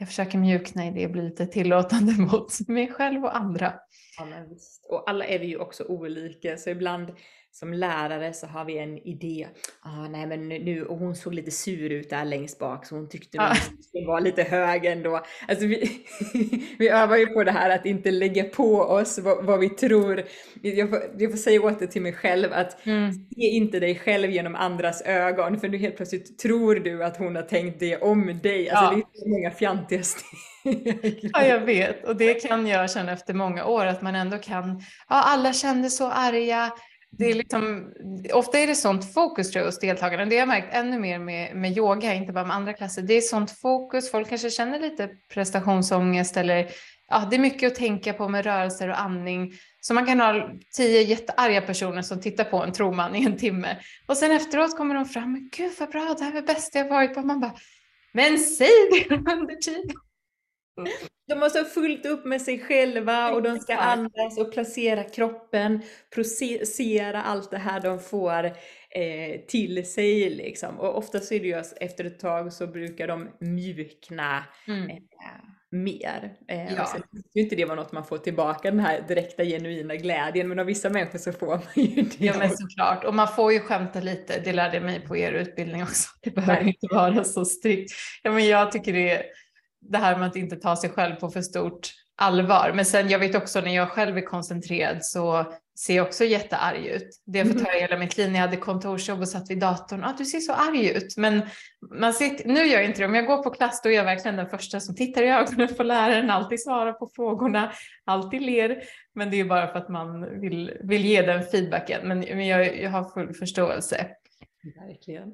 Jag 0.03 0.09
försöker 0.09 0.39
mjukna 0.39 0.87
i 0.87 0.91
det 0.91 1.07
och 1.07 1.13
bli 1.13 1.23
lite 1.23 1.47
tillåtande 1.47 2.13
mot 2.19 2.69
mig 2.69 2.93
själv 2.93 3.25
och 3.25 3.37
andra. 3.37 3.75
Ja, 4.19 4.25
men 4.25 4.49
visst. 4.49 4.87
Och 4.89 5.11
alla 5.11 5.25
är 5.25 5.39
vi 5.39 5.47
ju 5.47 5.59
också 5.59 5.85
olika, 5.85 6.57
så 6.57 6.71
ibland 6.71 7.11
som 7.53 7.73
lärare 7.73 8.33
så 8.33 8.47
har 8.47 8.65
vi 8.65 8.79
en 8.79 8.99
idé. 8.99 9.47
Ah, 9.83 10.09
nej 10.09 10.27
men 10.27 10.49
nu, 10.49 10.85
och 10.85 10.99
hon 10.99 11.17
såg 11.17 11.35
lite 11.35 11.51
sur 11.51 11.91
ut 11.91 12.11
där 12.11 12.25
längst 12.25 12.59
bak 12.59 12.87
så 12.87 12.95
hon 12.95 13.09
tyckte 13.09 13.39
ah. 13.41 13.55
det 13.93 14.07
var 14.07 14.21
lite 14.21 14.43
hög 14.43 14.85
ändå. 14.85 15.21
Alltså 15.49 15.67
vi, 15.67 16.07
vi 16.79 16.89
övar 16.89 17.17
ju 17.17 17.27
på 17.27 17.45
det 17.45 17.53
här 17.53 17.71
att 17.71 17.87
inte 17.87 18.11
lägga 18.11 18.45
på 18.45 18.81
oss 18.81 19.19
vad, 19.19 19.45
vad 19.45 19.61
vi 19.61 19.69
tror. 19.69 20.23
Jag 20.63 20.91
får, 20.91 21.01
jag 21.19 21.31
får 21.31 21.39
säga 21.39 21.63
åt 21.63 21.79
det 21.79 21.87
till 21.87 22.03
mig 22.03 22.13
själv 22.13 22.53
att 22.53 22.87
mm. 22.87 23.13
se 23.13 23.43
inte 23.43 23.81
dig 23.81 23.95
själv 23.99 24.31
genom 24.31 24.55
andras 24.55 25.03
ögon 25.03 25.61
för 25.61 25.69
nu 25.69 25.79
helt 25.79 25.97
plötsligt 25.97 26.39
tror 26.39 26.75
du 26.75 27.05
att 27.05 27.17
hon 27.17 27.37
har 27.37 27.43
tänkt 27.43 27.81
det 27.81 27.97
om 27.97 28.41
dig. 28.43 28.71
Alltså 28.71 28.85
ja. 28.85 28.91
det 28.91 29.19
är 29.19 29.23
så 29.23 29.29
många 29.29 29.51
fjantiga 29.51 30.03
steg. 30.03 30.53
Ja, 31.33 31.45
jag 31.45 31.61
vet. 31.61 32.09
Och 32.09 32.17
det 32.17 32.35
kan 32.35 32.67
jag 32.67 32.91
känna 32.91 33.13
efter 33.13 33.35
många 33.35 33.65
år, 33.65 33.87
att 33.87 34.03
man 34.03 34.15
ändå 34.15 34.39
kan, 34.39 34.83
ja, 35.09 35.23
alla 35.23 35.53
kände 35.53 35.91
så 35.91 36.11
arga, 36.11 36.73
det 37.19 37.31
är 37.31 37.35
liksom, 37.35 37.93
ofta 38.33 38.59
är 38.59 38.67
det 38.67 38.75
sånt 38.75 39.15
fokus 39.15 39.51
tror 39.51 39.61
jag 39.61 39.67
hos 39.67 39.79
deltagarna. 39.79 40.25
Det 40.25 40.35
har 40.35 40.41
jag 40.41 40.49
märkt 40.49 40.75
ännu 40.75 40.99
mer 40.99 41.19
med, 41.19 41.57
med 41.57 41.77
yoga, 41.79 42.15
inte 42.15 42.33
bara 42.33 42.45
med 42.45 42.57
andra 42.57 42.73
klasser. 42.73 43.03
Det 43.03 43.15
är 43.15 43.21
sånt 43.21 43.51
fokus, 43.51 44.11
folk 44.11 44.29
kanske 44.29 44.51
känner 44.51 44.81
lite 44.81 45.09
prestationsångest 45.35 46.37
eller 46.37 46.71
ja, 47.09 47.27
det 47.31 47.37
är 47.37 47.41
mycket 47.41 47.73
att 47.73 47.79
tänka 47.79 48.13
på 48.13 48.29
med 48.29 48.45
rörelser 48.45 48.89
och 48.89 49.01
andning. 49.01 49.53
Så 49.81 49.95
man 49.95 50.07
kan 50.07 50.21
ha 50.21 50.51
tio 50.77 51.03
jättearga 51.03 51.61
personer 51.61 52.03
som 52.03 52.21
tittar 52.21 52.45
på 52.45 52.63
en, 52.63 52.73
tror 52.73 52.93
man, 52.93 53.17
i 53.17 53.25
en 53.25 53.37
timme. 53.37 53.77
Och 54.07 54.17
sen 54.17 54.33
efteråt 54.33 54.77
kommer 54.77 54.95
de 54.95 55.05
fram, 55.05 55.33
men 55.33 55.49
gud 55.53 55.73
vad 55.79 55.91
bra, 55.91 56.15
det 56.19 56.25
här 56.25 56.33
var 56.33 56.41
det 56.41 56.47
bästa 56.47 56.79
jag 56.79 56.89
varit 56.89 57.15
på. 57.15 57.23
Man 57.23 57.41
bara, 57.41 57.55
men 58.13 58.39
säg 58.39 58.69
det 58.91 59.15
under 59.15 59.57
tiden. 59.57 59.97
Mm. 60.79 60.93
De 61.33 61.39
måste 61.39 61.59
ha 61.59 61.65
fullt 61.65 62.07
upp 62.07 62.25
med 62.25 62.43
sig 62.43 62.59
själva 62.59 63.31
och 63.31 63.43
de 63.43 63.59
ska 63.59 63.77
andas 63.77 64.39
och 64.39 64.53
placera 64.53 65.05
kroppen, 65.05 65.83
processera 66.15 67.23
allt 67.23 67.51
det 67.51 67.59
här 67.59 67.81
de 67.81 68.01
får 68.01 68.45
eh, 68.91 69.41
till 69.49 69.87
sig. 69.87 70.31
Liksom. 70.31 70.81
Och 70.81 70.99
ofta 70.99 71.21
så 71.21 71.35
är 71.35 71.41
det 71.41 71.47
ju 71.47 71.63
efter 71.81 72.05
ett 72.05 72.21
tag 72.21 72.53
så 72.53 72.67
brukar 72.67 73.09
de 73.09 73.29
mjukna 73.39 74.45
mm. 74.69 74.91
eh, 74.91 74.97
mer. 75.71 76.33
Eh, 76.49 76.75
ja. 76.75 76.87
Sen 76.87 77.03
ju 77.35 77.43
inte 77.43 77.57
det 77.57 77.65
var 77.65 77.77
något 77.77 77.93
man 77.93 78.05
får 78.05 78.19
tillbaka, 78.19 78.71
den 78.71 78.81
här 78.81 79.05
direkta 79.09 79.45
genuina 79.45 79.97
glädjen, 79.97 80.49
men 80.49 80.59
av 80.59 80.67
vissa 80.67 80.91
människor 80.91 81.19
så 81.19 81.33
får 81.33 81.47
man 81.47 81.63
ju 81.75 82.03
det. 82.03 82.25
Ja 82.25 82.35
men 82.39 82.57
såklart, 82.57 83.05
och 83.05 83.15
man 83.15 83.29
får 83.29 83.53
ju 83.53 83.61
skämta 83.61 84.01
lite, 84.01 84.41
det 84.41 84.53
lärde 84.53 84.77
jag 84.77 84.85
mig 84.85 85.01
på 85.01 85.17
er 85.17 85.33
utbildning 85.33 85.83
också. 85.83 86.09
Det 86.23 86.31
behöver 86.31 86.67
inte 86.67 86.87
vara 86.91 87.25
så 87.25 87.45
strikt. 87.45 87.93
Ja, 88.23 88.31
men 88.31 88.47
jag 88.47 88.73
tycker 88.73 88.93
det 88.93 89.11
är 89.11 89.23
det 89.91 89.99
här 89.99 90.19
med 90.19 90.29
att 90.29 90.37
inte 90.37 90.57
ta 90.57 90.77
sig 90.77 90.91
själv 90.91 91.15
på 91.15 91.31
för 91.31 91.43
stort 91.43 91.93
allvar. 92.17 92.73
Men 92.75 92.85
sen 92.85 93.09
jag 93.09 93.19
vet 93.19 93.35
också 93.35 93.61
när 93.61 93.75
jag 93.75 93.89
själv 93.89 94.17
är 94.17 94.27
koncentrerad 94.27 95.05
så 95.05 95.53
ser 95.79 95.97
jag 95.97 96.07
också 96.07 96.25
jättearg 96.25 96.87
ut. 96.87 97.23
Det 97.27 97.39
har 97.39 97.47
fått 97.47 97.55
mm. 97.55 97.67
höra 97.67 97.81
hela 97.81 97.99
mitt 97.99 98.17
liv 98.17 98.31
när 98.31 98.39
jag 98.39 98.47
hade 98.47 98.57
kontorsjobb 98.57 99.21
och 99.21 99.29
satt 99.29 99.51
vid 99.51 99.59
datorn. 99.59 100.05
Ah, 100.05 100.15
du 100.19 100.25
ser 100.25 100.41
så 100.41 100.53
arg 100.53 100.91
ut. 100.91 101.17
Men 101.17 101.43
man 101.95 102.13
sitter, 102.13 102.49
nu 102.49 102.61
gör 102.61 102.79
jag 102.79 102.85
inte 102.85 103.01
det. 103.01 103.07
Om 103.07 103.15
jag 103.15 103.27
går 103.27 103.43
på 103.43 103.51
klass 103.51 103.83
då 103.83 103.89
är 103.89 103.93
jag 103.93 104.05
verkligen 104.05 104.37
den 104.37 104.49
första 104.49 104.81
som 104.81 104.95
tittar 104.95 105.23
i 105.23 105.29
ögonen 105.29 105.69
på 105.77 105.83
läraren, 105.83 106.31
alltid 106.31 106.63
svarar 106.63 106.93
på 106.93 107.11
frågorna, 107.17 107.73
alltid 108.05 108.43
ler. 108.43 108.83
Men 109.15 109.31
det 109.31 109.41
är 109.41 109.45
bara 109.45 109.69
för 109.69 109.79
att 109.79 109.89
man 109.89 110.41
vill, 110.41 110.73
vill 110.83 111.05
ge 111.05 111.23
den 111.23 111.43
feedbacken. 111.43 112.09
Men, 112.09 112.19
men 112.21 112.47
jag, 112.47 112.81
jag 112.81 112.91
har 112.91 113.05
full 113.05 113.35
förståelse. 113.35 114.07
Verkligen. 114.89 115.33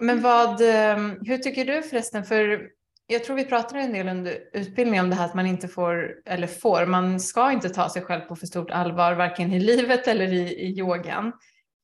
men 0.00 0.22
vad, 0.22 0.60
eh, 0.60 0.96
hur 1.22 1.38
tycker 1.38 1.64
du 1.64 1.82
förresten, 1.82 2.24
för 2.24 2.70
jag 3.10 3.24
tror 3.24 3.36
vi 3.36 3.44
pratade 3.44 3.80
en 3.80 3.92
del 3.92 4.08
under 4.08 4.38
utbildningen 4.52 5.04
om 5.04 5.10
det 5.10 5.16
här 5.16 5.24
att 5.24 5.34
man 5.34 5.46
inte 5.46 5.68
får, 5.68 6.22
eller 6.26 6.46
får, 6.46 6.86
man 6.86 7.20
ska 7.20 7.52
inte 7.52 7.68
ta 7.68 7.88
sig 7.88 8.02
själv 8.02 8.20
på 8.20 8.36
för 8.36 8.46
stort 8.46 8.70
allvar, 8.70 9.12
varken 9.12 9.52
i 9.52 9.60
livet 9.60 10.08
eller 10.08 10.32
i, 10.32 10.40
i 10.40 10.78
yogan. 10.78 11.32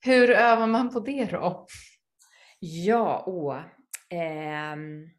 Hur 0.05 0.31
övar 0.31 0.67
man 0.67 0.93
på 0.93 1.01
det 1.01 1.25
då? 1.25 1.67
Ja, 2.59 3.25
åh. 3.27 3.57
Ähm... 4.11 5.11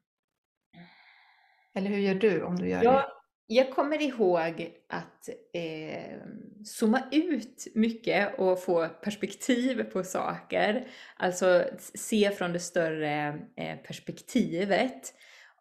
Eller 1.76 1.90
hur 1.90 1.98
gör 1.98 2.16
du 2.16 2.44
om 2.44 2.56
du 2.56 2.70
gör 2.70 2.84
ja, 2.84 2.92
det? 2.92 3.08
Jag 3.48 3.72
kommer 3.72 4.02
ihåg 4.02 4.72
att 4.90 5.30
eh, 5.54 6.18
zooma 6.66 7.02
ut 7.12 7.68
mycket 7.76 8.40
och 8.40 8.64
få 8.64 8.88
perspektiv 8.88 9.84
på 9.84 10.04
saker. 10.04 10.88
Alltså 11.18 11.66
se 11.80 12.32
från 12.32 12.54
det 12.54 12.60
större 12.60 13.40
eh, 13.58 13.78
perspektivet. 13.78 15.14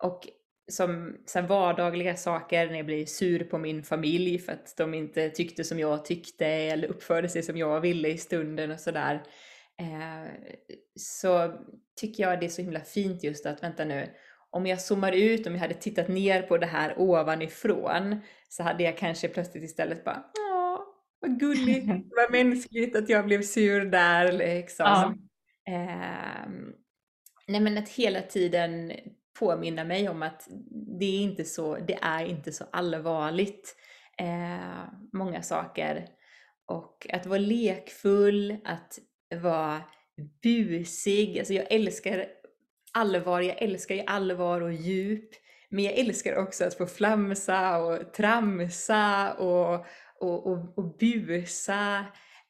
Och 0.03 0.29
som 0.69 1.17
så 1.27 1.43
vardagliga 1.43 2.17
saker 2.17 2.67
när 2.67 2.77
jag 2.77 2.87
blir 2.87 3.07
sur 3.07 3.45
på 3.45 3.59
min 3.59 3.83
familj 3.83 4.39
för 4.39 4.53
att 4.53 4.77
de 4.77 4.95
inte 4.95 5.31
tyckte 5.31 5.65
som 5.65 5.79
jag 5.79 6.05
tyckte 6.05 6.47
eller 6.47 6.89
uppförde 6.89 7.29
sig 7.29 7.43
som 7.43 7.57
jag 7.57 7.81
ville 7.81 8.09
i 8.09 8.19
stunden 8.19 8.71
och 8.71 8.81
sådär. 8.81 9.23
Eh, 9.81 10.31
så 10.97 11.53
tycker 12.01 12.23
jag 12.23 12.41
det 12.41 12.47
är 12.47 12.51
så 12.51 12.63
himla 12.63 12.81
fint 12.81 13.25
just 13.25 13.47
att, 13.47 13.63
vänta 13.63 13.85
nu, 13.85 14.15
om 14.51 14.67
jag 14.67 14.81
zoomar 14.81 15.13
ut, 15.13 15.47
om 15.47 15.53
jag 15.53 15.61
hade 15.61 15.75
tittat 15.75 16.09
ner 16.09 16.43
på 16.43 16.59
det 16.59 16.67
här 16.67 16.95
ovanifrån 17.01 18.21
så 18.49 18.63
hade 18.63 18.85
jag 18.85 18.99
kanske 18.99 19.29
plötsligt 19.29 19.65
istället 19.65 20.05
bara, 20.05 20.25
åh, 20.39 20.79
vad 21.21 21.41
gulligt, 21.41 21.87
vad 22.17 22.31
mänskligt 22.31 22.97
att 22.97 23.09
jag 23.09 23.27
blev 23.27 23.43
sur 23.43 23.85
där 23.85 24.33
liksom. 24.33 24.87
Ja. 24.87 25.15
Eh, 25.73 26.49
nej 27.49 27.61
men 27.61 27.79
att 27.79 27.89
hela 27.89 28.23
tiden 28.23 28.93
påminna 29.39 29.85
mig 29.85 30.09
om 30.09 30.23
att 30.23 30.49
det 30.99 31.05
är 31.05 31.21
inte 31.21 31.45
så, 31.45 31.77
det 31.77 31.99
är 32.03 32.25
inte 32.25 32.53
så 32.53 32.65
allvarligt, 32.73 33.77
eh, 34.19 34.85
många 35.13 35.43
saker. 35.43 36.07
Och 36.67 37.07
att 37.13 37.27
vara 37.27 37.39
lekfull, 37.39 38.57
att 38.65 38.99
vara 39.35 39.83
busig, 40.43 41.39
alltså 41.39 41.55
jag 41.55 41.73
älskar 41.73 42.27
allvar, 42.93 43.41
jag 43.41 43.63
älskar 43.63 43.95
ju 43.95 44.03
allvar 44.07 44.61
och 44.61 44.73
djup. 44.73 45.31
Men 45.69 45.85
jag 45.85 45.95
älskar 45.95 46.37
också 46.37 46.65
att 46.65 46.75
få 46.75 46.87
flamsa 46.87 47.79
och 47.79 48.13
tramsa 48.13 49.33
och, 49.33 49.87
och, 50.21 50.47
och, 50.47 50.79
och 50.79 50.97
busa. 50.99 52.05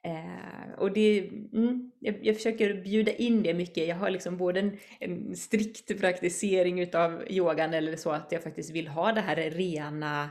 Eh, 0.07 0.79
och 0.79 0.92
det, 0.92 1.29
mm, 1.53 1.90
jag, 2.01 2.27
jag, 2.27 2.37
försöker 2.37 2.83
bjuda 2.83 3.12
in 3.12 3.42
det 3.42 3.55
mycket. 3.55 3.88
Jag 3.88 3.97
har 3.97 4.11
liksom 4.11 4.37
både 4.37 4.61
en, 4.61 4.79
en 5.01 5.37
strikt 5.37 6.01
praktisering 6.01 6.81
utav 6.81 7.25
yogan 7.31 7.75
eller 7.75 7.97
så 7.97 8.11
att 8.11 8.33
jag 8.33 8.42
faktiskt 8.42 8.71
vill 8.71 8.88
ha 8.88 9.12
det 9.12 9.21
här 9.21 9.37
rena, 9.37 10.31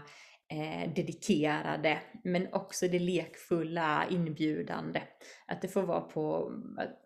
eh, 0.51 0.93
dedikerade, 0.93 1.99
men 2.23 2.53
också 2.53 2.87
det 2.87 2.99
lekfulla, 2.99 4.05
inbjudande. 4.09 5.01
Att 5.47 5.61
det 5.61 5.67
får 5.67 5.83
vara 5.83 6.01
på, 6.01 6.51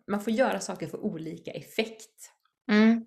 man 0.08 0.22
får 0.22 0.34
göra 0.34 0.60
saker 0.60 0.88
för 0.88 1.04
olika 1.04 1.52
effekt. 1.52 2.32
Mm. 2.72 3.06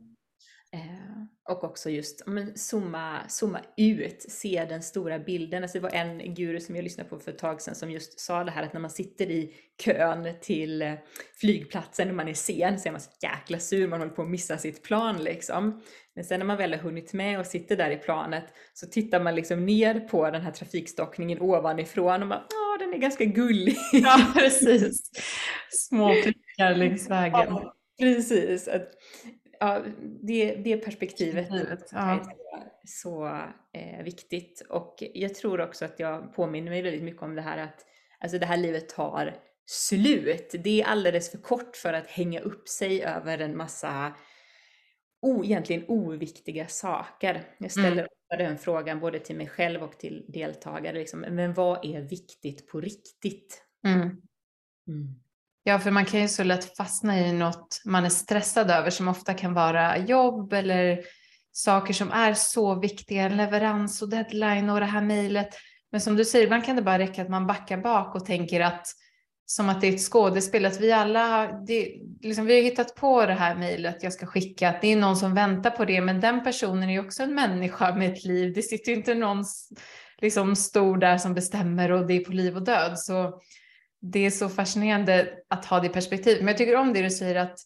Och 1.50 1.64
också 1.64 1.90
just 1.90 2.26
men, 2.26 2.58
zooma, 2.58 3.28
zooma 3.28 3.60
ut, 3.76 4.22
se 4.28 4.66
den 4.68 4.82
stora 4.82 5.18
bilden. 5.18 5.62
Alltså 5.62 5.78
det 5.78 5.82
var 5.82 5.90
en 5.90 6.34
guru 6.34 6.60
som 6.60 6.76
jag 6.76 6.82
lyssnade 6.82 7.10
på 7.10 7.18
för 7.18 7.30
ett 7.30 7.38
tag 7.38 7.62
sedan 7.62 7.74
som 7.74 7.90
just 7.90 8.20
sa 8.20 8.44
det 8.44 8.50
här 8.50 8.62
att 8.62 8.72
när 8.72 8.80
man 8.80 8.90
sitter 8.90 9.30
i 9.30 9.54
kön 9.84 10.28
till 10.40 10.82
eh, 10.82 10.94
flygplatsen 11.40 12.08
och 12.08 12.14
man 12.14 12.28
är 12.28 12.34
sen 12.34 12.78
så 12.78 12.88
är 12.88 12.92
man 12.92 13.00
så 13.00 13.10
jäkla 13.22 13.58
sur, 13.58 13.88
man 13.88 14.00
håller 14.00 14.12
på 14.12 14.22
att 14.22 14.28
missa 14.28 14.58
sitt 14.58 14.82
plan 14.82 15.24
liksom. 15.24 15.82
Men 16.14 16.24
sen 16.24 16.38
när 16.38 16.46
man 16.46 16.56
väl 16.56 16.72
har 16.72 16.80
hunnit 16.80 17.12
med 17.12 17.40
och 17.40 17.46
sitter 17.46 17.76
där 17.76 17.90
i 17.90 17.96
planet 17.96 18.44
så 18.74 18.86
tittar 18.86 19.20
man 19.20 19.34
liksom 19.34 19.66
ner 19.66 20.00
på 20.00 20.30
den 20.30 20.42
här 20.42 20.52
trafikstockningen 20.52 21.40
ovanifrån 21.40 22.22
och 22.22 22.28
man, 22.28 22.40
ja 22.50 22.84
den 22.84 22.94
är 22.94 22.98
ganska 22.98 23.24
gullig. 23.24 23.76
Ja 23.92 24.26
precis, 24.34 25.10
små 25.70 26.08
prickar 26.08 26.74
längs 26.74 27.10
vägen. 27.10 27.46
Ja, 27.48 27.74
precis. 28.00 28.68
Att, 28.68 28.90
ja, 29.62 29.82
det, 30.22 30.54
det 30.54 30.76
perspektivet 30.76 31.48
ja. 31.50 31.98
är 31.98 32.22
så 32.84 33.26
eh, 33.72 34.02
viktigt. 34.04 34.60
Och 34.68 35.02
jag 35.14 35.34
tror 35.34 35.60
också 35.60 35.84
att 35.84 36.00
jag 36.00 36.34
påminner 36.34 36.70
mig 36.70 36.82
väldigt 36.82 37.02
mycket 37.02 37.22
om 37.22 37.34
det 37.34 37.42
här 37.42 37.58
att 37.58 37.86
alltså 38.20 38.38
det 38.38 38.46
här 38.46 38.56
livet 38.56 38.88
tar 38.88 39.36
slut. 39.66 40.54
Det 40.64 40.82
är 40.82 40.86
alldeles 40.86 41.30
för 41.30 41.38
kort 41.38 41.76
för 41.76 41.92
att 41.92 42.06
hänga 42.06 42.40
upp 42.40 42.68
sig 42.68 43.04
över 43.04 43.38
en 43.38 43.56
massa 43.56 44.14
o, 45.22 45.44
egentligen 45.44 45.84
oviktiga 45.88 46.66
saker. 46.66 47.44
Jag 47.58 47.70
ställer 47.70 47.92
mm. 47.92 48.04
ofta 48.04 48.42
den 48.44 48.58
frågan 48.58 49.00
både 49.00 49.18
till 49.18 49.36
mig 49.36 49.48
själv 49.48 49.82
och 49.82 49.98
till 49.98 50.24
deltagare. 50.28 50.98
Liksom, 50.98 51.20
men 51.20 51.54
vad 51.54 51.84
är 51.84 52.00
viktigt 52.00 52.68
på 52.68 52.80
riktigt? 52.80 53.64
Mm. 53.86 54.00
Mm. 54.88 55.22
Ja, 55.64 55.78
för 55.78 55.90
man 55.90 56.04
kan 56.04 56.20
ju 56.20 56.28
så 56.28 56.44
lätt 56.44 56.76
fastna 56.76 57.20
i 57.20 57.32
något 57.32 57.82
man 57.84 58.04
är 58.04 58.08
stressad 58.08 58.70
över 58.70 58.90
som 58.90 59.08
ofta 59.08 59.34
kan 59.34 59.54
vara 59.54 59.98
jobb 59.98 60.52
eller 60.52 61.00
saker 61.52 61.94
som 61.94 62.10
är 62.12 62.34
så 62.34 62.74
viktiga, 62.74 63.28
leverans 63.28 64.02
och 64.02 64.08
deadline 64.08 64.70
och 64.70 64.80
det 64.80 64.86
här 64.86 65.02
mejlet. 65.02 65.48
Men 65.92 66.00
som 66.00 66.16
du 66.16 66.24
säger, 66.24 66.44
ibland 66.44 66.64
kan 66.64 66.76
det 66.76 66.82
bara 66.82 66.98
räcka 66.98 67.22
att 67.22 67.28
man 67.28 67.46
backar 67.46 67.76
bak 67.76 68.14
och 68.14 68.26
tänker 68.26 68.60
att 68.60 68.86
som 69.46 69.68
att 69.68 69.80
det 69.80 69.86
är 69.86 69.94
ett 69.94 70.12
skådespel, 70.12 70.66
att 70.66 70.80
vi 70.80 70.92
alla, 70.92 71.52
det, 71.66 71.94
liksom, 72.20 72.46
vi 72.46 72.54
har 72.54 72.62
hittat 72.62 72.94
på 72.94 73.26
det 73.26 73.32
här 73.32 73.54
mejlet 73.54 74.02
jag 74.02 74.12
ska 74.12 74.26
skicka, 74.26 74.68
att 74.68 74.80
det 74.80 74.92
är 74.92 74.96
någon 74.96 75.16
som 75.16 75.34
väntar 75.34 75.70
på 75.70 75.84
det, 75.84 76.00
men 76.00 76.20
den 76.20 76.44
personen 76.44 76.88
är 76.88 76.92
ju 76.92 77.00
också 77.00 77.22
en 77.22 77.34
människa 77.34 77.94
med 77.94 78.12
ett 78.12 78.24
liv. 78.24 78.52
Det 78.54 78.62
sitter 78.62 78.92
ju 78.92 78.96
inte 78.96 79.14
någon 79.14 79.44
liksom, 80.18 80.56
stor 80.56 80.96
där 80.96 81.18
som 81.18 81.34
bestämmer 81.34 81.92
och 81.92 82.06
det 82.06 82.14
är 82.14 82.24
på 82.24 82.32
liv 82.32 82.56
och 82.56 82.64
död. 82.64 82.98
Så 82.98 83.40
det 84.02 84.26
är 84.26 84.30
så 84.30 84.48
fascinerande 84.48 85.28
att 85.48 85.64
ha 85.64 85.80
det 85.80 85.88
perspektivet. 85.88 86.40
Men 86.40 86.48
jag 86.48 86.58
tycker 86.58 86.76
om 86.76 86.92
det 86.92 87.02
du 87.02 87.10
säger 87.10 87.34
att 87.34 87.58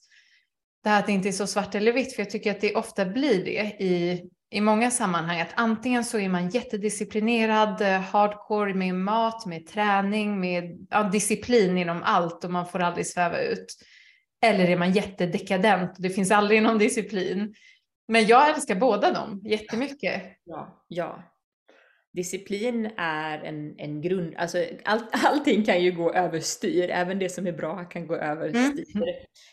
det 0.84 0.90
här 0.90 0.98
att 0.98 1.06
det 1.06 1.12
inte 1.12 1.28
är 1.28 1.32
så 1.32 1.46
svart 1.46 1.74
eller 1.74 1.92
vitt, 1.92 2.14
för 2.14 2.22
jag 2.22 2.30
tycker 2.30 2.50
att 2.50 2.60
det 2.60 2.74
ofta 2.74 3.04
blir 3.04 3.44
det 3.44 3.84
i, 3.84 4.24
i 4.50 4.60
många 4.60 4.90
sammanhang. 4.90 5.40
Att 5.40 5.52
antingen 5.54 6.04
så 6.04 6.18
är 6.18 6.28
man 6.28 6.48
jättedisciplinerad, 6.48 7.80
eh, 7.80 8.00
hardcore 8.00 8.74
med 8.74 8.94
mat, 8.94 9.46
med 9.46 9.66
träning, 9.66 10.40
med 10.40 10.86
ja, 10.90 11.02
disciplin 11.02 11.78
inom 11.78 12.02
allt 12.02 12.44
och 12.44 12.50
man 12.50 12.66
får 12.66 12.80
aldrig 12.80 13.06
sväva 13.06 13.40
ut. 13.40 13.66
Eller 14.42 14.70
är 14.70 14.76
man 14.76 14.92
jättedekadent, 14.92 15.96
och 15.96 16.02
det 16.02 16.10
finns 16.10 16.30
aldrig 16.30 16.62
någon 16.62 16.78
disciplin. 16.78 17.54
Men 18.08 18.26
jag 18.26 18.50
älskar 18.50 18.74
båda 18.74 19.12
dem 19.12 19.40
jättemycket. 19.44 20.22
Ja, 20.44 20.84
ja 20.88 21.35
disciplin 22.16 22.90
är 22.96 23.38
en, 23.38 23.74
en 23.78 24.00
grund, 24.00 24.34
alltså 24.36 24.64
all, 24.84 25.00
allting 25.10 25.64
kan 25.64 25.82
ju 25.82 25.92
gå 25.92 26.12
överstyr, 26.12 26.90
även 26.90 27.18
det 27.18 27.28
som 27.28 27.46
är 27.46 27.52
bra 27.52 27.84
kan 27.84 28.06
gå 28.06 28.16
överstyr. 28.16 28.96
Mm. 28.96 29.08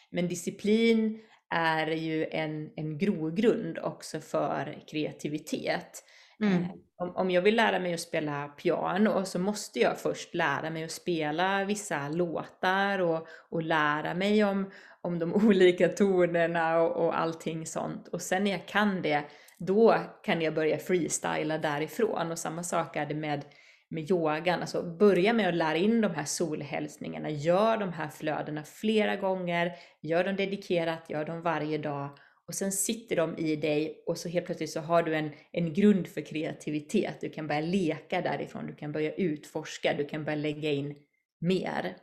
Men 0.10 0.28
disciplin 0.28 1.20
är 1.56 1.88
ju 1.88 2.26
en, 2.32 2.70
en 2.76 2.98
grogrund 2.98 3.80
också 3.80 4.20
för 4.20 4.84
kreativitet. 4.88 6.04
Mm. 6.40 6.64
Eh, 6.64 6.70
om, 6.98 7.16
om 7.16 7.32
jag 7.32 7.42
vill 7.42 7.56
lära 7.56 7.80
mig 7.80 7.94
att 7.94 8.00
spela 8.00 8.48
piano 8.48 9.26
så 9.26 9.40
måste 9.40 9.80
jag 9.80 9.98
först 9.98 10.36
lära 10.36 10.70
mig 10.70 10.84
att 10.84 10.92
spela 10.92 11.66
vissa 11.66 12.10
låtar 12.10 13.00
och, 13.00 13.28
och 13.50 13.64
lära 13.64 14.14
mig 14.14 14.44
om, 14.44 14.72
om 15.02 15.20
de 15.20 15.34
olika 15.48 15.90
tonerna 15.90 16.82
och, 16.82 17.06
och 17.06 17.20
allting 17.20 17.66
sånt. 17.66 18.08
Och 18.08 18.22
sen 18.22 18.44
när 18.44 18.52
jag 18.52 18.66
kan 18.68 19.02
det 19.02 19.24
då 19.66 19.96
kan 20.24 20.42
jag 20.42 20.54
börja 20.54 20.78
freestyla 20.78 21.58
därifrån. 21.58 22.32
Och 22.32 22.40
samma 22.40 22.64
sak 22.64 22.96
är 22.96 23.06
det 23.06 23.16
med, 23.16 23.46
med 23.90 24.12
yogan. 24.12 24.62
Alltså 24.62 24.98
börja 24.98 25.34
med 25.34 25.50
att 25.50 25.56
lära 25.56 25.78
in 25.78 26.02
de 26.02 26.12
här 26.12 26.26
solhälsningarna, 26.26 27.30
gör 27.30 27.78
de 27.78 27.94
här 27.94 28.10
flödena 28.10 28.64
flera 28.64 29.16
gånger, 29.16 29.72
gör 30.02 30.24
dem 30.24 30.36
dedikerat, 30.36 31.10
gör 31.10 31.26
dem 31.26 31.42
varje 31.42 31.78
dag. 31.78 32.18
Och 32.48 32.56
sen 32.56 32.72
sitter 32.72 33.16
de 33.16 33.38
i 33.38 33.56
dig 33.56 34.04
och 34.06 34.18
så 34.18 34.30
helt 34.30 34.46
plötsligt 34.46 34.70
så 34.70 34.80
har 34.80 35.04
du 35.04 35.16
en, 35.16 35.32
en 35.52 35.74
grund 35.74 36.08
för 36.08 36.22
kreativitet. 36.22 37.22
Du 37.22 37.30
kan 37.30 37.48
börja 37.48 37.62
leka 37.62 38.22
därifrån, 38.22 38.68
du 38.68 38.76
kan 38.76 38.92
börja 38.92 39.14
utforska, 39.14 39.94
du 39.98 40.06
kan 40.06 40.24
börja 40.24 40.36
lägga 40.36 40.72
in 40.72 40.96
mer. 41.40 41.96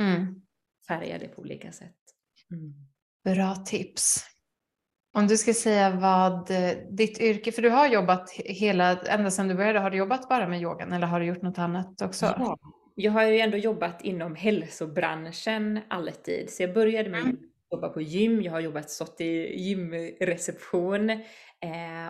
Mm. 0.00 0.42
Färga 0.88 1.18
det 1.18 1.28
på 1.28 1.42
olika 1.42 1.72
sätt. 1.72 1.96
Mm. 2.50 2.74
Bra 3.24 3.54
tips. 3.54 4.24
Om 5.12 5.26
du 5.26 5.36
ska 5.36 5.54
säga 5.54 5.90
vad 5.90 6.50
eh, 6.50 6.70
ditt 6.90 7.20
yrke, 7.20 7.52
för 7.52 7.62
du 7.62 7.70
har 7.70 7.88
jobbat 7.88 8.30
hela, 8.30 8.98
ända 9.00 9.30
sedan 9.30 9.48
du 9.48 9.54
började, 9.54 9.78
har 9.78 9.90
du 9.90 9.96
jobbat 9.96 10.28
bara 10.28 10.48
med 10.48 10.62
yogan 10.62 10.92
eller 10.92 11.06
har 11.06 11.20
du 11.20 11.26
gjort 11.26 11.42
något 11.42 11.58
annat 11.58 12.02
också? 12.02 12.26
Ja, 12.26 12.58
jag 12.94 13.12
har 13.12 13.24
ju 13.24 13.38
ändå 13.38 13.56
jobbat 13.56 14.02
inom 14.02 14.34
hälsobranschen 14.34 15.80
alltid. 15.88 16.50
Så 16.50 16.62
jag 16.62 16.74
började 16.74 17.10
med 17.10 17.20
mm. 17.20 17.32
att 17.32 17.72
jobba 17.72 17.88
på 17.88 18.00
gym, 18.00 18.42
jag 18.42 18.52
har 18.52 18.60
jobbat 18.60 18.90
stått 18.90 19.20
i 19.20 19.60
gymreception 19.60 21.10
eh, 21.10 21.20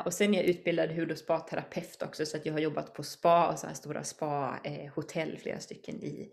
och 0.04 0.12
sen 0.12 0.34
är 0.34 0.38
jag 0.38 0.46
utbildad 0.46 0.90
hud 0.90 1.10
och 1.10 1.18
spa-terapeut 1.18 2.02
också 2.02 2.26
så 2.26 2.36
att 2.36 2.46
jag 2.46 2.52
har 2.52 2.60
jobbat 2.60 2.94
på 2.94 3.02
spa 3.02 3.48
och 3.48 3.58
så 3.58 3.66
här 3.66 3.74
stora 3.74 4.04
spa-hotell, 4.04 5.32
eh, 5.32 5.38
flera 5.38 5.58
stycken 5.58 6.02
i, 6.02 6.28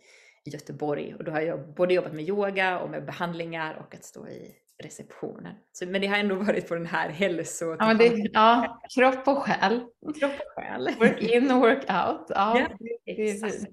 i 0.46 0.50
Göteborg. 0.50 1.16
Och 1.16 1.24
då 1.24 1.32
har 1.32 1.42
jag 1.42 1.74
både 1.74 1.94
jobbat 1.94 2.14
med 2.14 2.30
yoga 2.30 2.80
och 2.80 2.90
med 2.90 3.06
behandlingar 3.06 3.76
och 3.76 3.96
att 3.96 4.06
stå 4.06 4.28
i 4.28 4.56
receptionen. 4.84 5.56
Så, 5.72 5.86
men 5.86 6.02
det 6.02 6.08
har 6.08 6.18
ändå 6.18 6.36
varit 6.36 6.68
på 6.68 6.76
den 6.76 6.86
här 6.86 7.10
hälso... 7.10 7.76
Ja, 7.80 7.94
det, 7.94 8.30
ja 8.34 8.82
kropp 8.96 9.28
och 9.28 9.38
själ. 9.38 9.86
Kropp 10.20 10.32
och 10.32 10.64
själ. 10.64 10.90
Work 11.00 11.22
in 11.22 11.52
och 11.52 11.60
work 11.60 11.78
out. 11.78 12.26
Ja, 12.30 12.60
ja 12.60 12.68
det, 13.06 13.68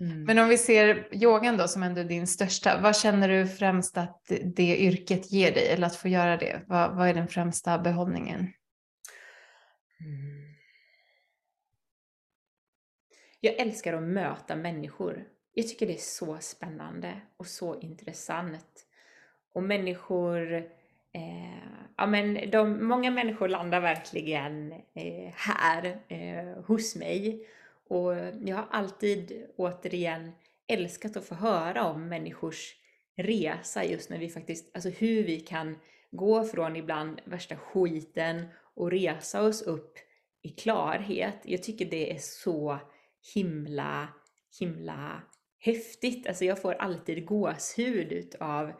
Mm. 0.00 0.24
Men 0.24 0.38
om 0.38 0.48
vi 0.48 0.58
ser 0.58 1.14
yogan 1.14 1.56
då 1.56 1.68
som 1.68 1.82
ändå 1.82 2.00
är 2.00 2.04
din 2.04 2.26
största, 2.26 2.80
vad 2.80 2.96
känner 2.96 3.28
du 3.28 3.48
främst 3.48 3.96
att 3.96 4.32
det 4.44 4.76
yrket 4.76 5.32
ger 5.32 5.52
dig 5.52 5.68
eller 5.68 5.86
att 5.86 5.96
få 5.96 6.08
göra 6.08 6.36
det? 6.36 6.62
Vad, 6.66 6.96
vad 6.96 7.08
är 7.08 7.14
den 7.14 7.28
främsta 7.28 7.78
behållningen? 7.78 8.38
Mm. 10.00 10.46
Jag 13.40 13.54
älskar 13.54 13.92
att 13.92 14.02
möta 14.02 14.56
människor. 14.56 15.24
Jag 15.54 15.68
tycker 15.68 15.86
det 15.86 15.94
är 15.94 15.98
så 15.98 16.38
spännande 16.40 17.20
och 17.36 17.46
så 17.46 17.80
intressant. 17.80 18.85
Och 19.56 19.62
människor, 19.62 20.54
eh, 21.12 21.68
ja 21.96 22.06
men 22.06 22.50
de, 22.50 22.86
många 22.88 23.10
människor 23.10 23.48
landar 23.48 23.80
verkligen 23.80 24.72
eh, 24.72 25.32
här 25.34 26.00
eh, 26.08 26.64
hos 26.64 26.96
mig. 26.96 27.46
Och 27.88 28.12
jag 28.44 28.56
har 28.56 28.66
alltid 28.70 29.46
återigen 29.56 30.32
älskat 30.68 31.16
att 31.16 31.24
få 31.24 31.34
höra 31.34 31.84
om 31.84 32.08
människors 32.08 32.74
resa 33.16 33.84
just 33.84 34.10
när 34.10 34.18
vi 34.18 34.28
faktiskt, 34.28 34.70
alltså 34.74 34.88
hur 34.88 35.24
vi 35.24 35.40
kan 35.40 35.78
gå 36.10 36.44
från 36.44 36.76
ibland 36.76 37.20
värsta 37.24 37.56
skiten 37.56 38.46
och 38.74 38.90
resa 38.90 39.42
oss 39.42 39.62
upp 39.62 39.98
i 40.42 40.48
klarhet. 40.48 41.38
Jag 41.42 41.62
tycker 41.62 41.84
det 41.84 42.12
är 42.12 42.18
så 42.18 42.78
himla, 43.34 44.08
himla 44.60 45.22
häftigt. 45.58 46.26
Alltså 46.26 46.44
jag 46.44 46.62
får 46.62 46.74
alltid 46.74 47.26
gåshud 47.26 48.12
utav 48.12 48.72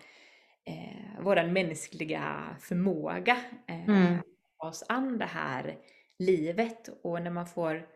eh, 0.67 1.23
vår 1.23 1.47
mänskliga 1.47 2.57
förmåga 2.61 3.37
eh, 3.69 3.89
mm. 3.89 4.19
oss 4.59 4.85
an 4.89 5.19
det 5.19 5.25
här 5.25 5.79
livet 6.19 6.89
och 7.03 7.23
när 7.23 7.31
man 7.31 7.47
får 7.47 7.87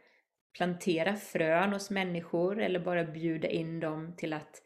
plantera 0.56 1.16
frön 1.16 1.72
hos 1.72 1.90
människor 1.90 2.60
eller 2.60 2.80
bara 2.80 3.04
bjuda 3.04 3.48
in 3.48 3.80
dem 3.80 4.16
till 4.16 4.32
att 4.32 4.62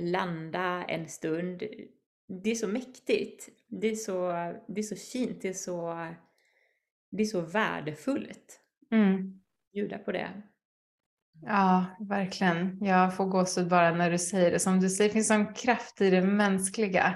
landa 0.00 0.84
en 0.84 1.08
stund. 1.08 1.62
Det 2.42 2.50
är 2.50 2.54
så 2.54 2.68
mäktigt. 2.68 3.48
Det 3.68 3.86
är 3.86 3.94
så, 3.94 4.32
det 4.68 4.80
är 4.80 4.82
så 4.82 4.96
fint. 4.96 5.42
Det 5.42 5.48
är 5.48 5.52
så, 5.52 6.08
det 7.10 7.22
är 7.22 7.26
så 7.26 7.40
värdefullt. 7.40 8.60
Mm. 8.90 9.40
Bjuda 9.72 9.98
på 9.98 10.12
det. 10.12 10.42
Ja, 11.46 11.86
verkligen. 12.00 12.84
Jag 12.84 13.16
får 13.16 13.26
gåshud 13.26 13.68
bara 13.68 13.94
när 13.94 14.10
du 14.10 14.18
säger 14.18 14.50
det. 14.50 14.58
Som 14.58 14.80
du 14.80 14.90
säger, 14.90 15.08
det 15.08 15.12
finns 15.12 15.30
en 15.30 15.54
kraft 15.54 16.00
i 16.00 16.10
det 16.10 16.22
mänskliga 16.22 17.14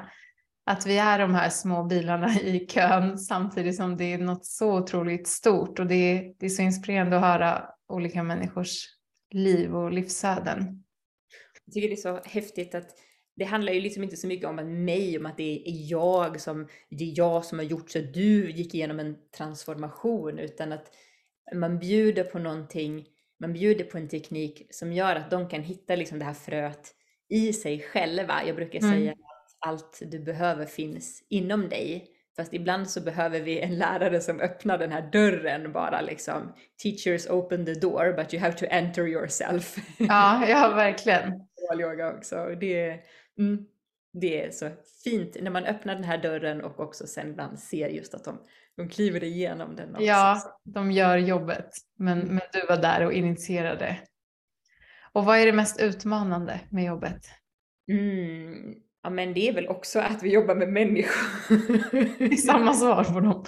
att 0.67 0.87
vi 0.87 0.99
är 0.99 1.19
de 1.19 1.35
här 1.35 1.49
små 1.49 1.85
bilarna 1.85 2.41
i 2.41 2.67
kön 2.67 3.19
samtidigt 3.19 3.77
som 3.77 3.97
det 3.97 4.13
är 4.13 4.19
något 4.19 4.47
så 4.47 4.79
otroligt 4.79 5.29
stort 5.29 5.79
och 5.79 5.87
det 5.87 5.95
är, 5.95 6.35
det 6.39 6.47
är 6.47 6.51
så 6.51 6.63
inspirerande 6.63 7.17
att 7.17 7.23
höra 7.23 7.65
olika 7.89 8.23
människors 8.23 8.87
liv 9.31 9.77
och 9.77 9.93
livsöden. 9.93 10.85
Jag 11.65 11.75
tycker 11.75 11.89
det 11.89 11.95
är 11.95 11.97
så 11.97 12.21
häftigt 12.25 12.75
att 12.75 12.91
det 13.37 13.45
handlar 13.45 13.73
ju 13.73 13.81
liksom 13.81 14.03
inte 14.03 14.17
så 14.17 14.27
mycket 14.27 14.49
om 14.49 14.85
mig, 14.85 15.19
om 15.19 15.27
att 15.27 15.37
det 15.37 15.69
är 15.69 15.91
jag 15.91 16.41
som, 16.41 16.69
det 16.91 17.05
är 17.05 17.19
jag 17.19 17.45
som 17.45 17.59
har 17.59 17.67
gjort 17.67 17.91
så 17.91 17.99
att 17.99 18.15
du 18.15 18.51
gick 18.51 18.75
igenom 18.75 19.01
en 19.01 19.17
transformation, 19.37 20.39
utan 20.39 20.73
att 20.73 20.87
man 21.55 21.79
bjuder 21.79 22.25
på 22.25 22.39
någonting, 22.39 23.07
man 23.41 23.53
bjuder 23.53 23.85
på 23.85 23.99
en 23.99 24.09
teknik 24.09 24.67
som 24.71 24.93
gör 24.93 25.17
att 25.17 25.31
de 25.31 25.49
kan 25.49 25.63
hitta 25.63 25.97
liksom 25.97 26.19
det 26.19 26.25
här 26.25 26.35
fröet 26.35 26.95
i 27.29 27.53
sig 27.53 27.81
själva. 27.81 28.47
Jag 28.47 28.57
brukar 28.57 28.79
mm. 28.79 28.91
säga 28.91 29.15
allt 29.67 30.03
du 30.11 30.19
behöver 30.19 30.67
finns 30.67 31.23
inom 31.29 31.69
dig. 31.69 32.07
Fast 32.37 32.53
ibland 32.53 32.91
så 32.91 33.01
behöver 33.01 33.41
vi 33.41 33.61
en 33.61 33.79
lärare 33.79 34.21
som 34.21 34.41
öppnar 34.41 34.79
den 34.79 34.93
här 34.93 35.11
dörren 35.13 35.73
bara 35.73 36.01
liksom. 36.01 36.53
Teachers 36.83 37.27
open 37.27 37.67
the 37.67 37.75
door 37.75 38.13
but 38.17 38.35
you 38.35 38.43
have 38.43 38.57
to 38.57 38.65
enter 38.71 39.07
yourself. 39.07 39.77
Ja, 39.99 40.49
ja 40.49 40.73
verkligen. 40.75 41.33
yoga 41.81 42.15
också. 42.15 42.55
Det, 42.61 43.01
mm, 43.39 43.67
det 44.13 44.45
är 44.45 44.51
så 44.51 44.71
fint 45.05 45.37
när 45.41 45.51
man 45.51 45.65
öppnar 45.65 45.95
den 45.95 46.05
här 46.05 46.19
dörren 46.19 46.65
och 46.65 46.81
också 46.81 47.07
sen 47.07 47.31
ibland 47.31 47.59
ser 47.59 47.89
just 47.89 48.15
att 48.15 48.25
de, 48.25 48.39
de 48.77 48.89
kliver 48.89 49.25
igenom 49.25 49.77
den. 49.77 49.91
Också. 49.91 50.05
Ja, 50.05 50.61
de 50.65 50.93
gör 50.93 51.17
jobbet. 51.17 51.71
Men, 51.99 52.21
mm. 52.21 52.35
men 52.35 52.45
du 52.53 52.67
var 52.67 52.77
där 52.77 53.07
och 53.07 53.13
initierade. 53.13 53.99
Och 55.13 55.25
vad 55.25 55.39
är 55.39 55.47
det 55.47 55.53
mest 55.53 55.81
utmanande 55.81 56.61
med 56.71 56.85
jobbet? 56.85 57.23
Mm, 57.89 58.75
Ja, 59.07 59.11
men 59.11 59.35
det 59.35 59.49
är 59.49 59.53
väl 59.53 59.69
också 59.69 59.99
att 59.99 60.23
vi 60.23 60.33
jobbar 60.33 60.55
med 60.55 60.69
människor. 60.69 61.59
Det 62.19 62.25
är 62.25 62.37
samma 62.37 62.75
svar 62.75 63.05
på 63.05 63.21
dem. 63.21 63.45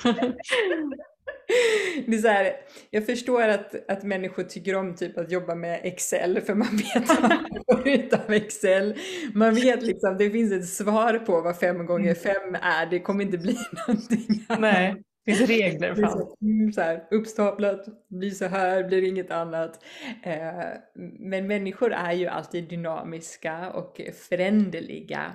Det 2.06 2.16
är 2.16 2.18
så 2.18 2.28
här, 2.28 2.52
jag 2.90 3.06
förstår 3.06 3.42
att, 3.48 3.90
att 3.90 4.02
människor 4.02 4.42
tycker 4.42 4.74
om 4.76 4.96
typ 4.96 5.18
att 5.18 5.32
jobba 5.32 5.54
med 5.54 5.80
Excel 5.82 6.40
för 6.40 6.54
man 6.54 6.68
vet 6.76 7.08
vad 7.08 7.30
man 7.30 7.64
får 7.72 7.88
ut 7.88 8.12
av 8.12 8.32
Excel. 8.32 8.94
Man 9.34 9.54
vet 9.54 9.82
liksom, 9.82 10.16
det 10.18 10.30
finns 10.30 10.52
ett 10.52 10.68
svar 10.68 11.18
på 11.18 11.40
vad 11.40 11.58
fem 11.58 11.86
gånger 11.86 12.14
fem 12.14 12.54
är. 12.62 12.86
Det 12.90 13.00
kommer 13.00 13.24
inte 13.24 13.38
bli 13.38 13.56
någonting 13.86 14.44
annat. 14.48 14.60
Nej, 14.60 15.02
finns 15.36 15.48
regler 15.48 15.94
för 15.94 16.02
allt. 16.02 16.34
Så 16.74 16.80
här, 16.80 17.08
uppstaplat, 17.10 18.08
blir 18.08 18.30
så 18.30 18.46
här, 18.46 18.84
blir 18.84 19.02
inget 19.02 19.30
annat. 19.30 19.84
Eh, 20.22 20.64
men 21.18 21.46
människor 21.46 21.92
är 21.92 22.12
ju 22.12 22.26
alltid 22.26 22.68
dynamiska 22.68 23.70
och 23.70 24.00
föränderliga. 24.28 25.32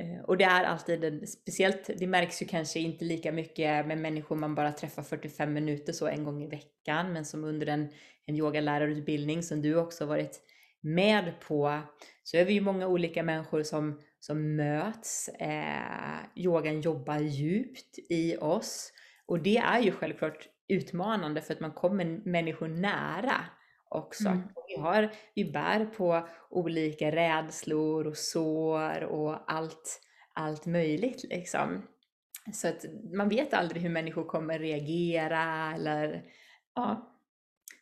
Eh, 0.00 0.24
och 0.24 0.36
det 0.36 0.44
är 0.44 0.64
alltid 0.64 1.04
en, 1.04 1.26
speciellt, 1.26 1.90
det 1.98 2.06
märks 2.06 2.42
ju 2.42 2.46
kanske 2.46 2.80
inte 2.80 3.04
lika 3.04 3.32
mycket 3.32 3.86
med 3.86 3.98
människor 3.98 4.36
man 4.36 4.54
bara 4.54 4.72
träffar 4.72 5.02
45 5.02 5.52
minuter 5.52 5.92
så 5.92 6.06
en 6.06 6.24
gång 6.24 6.42
i 6.42 6.46
veckan, 6.46 7.12
men 7.12 7.24
som 7.24 7.44
under 7.44 7.66
en, 7.66 7.88
en 8.26 8.36
yogalärarutbildning 8.36 9.42
som 9.42 9.62
du 9.62 9.76
också 9.76 10.06
varit 10.06 10.40
med 10.80 11.32
på, 11.40 11.80
så 12.22 12.36
är 12.36 12.44
vi 12.44 12.52
ju 12.52 12.60
många 12.60 12.86
olika 12.86 13.22
människor 13.22 13.62
som, 13.62 14.00
som 14.20 14.56
möts. 14.56 15.28
Eh, 15.28 16.18
yogan 16.36 16.80
jobbar 16.80 17.18
djupt 17.18 17.98
i 18.08 18.36
oss 18.36 18.92
och 19.30 19.42
det 19.42 19.56
är 19.56 19.80
ju 19.80 19.92
självklart 19.92 20.48
utmanande 20.68 21.42
för 21.42 21.54
att 21.54 21.60
man 21.60 21.72
kommer 21.72 22.04
människor 22.24 22.68
nära 22.68 23.44
också. 23.88 24.28
Mm. 24.28 24.42
Vi, 24.68 24.76
har, 24.80 25.12
vi 25.34 25.52
bär 25.52 25.86
på 25.86 26.28
olika 26.50 27.10
rädslor 27.10 28.06
och 28.06 28.16
sår 28.16 29.04
och 29.04 29.52
allt, 29.52 30.00
allt 30.34 30.66
möjligt 30.66 31.24
liksom. 31.24 31.82
Så 32.52 32.68
att 32.68 32.84
man 33.14 33.28
vet 33.28 33.54
aldrig 33.54 33.82
hur 33.82 33.90
människor 33.90 34.24
kommer 34.24 34.58
reagera 34.58 35.72
eller 35.74 36.24
ja, 36.74 37.14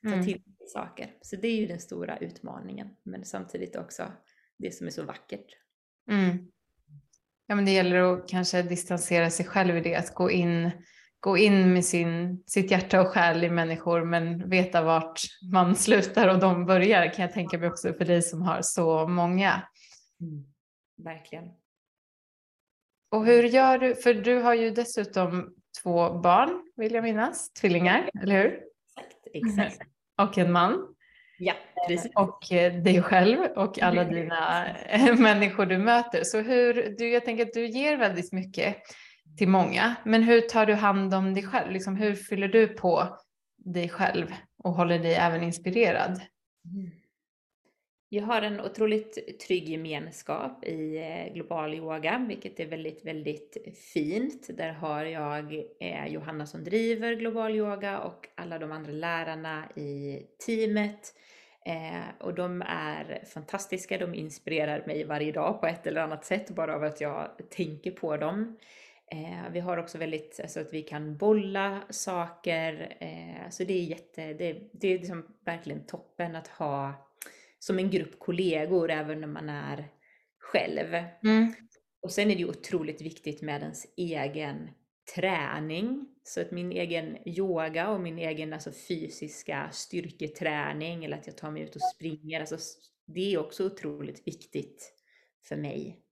ta 0.03 0.09
mm. 0.09 0.25
till 0.25 0.43
saker. 0.67 1.15
Så 1.21 1.37
det 1.37 1.49
är 1.49 1.57
ju 1.57 1.67
den 1.67 1.81
stora 1.81 2.19
utmaningen, 2.19 2.89
men 3.03 3.25
samtidigt 3.25 3.77
också 3.77 4.13
det 4.59 4.75
som 4.75 4.87
är 4.87 4.91
så 4.91 5.03
vackert. 5.03 5.57
Mm. 6.11 6.51
Ja, 7.47 7.55
men 7.55 7.65
det 7.65 7.71
gäller 7.71 7.97
att 7.97 8.29
kanske 8.29 8.63
distansera 8.63 9.31
sig 9.31 9.47
själv 9.47 9.77
i 9.77 9.81
det, 9.81 9.97
att 9.97 10.15
gå 10.15 10.31
in 10.31 10.71
gå 11.21 11.39
in 11.39 11.73
med 11.73 11.85
sin, 11.85 12.43
sitt 12.47 12.71
hjärta 12.71 13.01
och 13.01 13.09
själ 13.09 13.45
i 13.45 13.51
människor 13.51 14.05
men 14.05 14.51
veta 14.51 14.83
vart 14.83 15.21
man 15.53 15.77
slutar 15.77 16.29
och 16.29 16.39
de 16.39 16.67
börjar 16.67 17.13
kan 17.13 17.23
jag 17.23 17.33
tänka 17.33 17.59
mig 17.59 17.69
också 17.69 17.93
för 17.93 18.05
dig 18.05 18.23
som 18.23 18.43
har 18.43 18.63
så 18.63 19.07
många. 19.07 19.63
Mm, 20.21 20.45
verkligen. 21.05 21.45
Och 23.11 23.27
hur 23.27 23.43
gör 23.43 23.79
du, 23.79 23.95
för 23.95 24.15
du 24.15 24.43
har 24.43 24.55
ju 24.55 24.71
dessutom 24.71 25.55
två 25.83 26.19
barn 26.19 26.63
vill 26.77 26.95
jag 26.95 27.05
minnas, 27.05 27.53
tvillingar, 27.53 28.11
eller 28.23 28.43
hur? 28.43 28.61
Exakt, 28.97 29.27
exakt. 29.35 29.91
Och 30.23 30.39
en 30.39 30.53
man. 30.53 30.95
Ja, 31.39 31.55
precis. 31.89 32.13
Och 32.15 32.53
eh, 32.53 32.83
dig 32.83 33.03
själv 33.03 33.39
och 33.57 33.83
alla 33.83 34.05
dina 34.15 34.67
människor 35.19 35.67
du 35.67 35.79
möter. 35.79 36.25
Så 36.25 36.41
hur, 36.41 36.95
du, 36.99 37.09
jag 37.09 37.25
tänker 37.25 37.47
att 37.47 37.53
du 37.53 37.67
ger 37.67 37.97
väldigt 37.97 38.33
mycket 38.33 38.77
till 39.39 39.49
många. 39.49 39.97
Men 40.05 40.23
hur 40.23 40.41
tar 40.41 40.67
du 40.67 40.75
hand 40.75 41.15
om 41.15 41.35
dig 41.35 41.43
själv? 41.43 41.73
Liksom, 41.73 41.97
hur 41.97 42.15
fyller 42.15 42.49
du 42.49 42.69
på 42.69 43.19
dig 43.57 43.89
själv 43.89 44.27
och 44.65 44.73
håller 44.73 44.99
dig 44.99 45.15
även 45.15 45.43
inspirerad? 45.43 46.21
Mm. 46.65 46.91
Jag 48.11 48.25
har 48.25 48.43
en 48.43 48.61
otroligt 48.61 49.41
trygg 49.47 49.69
gemenskap 49.69 50.65
i 50.65 50.97
eh, 50.97 51.35
global 51.35 51.75
yoga, 51.75 52.25
vilket 52.29 52.61
är 52.61 52.67
väldigt, 52.67 53.05
väldigt 53.05 53.57
fint. 53.95 54.57
Där 54.57 54.73
har 54.73 55.05
jag 55.05 55.55
eh, 55.81 56.07
Johanna 56.07 56.47
som 56.47 56.65
driver 56.65 57.15
global 57.15 57.55
yoga 57.55 57.99
och 57.99 58.29
alla 58.35 58.59
de 58.59 58.73
andra 58.73 58.93
lärarna 58.93 59.69
i 59.77 60.23
teamet. 60.47 61.15
Eh, 61.67 62.27
och 62.27 62.35
de 62.35 62.63
är 62.63 63.25
fantastiska, 63.35 63.99
de 63.99 64.15
inspirerar 64.15 64.87
mig 64.87 65.05
varje 65.05 65.33
dag 65.33 65.61
på 65.61 65.67
ett 65.67 65.87
eller 65.87 66.01
annat 66.01 66.25
sätt 66.25 66.51
bara 66.51 66.75
av 66.75 66.85
att 66.85 67.01
jag 67.01 67.31
tänker 67.51 67.91
på 67.91 68.17
dem. 68.17 68.57
Eh, 69.11 69.51
vi 69.53 69.61
har 69.61 69.77
också 69.77 69.99
väldigt, 69.99 70.41
alltså 70.43 70.61
att 70.61 70.73
vi 70.73 70.83
kan 70.83 71.17
bolla 71.17 71.83
saker. 71.91 72.97
Eh, 73.01 73.51
så 73.51 73.65
det 73.65 73.75
är 73.75 73.83
jätte, 73.83 74.33
det, 74.33 74.71
det 74.73 74.89
är 74.89 74.99
liksom 74.99 75.27
verkligen 75.45 75.87
toppen 75.87 76.37
att 76.37 76.49
ha 76.49 77.09
som 77.59 77.79
en 77.79 77.91
grupp 77.91 78.19
kollegor 78.19 78.91
även 78.91 79.21
när 79.21 79.29
man 79.29 79.49
är 79.49 79.89
själv. 80.39 80.95
Mm. 81.25 81.55
Och 82.03 82.13
sen 82.13 82.31
är 82.31 82.35
det 82.35 82.41
ju 82.41 82.49
otroligt 82.49 83.03
viktigt 83.03 83.43
med 83.43 83.63
ens 83.63 83.87
egen 83.97 84.71
träning. 85.15 86.07
Så 86.23 86.41
att 86.41 86.51
min 86.51 86.73
egen 86.73 87.29
yoga 87.29 87.89
och 87.89 88.01
min 88.01 88.19
egen 88.19 88.53
alltså, 88.53 88.73
fysiska 88.89 89.69
styrketräning 89.73 91.05
eller 91.05 91.17
att 91.17 91.27
jag 91.27 91.37
tar 91.37 91.51
mig 91.51 91.63
ut 91.63 91.77
och 91.77 91.83
springer, 91.95 92.41
alltså, 92.41 92.59
det 93.07 93.35
är 93.35 93.39
också 93.39 93.67
otroligt 93.67 94.27
viktigt 94.27 94.93
för 95.49 95.57
mig 95.57 96.08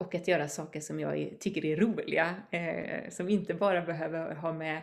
och 0.00 0.14
att 0.14 0.28
göra 0.28 0.48
saker 0.48 0.80
som 0.80 1.00
jag 1.00 1.30
tycker 1.40 1.64
är 1.64 1.76
roliga, 1.76 2.34
eh, 2.50 3.10
som 3.10 3.28
inte 3.28 3.54
bara 3.54 3.82
behöver 3.82 4.34
ha 4.34 4.52
med, 4.52 4.82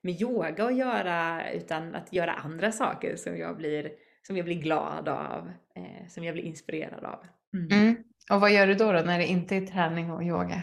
med 0.00 0.22
yoga 0.22 0.64
att 0.64 0.76
göra, 0.76 1.50
utan 1.52 1.94
att 1.94 2.12
göra 2.12 2.32
andra 2.32 2.72
saker 2.72 3.16
som 3.16 3.36
jag 3.36 3.56
blir, 3.56 3.92
som 4.22 4.36
jag 4.36 4.44
blir 4.44 4.60
glad 4.60 5.08
av, 5.08 5.50
eh, 5.76 6.08
som 6.08 6.24
jag 6.24 6.34
blir 6.34 6.44
inspirerad 6.44 7.04
av. 7.04 7.26
Mm. 7.54 7.80
Mm. 7.80 7.96
Och 8.30 8.40
vad 8.40 8.52
gör 8.52 8.66
du 8.66 8.74
då, 8.74 8.92
då 8.92 9.00
när 9.00 9.18
det 9.18 9.26
inte 9.26 9.56
är 9.56 9.66
träning 9.66 10.10
och 10.10 10.22
yoga? 10.22 10.62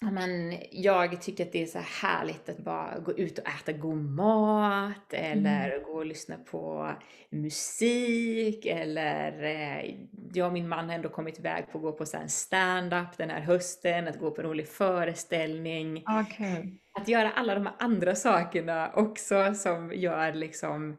Men 0.00 0.54
jag 0.70 1.22
tycker 1.22 1.44
att 1.44 1.52
det 1.52 1.62
är 1.62 1.66
så 1.66 1.78
härligt 1.78 2.48
att 2.48 2.58
bara 2.58 2.98
gå 2.98 3.12
ut 3.12 3.38
och 3.38 3.48
äta 3.48 3.72
god 3.72 4.04
mat 4.04 5.12
eller 5.12 5.70
mm. 5.70 5.82
gå 5.84 5.92
och 5.92 6.06
lyssna 6.06 6.36
på 6.36 6.92
musik 7.30 8.66
eller 8.66 9.42
eh, 9.42 9.94
jag 10.34 10.46
och 10.46 10.52
min 10.52 10.68
man 10.68 10.88
har 10.88 10.94
ändå 10.94 11.08
kommit 11.08 11.38
iväg 11.38 11.64
på 11.72 11.78
att 11.78 11.82
gå 11.82 11.92
på 11.92 12.06
så 12.06 12.18
stand-up 12.28 13.16
den 13.16 13.30
här 13.30 13.40
hösten, 13.40 14.08
att 14.08 14.18
gå 14.18 14.30
på 14.30 14.40
en 14.40 14.46
rolig 14.46 14.68
föreställning. 14.68 15.96
Okay. 15.96 16.78
Att 17.00 17.08
göra 17.08 17.30
alla 17.30 17.54
de 17.54 17.66
här 17.66 17.74
andra 17.78 18.14
sakerna 18.14 18.92
också 18.94 19.54
som 19.54 19.92
gör 19.92 20.32
liksom 20.32 20.96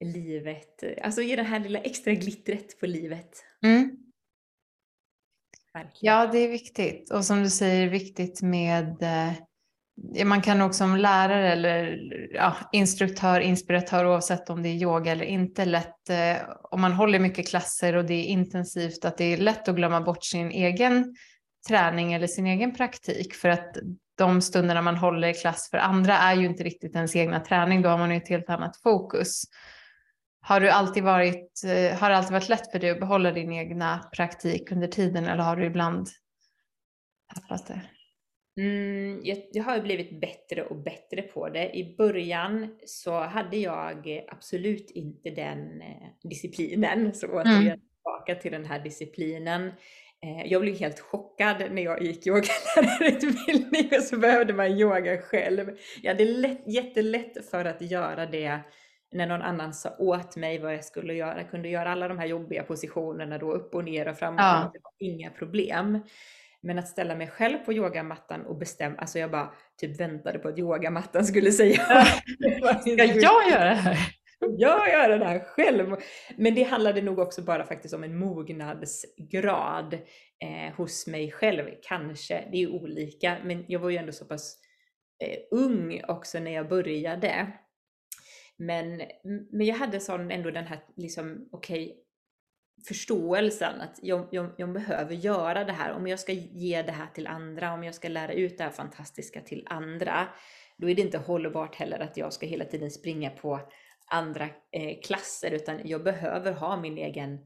livet, 0.00 0.84
alltså 1.02 1.22
ger 1.22 1.36
det 1.36 1.42
här 1.42 1.60
lilla 1.60 1.78
extra 1.78 2.12
glittret 2.12 2.80
på 2.80 2.86
livet. 2.86 3.44
Mm. 3.64 4.05
Verkligen. 5.76 6.14
Ja, 6.14 6.26
det 6.26 6.38
är 6.38 6.48
viktigt. 6.48 7.10
Och 7.10 7.24
som 7.24 7.42
du 7.42 7.50
säger, 7.50 7.88
viktigt 7.88 8.42
med 8.42 9.02
eh, 9.02 9.32
man 10.24 10.42
kan 10.42 10.62
också 10.62 10.78
som 10.78 10.96
lärare 10.96 11.52
eller 11.52 11.98
ja, 12.34 12.56
instruktör, 12.72 13.40
inspiratör 13.40 14.06
oavsett 14.06 14.50
om 14.50 14.62
det 14.62 14.68
är 14.68 14.74
yoga 14.74 15.12
eller 15.12 15.24
inte 15.24 15.64
lätt 15.64 16.10
eh, 16.10 16.36
om 16.62 16.80
man 16.80 16.92
håller 16.92 17.18
mycket 17.18 17.48
klasser 17.48 17.96
och 17.96 18.04
det 18.04 18.14
är 18.14 18.24
intensivt 18.24 19.04
att 19.04 19.18
det 19.18 19.24
är 19.24 19.36
lätt 19.36 19.68
att 19.68 19.76
glömma 19.76 20.00
bort 20.00 20.24
sin 20.24 20.50
egen 20.50 21.16
träning 21.68 22.12
eller 22.12 22.26
sin 22.26 22.46
egen 22.46 22.74
praktik 22.74 23.34
för 23.34 23.48
att 23.48 23.76
de 24.18 24.40
stunderna 24.40 24.82
man 24.82 24.96
håller 24.96 25.32
klass 25.32 25.68
för 25.70 25.78
andra 25.78 26.18
är 26.18 26.34
ju 26.34 26.46
inte 26.46 26.62
riktigt 26.62 26.94
ens 26.94 27.16
egna 27.16 27.40
träning, 27.40 27.82
då 27.82 27.88
har 27.88 27.98
man 27.98 28.10
ju 28.10 28.16
ett 28.16 28.28
helt 28.28 28.50
annat 28.50 28.76
fokus. 28.82 29.42
Har, 30.48 30.60
du 30.60 30.68
alltid 30.68 31.02
varit, 31.02 31.62
eh, 31.64 31.98
har 31.98 32.10
det 32.10 32.16
alltid 32.16 32.32
varit 32.32 32.48
lätt 32.48 32.70
för 32.70 32.78
dig 32.78 32.90
att 32.90 33.00
behålla 33.00 33.32
din 33.32 33.52
egna 33.52 34.10
praktik 34.16 34.72
under 34.72 34.88
tiden 34.88 35.24
eller 35.24 35.42
har 35.42 35.56
du 35.56 35.64
ibland 35.64 36.08
tappat 37.34 37.66
det? 37.66 37.80
Mm, 38.62 39.20
jag, 39.24 39.38
jag 39.52 39.64
har 39.64 39.80
blivit 39.80 40.20
bättre 40.20 40.62
och 40.62 40.76
bättre 40.76 41.22
på 41.22 41.48
det. 41.48 41.76
I 41.76 41.96
början 41.96 42.78
så 42.86 43.20
hade 43.20 43.56
jag 43.56 44.24
absolut 44.28 44.90
inte 44.90 45.30
den 45.30 45.80
eh, 45.80 46.28
disciplinen. 46.28 47.14
Så 47.14 47.26
återigen 47.26 47.66
mm. 47.66 47.80
tillbaka 47.80 48.34
till 48.34 48.52
den 48.52 48.64
här 48.64 48.80
disciplinen. 48.80 49.66
Eh, 50.22 50.46
jag 50.46 50.62
blev 50.62 50.78
helt 50.78 51.00
chockad 51.00 51.72
när 51.72 51.82
jag 51.82 52.02
gick 52.02 52.26
yogalärarutbildning 52.26 53.88
och 53.98 54.02
så 54.02 54.18
behövde 54.18 54.54
man 54.54 54.66
yoga 54.66 55.18
själv. 55.18 55.76
Jag 56.02 56.10
hade 56.10 56.24
lätt, 56.24 56.62
jättelätt 56.66 57.50
för 57.50 57.64
att 57.64 57.90
göra 57.90 58.26
det 58.26 58.60
när 59.12 59.26
någon 59.26 59.42
annan 59.42 59.74
sa 59.74 59.96
åt 59.98 60.36
mig 60.36 60.58
vad 60.58 60.74
jag 60.74 60.84
skulle 60.84 61.14
göra. 61.14 61.40
Jag 61.40 61.50
kunde 61.50 61.68
göra 61.68 61.92
alla 61.92 62.08
de 62.08 62.18
här 62.18 62.26
jobbiga 62.26 62.62
positionerna 62.62 63.38
då 63.38 63.52
upp 63.52 63.74
och 63.74 63.84
ner 63.84 64.08
och 64.08 64.16
fram 64.16 64.34
och 64.34 64.40
ja. 64.40 64.70
Det 64.72 64.80
var 64.82 64.92
inga 64.98 65.30
problem. 65.30 65.98
Men 66.60 66.78
att 66.78 66.88
ställa 66.88 67.14
mig 67.14 67.28
själv 67.28 67.58
på 67.58 67.72
yogamattan 67.72 68.46
och 68.46 68.58
bestämma, 68.58 68.96
alltså 68.96 69.18
jag 69.18 69.30
bara 69.30 69.52
typ 69.80 70.00
väntade 70.00 70.38
på 70.38 70.48
att 70.48 70.58
yogamattan 70.58 71.24
skulle 71.24 71.52
säga. 71.52 71.76
Ska 72.80 73.04
jag 73.04 73.50
göra 73.50 73.64
det 73.64 73.74
här? 73.74 74.16
Jag 74.38 74.88
gör 74.92 75.18
det 75.18 75.24
här 75.24 75.38
själv. 75.38 75.96
Men 76.36 76.54
det 76.54 76.62
handlade 76.62 77.02
nog 77.02 77.18
också 77.18 77.42
bara 77.42 77.64
faktiskt 77.64 77.94
om 77.94 78.04
en 78.04 78.18
mognadsgrad 78.18 79.94
eh, 80.42 80.74
hos 80.76 81.06
mig 81.06 81.32
själv. 81.32 81.70
Kanske, 81.82 82.48
det 82.52 82.62
är 82.62 82.68
olika, 82.68 83.36
men 83.44 83.64
jag 83.68 83.80
var 83.80 83.90
ju 83.90 83.96
ändå 83.96 84.12
så 84.12 84.24
pass 84.24 84.56
eh, 85.24 85.38
ung 85.50 86.02
också 86.08 86.38
när 86.38 86.50
jag 86.50 86.68
började. 86.68 87.52
Men, 88.58 89.02
men 89.50 89.66
jag 89.66 89.74
hade 89.74 90.00
sån 90.00 90.30
ändå 90.30 90.50
den 90.50 90.66
här 90.66 90.80
liksom, 90.96 91.48
okej, 91.52 91.84
okay, 91.84 91.96
förståelsen 92.88 93.80
att 93.80 93.98
jag, 94.02 94.28
jag, 94.30 94.50
jag, 94.58 94.72
behöver 94.72 95.14
göra 95.14 95.64
det 95.64 95.72
här. 95.72 95.92
Om 95.92 96.06
jag 96.06 96.20
ska 96.20 96.32
ge 96.32 96.82
det 96.82 96.92
här 96.92 97.06
till 97.06 97.26
andra, 97.26 97.72
om 97.72 97.84
jag 97.84 97.94
ska 97.94 98.08
lära 98.08 98.32
ut 98.32 98.58
det 98.58 98.64
här 98.64 98.70
fantastiska 98.70 99.40
till 99.40 99.66
andra, 99.70 100.28
då 100.76 100.90
är 100.90 100.94
det 100.94 101.02
inte 101.02 101.18
hållbart 101.18 101.74
heller 101.74 101.98
att 101.98 102.16
jag 102.16 102.32
ska 102.32 102.46
hela 102.46 102.64
tiden 102.64 102.90
springa 102.90 103.30
på 103.30 103.60
andra 104.06 104.44
eh, 104.72 105.00
klasser, 105.04 105.50
utan 105.50 105.80
jag 105.84 106.04
behöver 106.04 106.52
ha 106.52 106.80
min 106.80 106.98
egen 106.98 107.38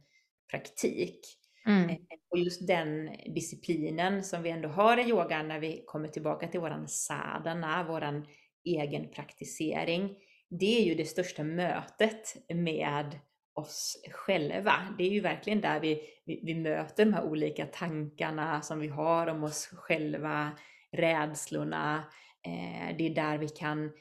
praktik. 0.51 1.21
Mm. 1.67 1.91
Eh, 1.91 1.97
och 2.31 2.39
just 2.39 2.67
den 2.67 3.11
disciplinen 3.35 4.25
som 4.25 4.43
vi 4.43 4.51
ändå 4.51 4.69
har 4.69 4.97
i 4.97 5.09
yogan 5.09 5.49
när 5.49 5.61
vi 5.61 5.85
kommer 5.87 6.09
tillbaka 6.09 6.49
till 6.49 6.61
våran 6.61 6.89
sadhana, 6.89 7.85
våran 7.85 8.27
egen 8.65 9.11
praktisering, 9.11 10.17
det 10.51 10.81
är 10.81 10.85
ju 10.85 10.95
det 10.95 11.05
största 11.05 11.45
mötet 11.45 12.37
med 12.49 13.19
oss 13.55 14.03
själva. 14.11 14.75
Det 14.99 15.05
är 15.05 15.11
ju 15.11 15.21
verkligen 15.21 15.61
där 15.61 15.81
vi, 15.81 16.01
vi, 16.25 16.41
vi, 16.45 16.55
möter 16.55 17.05
de 17.05 17.15
här 17.15 17.25
olika 17.25 17.67
tankarna 17.67 18.63
som 18.63 18.81
vi 18.81 18.89
har 18.89 19.27
om 19.27 19.45
oss 19.45 19.67
själva, 19.67 20.51
rädslorna. 20.93 22.05
Eh, 22.47 22.97
det 22.97 23.07
är 23.07 23.15
där 23.15 23.39
vi 23.39 23.49
kan 23.49 23.93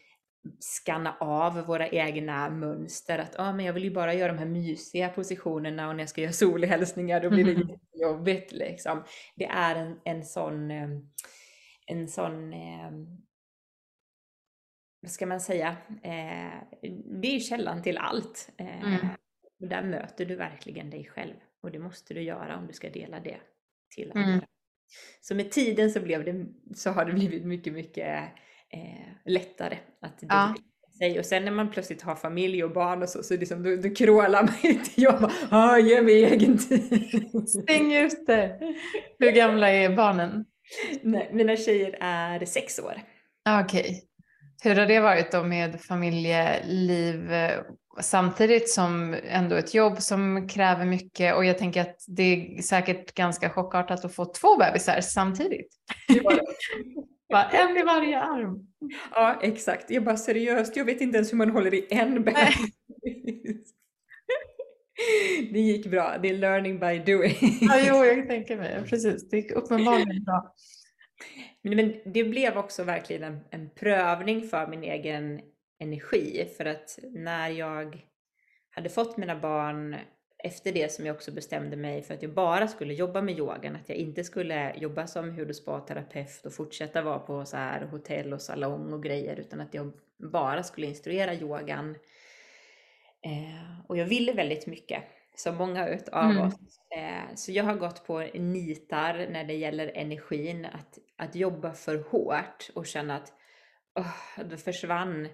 skanna 0.59 1.15
av 1.19 1.53
våra 1.65 1.89
egna 1.89 2.49
mönster. 2.49 3.19
Att 3.19 3.39
ah, 3.39 3.53
men 3.53 3.65
jag 3.65 3.73
vill 3.73 3.83
ju 3.83 3.91
bara 3.91 4.13
göra 4.13 4.31
de 4.31 4.39
här 4.39 4.45
mysiga 4.45 5.09
positionerna 5.09 5.89
och 5.89 5.95
när 5.95 6.03
jag 6.03 6.09
ska 6.09 6.21
göra 6.21 6.31
solhälsningar 6.31 7.21
då 7.21 7.29
blir 7.29 7.45
det 7.45 7.51
mm. 7.61 7.79
jobbigt. 7.93 8.51
Liksom. 8.51 9.03
Det 9.35 9.45
är 9.45 9.75
en, 9.75 9.99
en 10.03 10.25
sån, 10.25 10.71
eh, 10.71 10.89
en 11.85 12.07
sån 12.07 12.53
eh, 12.53 12.91
vad 15.01 15.11
ska 15.11 15.25
man 15.25 15.41
säga, 15.41 15.77
eh, 16.03 16.79
det 17.21 17.35
är 17.35 17.39
källan 17.39 17.83
till 17.83 17.97
allt. 17.97 18.51
Eh, 18.57 18.83
mm. 18.83 19.07
Och 19.61 19.67
där 19.67 19.83
möter 19.83 20.25
du 20.25 20.35
verkligen 20.35 20.89
dig 20.89 21.05
själv 21.05 21.33
och 21.63 21.71
det 21.71 21.79
måste 21.79 22.13
du 22.13 22.21
göra 22.21 22.57
om 22.57 22.67
du 22.67 22.73
ska 22.73 22.89
dela 22.89 23.19
det 23.19 23.37
till 23.95 24.11
andra. 24.15 24.31
Mm. 24.31 24.45
Så 25.21 25.35
med 25.35 25.51
tiden 25.51 25.91
så, 25.91 25.99
blev 25.99 26.25
det, 26.25 26.45
så 26.75 26.89
har 26.89 27.05
det 27.05 27.13
blivit 27.13 27.45
mycket, 27.45 27.73
mycket 27.73 28.23
eh, 28.69 29.07
lättare 29.25 29.77
att 30.01 30.19
ja. 30.21 30.55
sig. 30.99 31.19
Och 31.19 31.25
sen 31.25 31.45
när 31.45 31.51
man 31.51 31.71
plötsligt 31.71 32.01
har 32.01 32.15
familj 32.15 32.63
och 32.63 32.71
barn 32.71 33.03
och 33.03 33.09
så, 33.09 33.23
så 33.23 33.37
liksom, 33.37 33.63
då, 33.63 33.75
då 33.75 33.95
krålar 33.95 34.43
man 34.43 34.55
inte. 34.63 35.01
Jag 35.01 35.21
bara, 35.21 35.31
ah, 35.49 35.77
ge 35.77 36.01
mig 36.01 36.23
egen 36.23 36.57
tid. 36.57 37.49
Stäng 37.49 37.93
ute. 37.93 38.59
Hur 39.19 39.31
gamla 39.31 39.69
är 39.69 39.95
barnen? 39.95 40.45
Nej, 41.01 41.29
mina 41.33 41.55
tjejer 41.55 41.97
är 41.99 42.45
sex 42.45 42.79
år. 42.79 43.01
Okej. 43.63 43.81
Okay. 43.81 44.08
Hur 44.63 44.75
har 44.75 44.85
det 44.85 44.99
varit 44.99 45.31
då 45.31 45.43
med 45.43 45.81
familjeliv 45.81 47.33
eh, 47.33 47.61
samtidigt 48.01 48.69
som 48.69 49.15
ändå 49.23 49.55
ett 49.55 49.73
jobb 49.73 50.01
som 50.01 50.47
kräver 50.47 50.85
mycket 50.85 51.35
och 51.35 51.45
jag 51.45 51.57
tänker 51.57 51.81
att 51.81 52.05
det 52.07 52.23
är 52.23 52.61
säkert 52.61 53.13
ganska 53.13 53.49
chockartat 53.49 54.05
att 54.05 54.15
få 54.15 54.25
två 54.25 54.57
bebisar 54.57 55.01
samtidigt. 55.01 55.73
bara, 57.29 57.49
en 57.49 57.77
i 57.77 57.83
varje 57.83 58.21
arm. 58.21 58.67
Ja, 59.11 59.39
exakt. 59.41 59.91
Jag 59.91 60.03
bara 60.03 60.17
seriöst, 60.17 60.75
jag 60.75 60.85
vet 60.85 61.01
inte 61.01 61.17
ens 61.17 61.33
hur 61.33 61.37
man 61.37 61.49
håller 61.49 61.73
i 61.73 61.87
en 61.89 62.23
bebis. 62.23 62.55
Det 65.51 65.59
gick 65.59 65.85
bra. 65.91 66.17
Det 66.21 66.29
är 66.29 66.37
learning 66.37 66.79
by 66.79 67.13
doing. 67.13 67.37
Ja, 67.61 67.79
jo, 67.87 68.05
jag 68.05 68.27
tänker 68.27 68.57
mig. 68.57 68.83
Precis, 68.89 69.29
det 69.29 69.37
gick 69.37 69.51
uppenbarligen 69.51 70.23
bra. 70.23 70.53
Men 71.61 71.93
det 72.05 72.23
blev 72.23 72.57
också 72.57 72.83
verkligen 72.83 73.23
en, 73.23 73.39
en 73.49 73.69
prövning 73.69 74.47
för 74.47 74.67
min 74.67 74.83
egen 74.83 75.41
energi. 75.79 76.49
För 76.57 76.65
att 76.65 76.99
när 77.03 77.49
jag 77.49 78.05
hade 78.69 78.89
fått 78.89 79.17
mina 79.17 79.35
barn 79.35 79.95
efter 80.43 80.71
det 80.71 80.91
som 80.91 81.05
jag 81.05 81.15
också 81.15 81.31
bestämde 81.31 81.77
mig 81.77 82.03
för 82.03 82.13
att 82.13 82.21
jag 82.21 82.33
bara 82.33 82.67
skulle 82.67 82.93
jobba 82.93 83.21
med 83.21 83.37
yogan, 83.37 83.75
att 83.75 83.89
jag 83.89 83.97
inte 83.97 84.23
skulle 84.23 84.75
jobba 84.77 85.07
som 85.07 85.31
hud 85.31 85.49
och 85.49 85.55
spa-terapeut 85.55 86.45
och 86.45 86.53
fortsätta 86.53 87.01
vara 87.01 87.19
på 87.19 87.45
så 87.45 87.57
här 87.57 87.81
hotell 87.81 88.33
och 88.33 88.41
salong 88.41 88.93
och 88.93 89.03
grejer, 89.03 89.35
utan 89.35 89.61
att 89.61 89.73
jag 89.73 89.91
bara 90.31 90.63
skulle 90.63 90.87
instruera 90.87 91.33
yogan. 91.33 91.95
Eh, 93.25 93.85
och 93.87 93.97
jag 93.97 94.05
ville 94.05 94.33
väldigt 94.33 94.67
mycket, 94.67 95.03
som 95.35 95.55
många 95.55 95.99
av 96.11 96.31
mm. 96.31 96.47
oss. 96.47 96.79
Eh, 96.97 97.35
så 97.35 97.51
jag 97.51 97.63
har 97.63 97.75
gått 97.75 98.05
på 98.05 98.19
nitar 98.19 99.27
när 99.31 99.43
det 99.43 99.53
gäller 99.53 99.91
energin, 99.95 100.65
att, 100.65 100.99
att 101.17 101.35
jobba 101.35 101.73
för 101.73 102.03
hårt 102.09 102.69
och 102.75 102.85
känna 102.85 103.15
att 103.15 103.33
oh, 103.95 104.45
då 104.45 104.57
försvann 104.57 105.25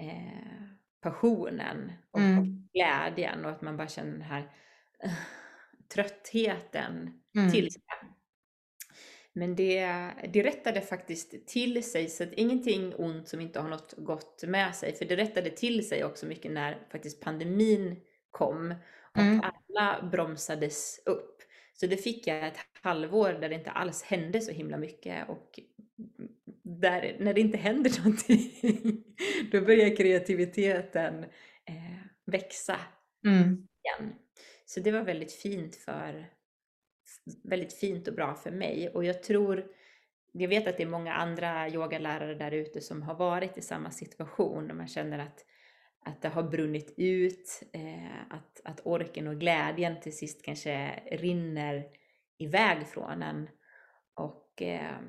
eh, 0.00 0.62
passionen 1.02 1.92
och, 2.10 2.20
mm. 2.20 2.38
och, 2.38 2.46
glädjen 2.72 3.44
och 3.44 3.50
att 3.50 3.62
man 3.62 3.76
bara 3.76 3.88
känner 3.88 4.12
den 4.12 4.22
här 4.22 4.40
uh, 5.04 5.12
tröttheten 5.94 7.20
mm. 7.34 7.50
till 7.52 7.72
sig. 7.72 7.82
Men 9.32 9.56
det, 9.56 9.86
det 10.32 10.42
rättade 10.42 10.80
faktiskt 10.80 11.46
till 11.46 11.90
sig, 11.90 12.08
så 12.08 12.22
att 12.22 12.32
ingenting 12.32 12.94
ont 12.94 13.28
som 13.28 13.40
inte 13.40 13.60
har 13.60 13.68
något 13.68 13.94
gott 13.96 14.44
med 14.46 14.74
sig. 14.74 14.94
För 14.94 15.04
det 15.04 15.16
rättade 15.16 15.50
till 15.50 15.88
sig 15.88 16.04
också 16.04 16.26
mycket 16.26 16.52
när 16.52 16.86
faktiskt 16.92 17.20
pandemin 17.20 17.96
kom 18.30 18.74
och 19.16 19.22
mm. 19.22 19.40
alla 19.44 20.08
bromsades 20.12 21.00
upp. 21.06 21.42
Så 21.72 21.86
det 21.86 21.96
fick 21.96 22.26
jag 22.26 22.46
ett 22.46 22.58
halvår 22.82 23.32
där 23.32 23.48
det 23.48 23.54
inte 23.54 23.70
alls 23.70 24.02
hände 24.02 24.40
så 24.40 24.52
himla 24.52 24.76
mycket 24.76 25.28
och 25.28 25.60
där, 26.62 27.16
när 27.20 27.34
det 27.34 27.40
inte 27.40 27.58
händer 27.58 27.98
någonting, 28.04 29.04
då 29.52 29.60
börjar 29.60 29.96
kreativiteten 29.96 31.24
eh, 31.64 31.98
växa 32.26 32.76
mm. 33.26 33.68
igen. 33.84 34.14
Så 34.66 34.80
det 34.80 34.92
var 34.92 35.02
väldigt 35.02 35.32
fint 35.32 35.76
för 35.76 36.26
väldigt 37.44 37.72
fint 37.72 38.08
och 38.08 38.14
bra 38.14 38.34
för 38.34 38.50
mig 38.50 38.88
och 38.88 39.04
jag 39.04 39.22
tror 39.22 39.66
jag 40.32 40.48
vet 40.48 40.66
att 40.66 40.76
det 40.76 40.82
är 40.82 40.86
många 40.86 41.14
andra 41.14 41.68
yogalärare 41.68 42.34
där 42.34 42.50
ute 42.50 42.80
som 42.80 43.02
har 43.02 43.14
varit 43.14 43.58
i 43.58 43.62
samma 43.62 43.90
situation 43.90 44.68
där 44.68 44.74
man 44.74 44.88
känner 44.88 45.18
att, 45.18 45.44
att 46.04 46.22
det 46.22 46.28
har 46.28 46.42
brunnit 46.42 46.94
ut, 46.96 47.62
eh, 47.72 48.20
att, 48.30 48.60
att 48.64 48.80
orken 48.84 49.26
och 49.26 49.40
glädjen 49.40 50.00
till 50.00 50.16
sist 50.16 50.44
kanske 50.44 51.02
rinner 51.10 51.86
iväg 52.38 52.86
från 52.86 53.22
en. 53.22 53.48
Och 54.14 54.62
eh, 54.62 55.00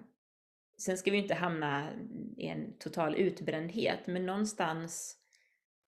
Sen 0.82 0.97
ska 0.97 1.12
vi 1.12 1.17
inte 1.17 1.34
hamna 1.34 1.89
i 2.38 2.47
en 2.47 2.77
total 2.77 3.15
utbrändhet, 3.15 4.08
men 4.08 4.25
någonstans 4.25 5.17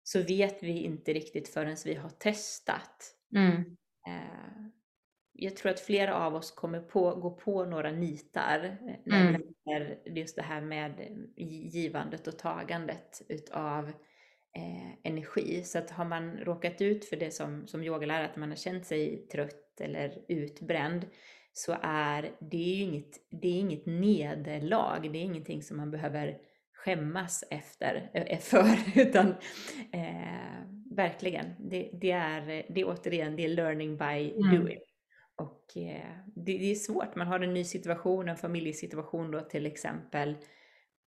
så 0.03 0.21
vet 0.21 0.63
vi 0.63 0.83
inte 0.83 1.13
riktigt 1.13 1.49
förrän 1.49 1.77
vi 1.85 1.93
har 1.93 2.09
testat. 2.09 3.15
Mm. 3.35 3.55
Eh, 4.07 4.65
jag 5.31 5.55
tror 5.55 5.71
att 5.71 5.79
flera 5.79 6.15
av 6.15 6.35
oss 6.35 6.51
kommer 6.51 6.79
på, 6.79 7.15
gå 7.15 7.31
på 7.31 7.65
några 7.65 7.91
nitar 7.91 8.77
när 9.05 9.29
mm. 9.29 9.41
det 9.41 9.71
gäller 9.71 9.99
just 10.05 10.35
det 10.35 10.41
här 10.41 10.61
med 10.61 11.07
givandet 11.37 12.27
och 12.27 12.39
tagandet 12.39 13.21
utav 13.29 13.91
eh, 14.55 14.93
energi. 15.03 15.63
Så 15.63 15.77
att 15.77 15.89
har 15.89 16.05
man 16.05 16.37
råkat 16.37 16.81
ut 16.81 17.05
för 17.05 17.15
det 17.15 17.31
som, 17.31 17.67
som 17.67 17.83
yogalärare, 17.83 18.25
att 18.25 18.35
man 18.35 18.49
har 18.49 18.55
känt 18.55 18.85
sig 18.85 19.27
trött 19.27 19.81
eller 19.81 20.25
utbränd, 20.27 21.05
så 21.53 21.75
är 21.81 22.31
det 22.39 22.57
ju 22.57 22.83
inget, 22.83 23.11
det 23.29 23.47
är 23.47 23.59
inget 23.59 23.85
nederlag, 23.85 24.99
det 25.11 25.17
är 25.17 25.23
ingenting 25.23 25.63
som 25.63 25.77
man 25.77 25.91
behöver 25.91 26.37
skämmas 26.73 27.43
efter, 27.49 28.11
äh, 28.13 28.39
för, 28.39 28.99
utan 29.01 29.27
eh, 29.91 30.63
verkligen, 30.95 31.69
det, 31.69 31.89
det, 31.93 32.11
är, 32.11 32.45
det 32.69 32.81
är 32.81 32.87
återigen, 32.87 33.35
det 33.35 33.45
är 33.45 33.49
learning 33.49 33.97
by 33.97 34.31
mm. 34.31 34.55
doing. 34.55 34.79
Och 35.35 35.77
eh, 35.77 36.17
det, 36.35 36.57
det, 36.57 36.71
är 36.71 36.75
svårt, 36.75 37.15
man 37.15 37.27
har 37.27 37.39
en 37.39 37.53
ny 37.53 37.63
situation, 37.63 38.29
en 38.29 38.37
familjesituation 38.37 39.31
då 39.31 39.41
till 39.41 39.65
exempel. 39.65 40.35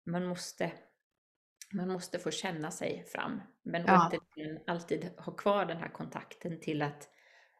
Man 0.05 0.25
måste, 0.25 0.71
man 1.75 1.87
måste 1.87 2.19
få 2.19 2.31
känna 2.31 2.71
sig 2.71 3.05
fram, 3.07 3.41
men 3.63 3.83
ja. 3.87 4.11
återigen 4.35 4.59
alltid 4.67 5.09
ha 5.17 5.33
kvar 5.33 5.65
den 5.65 5.77
här 5.77 5.89
kontakten 5.89 6.59
till 6.59 6.81
att 6.81 7.09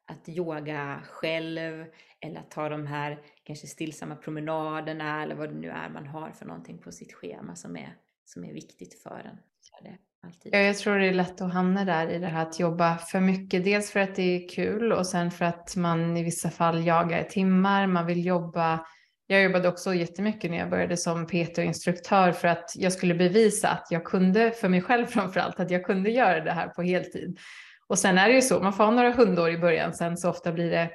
att 0.08 0.30
yoga 0.30 1.01
själv 1.10 1.86
eller 2.21 2.39
att 2.39 2.51
ta 2.51 2.69
de 2.69 2.88
här 2.88 3.21
kanske 3.43 3.67
stillsamma 3.67 4.15
promenaderna 4.15 5.23
eller 5.23 5.36
vad 5.36 5.49
det 5.49 5.56
nu 5.56 5.69
är 5.69 5.89
man 5.89 6.08
har 6.08 6.32
för 6.32 6.46
någonting 6.46 6.77
på 6.77 6.92
sitt 6.92 7.13
schema 7.13 7.56
som 7.56 7.77
är, 7.77 7.96
som 8.25 8.44
är 8.46 8.54
viktigt 8.54 9.04
för 9.04 9.19
en. 9.25 9.37
Ja, 10.44 10.58
jag 10.58 10.77
tror 10.77 11.00
det 11.00 11.08
är 11.08 11.13
lätt 11.13 11.42
att 11.42 11.54
hamna 11.54 11.85
där 11.85 12.08
i 12.08 12.19
det 12.19 12.27
här 12.27 12.42
att 12.42 12.60
jobba 12.60 12.98
för 12.98 13.19
mycket. 13.19 13.63
Dels 13.63 13.92
för 13.92 14.00
att 14.00 14.15
det 14.15 14.21
är 14.21 14.50
kul 14.50 14.94
och 14.94 15.08
sen 15.08 15.31
för 15.31 15.46
att 15.46 15.75
man 15.75 16.17
i 16.17 16.23
vissa 16.23 16.50
fall 16.50 16.85
jagar 16.85 17.23
timmar. 17.23 17.87
Man 17.87 18.06
vill 18.06 18.25
jobba 18.25 18.85
jag 19.28 19.44
jobbade 19.44 19.67
också 19.67 19.94
jättemycket 19.94 20.52
när 20.52 20.58
jag 20.58 20.69
började 20.69 20.98
som 20.98 21.28
PT-instruktör 21.28 22.32
för 22.32 22.48
att 22.48 22.71
jag 22.76 22.94
skulle 22.94 23.15
bevisa 23.15 23.69
att 23.69 23.88
jag 23.90 24.04
kunde, 24.04 24.52
för 24.52 24.69
mig 24.69 24.82
själv 24.82 25.06
framför 25.10 25.40
allt, 25.40 25.60
att 25.60 25.71
jag 25.71 25.84
kunde 25.84 26.10
göra 26.10 26.40
det 26.40 26.52
här 26.52 26.67
på 26.67 26.82
heltid. 26.82 27.40
Och 27.88 28.00
sen 28.00 28.17
är 28.17 28.28
det 28.28 28.36
ju 28.36 28.42
så, 28.42 28.60
man 28.60 28.73
får 28.73 28.84
ha 28.84 28.92
några 28.92 29.12
hundår 29.12 29.50
i 29.50 29.58
början, 29.58 29.94
sen 29.94 30.17
så 30.17 30.30
ofta 30.30 30.52
blir 30.52 30.71
det 30.71 30.90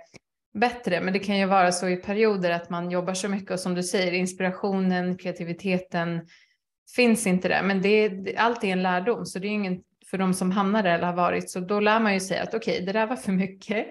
bättre. 0.55 1.01
Men 1.01 1.13
det 1.13 1.19
kan 1.19 1.39
ju 1.39 1.47
vara 1.47 1.73
så 1.73 1.89
i 1.89 1.97
perioder 1.97 2.51
att 2.51 2.71
man 2.71 2.91
jobbar 2.91 3.15
så 3.15 3.29
mycket 3.29 3.51
och 3.51 3.61
som 3.61 3.75
du 3.75 3.83
säger, 3.83 4.13
inspirationen, 4.13 5.17
kreativiteten 5.17 6.21
finns 6.97 7.27
inte 7.27 7.49
där. 7.49 7.63
Men 7.63 7.83
det, 7.83 8.37
allt 8.37 8.65
är 8.65 8.69
en 8.69 8.83
lärdom, 8.83 9.27
så 9.27 9.39
det 9.39 9.47
är 9.47 9.51
ingen 9.51 9.83
för 10.11 10.19
de 10.19 10.35
som 10.35 10.51
hamnar 10.51 10.83
där 10.83 10.91
eller 10.91 11.07
har 11.07 11.17
varit. 11.17 11.51
Så 11.51 11.61
då 11.61 11.81
lär 11.81 12.01
man 12.01 12.15
ju 12.15 12.21
säga 12.21 12.43
att 12.43 12.55
okej, 12.55 12.75
okay, 12.75 12.87
det 12.87 12.93
där 12.93 13.07
var 13.07 13.17
för 13.17 13.33
mycket. 13.33 13.87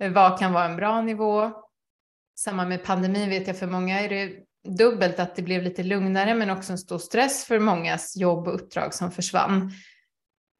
Eh, 0.00 0.12
vad 0.12 0.38
kan 0.38 0.52
vara 0.52 0.64
en 0.64 0.76
bra 0.76 1.02
nivå? 1.02 1.52
Samma 2.34 2.64
med 2.64 2.84
pandemin 2.84 3.28
vet 3.28 3.46
jag 3.46 3.58
för 3.58 3.66
många 3.66 4.00
är 4.00 4.08
det 4.08 4.32
dubbelt 4.68 5.18
att 5.18 5.36
det 5.36 5.42
blev 5.42 5.62
lite 5.62 5.82
lugnare 5.82 6.34
men 6.34 6.50
också 6.50 6.72
en 6.72 6.78
stor 6.78 6.98
stress 6.98 7.44
för 7.44 7.58
mångas 7.58 8.16
jobb 8.16 8.48
och 8.48 8.54
uppdrag 8.54 8.94
som 8.94 9.10
försvann. 9.10 9.72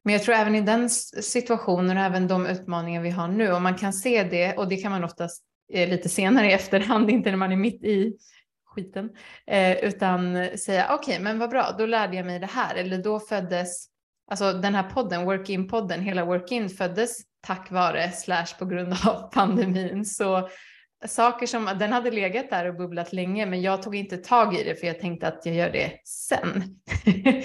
Men 0.03 0.13
jag 0.13 0.23
tror 0.23 0.35
även 0.35 0.55
i 0.55 0.61
den 0.61 0.89
situationen 0.89 1.97
och 1.97 2.03
även 2.03 2.27
de 2.27 2.45
utmaningar 2.45 3.01
vi 3.01 3.09
har 3.09 3.27
nu, 3.27 3.51
om 3.51 3.63
man 3.63 3.75
kan 3.75 3.93
se 3.93 4.23
det, 4.23 4.57
och 4.57 4.67
det 4.67 4.77
kan 4.77 4.91
man 4.91 5.03
oftast 5.03 5.43
eh, 5.73 5.89
lite 5.89 6.09
senare 6.09 6.47
i 6.47 6.53
efterhand, 6.53 7.09
inte 7.09 7.29
när 7.29 7.37
man 7.37 7.51
är 7.51 7.57
mitt 7.57 7.83
i 7.83 8.17
skiten, 8.65 9.09
eh, 9.47 9.77
utan 9.77 10.47
säga 10.57 10.85
okej, 10.85 11.13
okay, 11.13 11.19
men 11.19 11.39
vad 11.39 11.49
bra, 11.49 11.75
då 11.77 11.85
lärde 11.85 12.15
jag 12.15 12.25
mig 12.25 12.39
det 12.39 12.49
här, 12.53 12.75
eller 12.75 12.97
då 12.97 13.19
föddes, 13.19 13.87
alltså 14.31 14.53
den 14.53 14.75
här 14.75 14.89
podden, 14.89 15.25
Work-in-podden, 15.25 16.01
hela 16.01 16.25
Work-in 16.25 16.69
föddes 16.69 17.17
tack 17.41 17.71
vare 17.71 18.11
slash 18.11 18.45
på 18.59 18.65
grund 18.65 18.93
av 19.05 19.29
pandemin. 19.33 20.05
Så 20.05 20.49
saker 21.05 21.45
som, 21.45 21.69
den 21.79 21.93
hade 21.93 22.11
legat 22.11 22.49
där 22.49 22.65
och 22.65 22.75
bubblat 22.75 23.13
länge, 23.13 23.45
men 23.45 23.61
jag 23.61 23.81
tog 23.81 23.95
inte 23.95 24.17
tag 24.17 24.55
i 24.55 24.63
det 24.63 24.75
för 24.75 24.87
jag 24.87 24.99
tänkte 24.99 25.27
att 25.27 25.45
jag 25.45 25.55
gör 25.55 25.69
det 25.69 25.91
sen. 26.05 26.63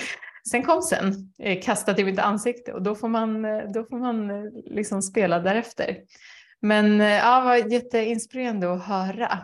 sen 0.51 0.63
kom 0.63 0.83
sen, 0.83 1.33
eh, 1.39 1.63
kastat 1.63 1.99
i 1.99 2.05
mitt 2.05 2.19
ansikte 2.19 2.73
och 2.73 2.83
då 2.83 2.95
får 2.95 3.09
man, 3.09 3.45
eh, 3.45 3.63
då 3.75 3.85
får 3.85 3.99
man 3.99 4.31
eh, 4.31 4.53
liksom 4.67 5.03
spela 5.03 5.39
därefter. 5.39 5.97
Men 6.61 7.01
ja, 7.01 7.41
det 7.41 7.45
var 7.45 7.73
jätteinspirerande 7.73 8.73
att 8.73 8.85
höra. 8.85 9.39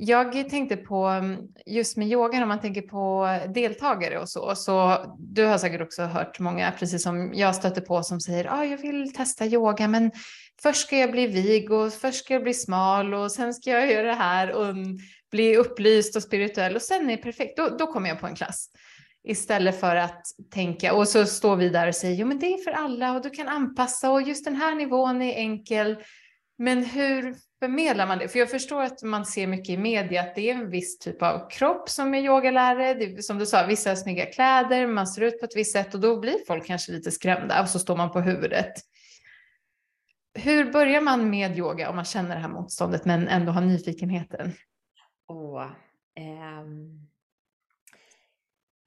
Jag 0.00 0.48
tänkte 0.50 0.76
på 0.76 1.06
mm, 1.06 1.36
just 1.66 1.96
med 1.96 2.08
yogan, 2.08 2.42
om 2.42 2.48
man 2.48 2.60
tänker 2.60 2.82
på 2.82 3.28
deltagare 3.54 4.18
och 4.18 4.28
så, 4.28 4.54
så 4.54 5.04
du 5.18 5.44
har 5.44 5.58
säkert 5.58 5.80
också 5.80 6.02
hört 6.02 6.38
många, 6.38 6.72
precis 6.78 7.02
som 7.02 7.34
jag 7.34 7.54
stöter 7.54 7.80
på, 7.80 8.02
som 8.02 8.20
säger 8.20 8.52
ah, 8.52 8.64
jag 8.64 8.78
vill 8.78 9.12
testa 9.12 9.46
yoga, 9.46 9.88
men 9.88 10.10
först 10.62 10.86
ska 10.86 10.98
jag 10.98 11.10
bli 11.10 11.26
vig 11.26 11.72
och 11.72 11.92
först 11.92 12.24
ska 12.24 12.34
jag 12.34 12.42
bli 12.42 12.54
smal 12.54 13.14
och 13.14 13.32
sen 13.32 13.54
ska 13.54 13.70
jag 13.70 13.90
göra 13.90 14.06
det 14.06 14.14
här 14.14 14.52
och 14.52 14.74
bli 15.30 15.56
upplyst 15.56 16.16
och 16.16 16.22
spirituell 16.22 16.76
och 16.76 16.82
sen 16.82 17.10
är 17.10 17.16
det 17.16 17.22
perfekt, 17.22 17.56
då, 17.56 17.68
då 17.68 17.86
kommer 17.86 18.08
jag 18.08 18.20
på 18.20 18.26
en 18.26 18.34
klass. 18.34 18.70
Istället 19.24 19.80
för 19.80 19.96
att 19.96 20.22
tänka, 20.50 20.94
och 20.94 21.08
så 21.08 21.26
står 21.26 21.56
vi 21.56 21.68
där 21.68 21.88
och 21.88 21.94
säger, 21.94 22.14
jo 22.16 22.26
men 22.26 22.38
det 22.38 22.46
är 22.46 22.64
för 22.64 22.70
alla 22.70 23.12
och 23.12 23.22
du 23.22 23.30
kan 23.30 23.48
anpassa 23.48 24.10
och 24.10 24.22
just 24.22 24.44
den 24.44 24.56
här 24.56 24.74
nivån 24.74 25.22
är 25.22 25.34
enkel. 25.34 25.96
Men 26.58 26.84
hur 26.84 27.34
förmedlar 27.58 28.06
man 28.06 28.18
det? 28.18 28.28
För 28.28 28.38
jag 28.38 28.50
förstår 28.50 28.82
att 28.82 29.02
man 29.02 29.26
ser 29.26 29.46
mycket 29.46 29.68
i 29.68 29.76
media 29.76 30.20
att 30.20 30.34
det 30.34 30.50
är 30.50 30.54
en 30.54 30.70
viss 30.70 30.98
typ 30.98 31.22
av 31.22 31.50
kropp 31.50 31.88
som 31.88 32.14
är 32.14 32.18
yogalärare. 32.18 32.94
Det, 32.94 33.22
som 33.22 33.38
du 33.38 33.46
sa, 33.46 33.66
vissa 33.66 33.90
har 33.90 33.96
snygga 33.96 34.26
kläder, 34.26 34.86
man 34.86 35.06
ser 35.06 35.22
ut 35.22 35.40
på 35.40 35.46
ett 35.46 35.56
visst 35.56 35.72
sätt 35.72 35.94
och 35.94 36.00
då 36.00 36.20
blir 36.20 36.36
folk 36.46 36.66
kanske 36.66 36.92
lite 36.92 37.10
skrämda 37.10 37.62
och 37.62 37.68
så 37.68 37.78
står 37.78 37.96
man 37.96 38.10
på 38.10 38.20
huvudet. 38.20 38.72
Hur 40.34 40.72
börjar 40.72 41.00
man 41.00 41.30
med 41.30 41.58
yoga 41.58 41.90
om 41.90 41.96
man 41.96 42.04
känner 42.04 42.34
det 42.34 42.40
här 42.40 42.48
motståndet 42.48 43.04
men 43.04 43.28
ändå 43.28 43.52
har 43.52 43.60
nyfikenheten? 43.60 44.52
Oh, 45.26 45.66
ehm. 46.14 47.08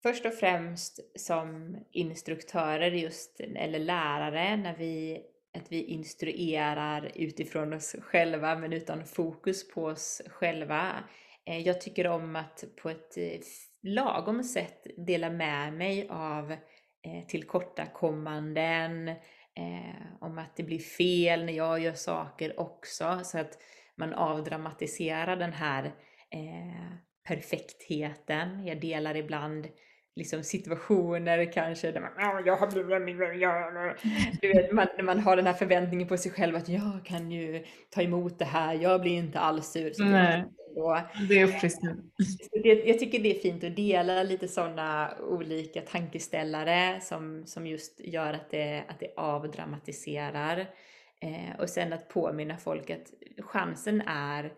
Först 0.03 0.25
och 0.25 0.33
främst 0.33 1.19
som 1.19 1.77
instruktörer 1.91 2.91
just, 2.91 3.39
eller 3.39 3.79
lärare, 3.79 4.57
när 4.57 4.77
vi 4.77 5.21
att 5.57 5.71
vi 5.71 5.83
instruerar 5.83 7.11
utifrån 7.15 7.73
oss 7.73 7.95
själva 8.01 8.55
men 8.55 8.73
utan 8.73 9.05
fokus 9.05 9.67
på 9.67 9.85
oss 9.85 10.21
själva. 10.27 11.03
Eh, 11.45 11.59
jag 11.59 11.81
tycker 11.81 12.07
om 12.07 12.35
att 12.35 12.63
på 12.81 12.89
ett 12.89 13.17
eh, 13.17 13.39
lagom 13.83 14.43
sätt 14.43 14.87
dela 14.97 15.29
med 15.29 15.73
mig 15.73 16.07
av 16.09 16.51
eh, 16.51 17.25
tillkortakommanden 17.27 19.15
eh, 19.57 20.05
om 20.19 20.37
att 20.37 20.55
det 20.55 20.63
blir 20.63 20.79
fel 20.79 21.45
när 21.45 21.53
jag 21.53 21.79
gör 21.79 21.93
saker 21.93 22.59
också, 22.59 23.19
så 23.23 23.37
att 23.37 23.57
man 23.95 24.13
avdramatiserar 24.13 25.35
den 25.35 25.53
här 25.53 25.91
perfektheten. 27.27 28.65
Jag 28.65 28.81
delar 28.81 29.15
ibland 29.15 29.67
liksom 30.15 30.43
situationer 30.43 31.51
kanske 31.51 31.91
där 31.91 32.01
man, 32.01 32.45
jag 32.45 32.57
har 32.57 32.67
du 34.41 34.47
vet, 34.47 34.71
man, 34.71 34.87
man 35.03 35.19
har 35.19 35.35
den 35.35 35.45
här 35.45 35.53
förväntningen 35.53 36.07
på 36.07 36.17
sig 36.17 36.31
själv 36.31 36.55
att 36.55 36.69
jag 36.69 37.05
kan 37.05 37.31
ju 37.31 37.65
ta 37.89 38.01
emot 38.01 38.39
det 38.39 38.45
här, 38.45 38.73
jag 38.73 39.01
blir 39.01 39.17
inte 39.17 39.39
alls 39.39 39.71
sur. 39.71 39.93
Så 39.93 40.03
Nej, 40.03 40.45
det 41.29 41.39
är 41.39 41.59
precis. 41.59 42.49
Jag 42.85 42.99
tycker 42.99 43.19
det 43.19 43.37
är 43.37 43.39
fint 43.39 43.63
att 43.63 43.75
dela 43.75 44.23
lite 44.23 44.47
sådana 44.47 45.17
olika 45.19 45.81
tankeställare 45.81 47.01
som, 47.01 47.43
som 47.45 47.67
just 47.67 47.99
gör 47.99 48.33
att 48.33 48.49
det, 48.51 48.83
att 48.87 48.99
det 48.99 49.13
avdramatiserar. 49.17 50.59
Eh, 51.21 51.59
och 51.59 51.69
sen 51.69 51.93
att 51.93 52.09
påminna 52.09 52.57
folk 52.57 52.89
att 52.89 53.13
chansen 53.45 54.01
är, 54.01 54.53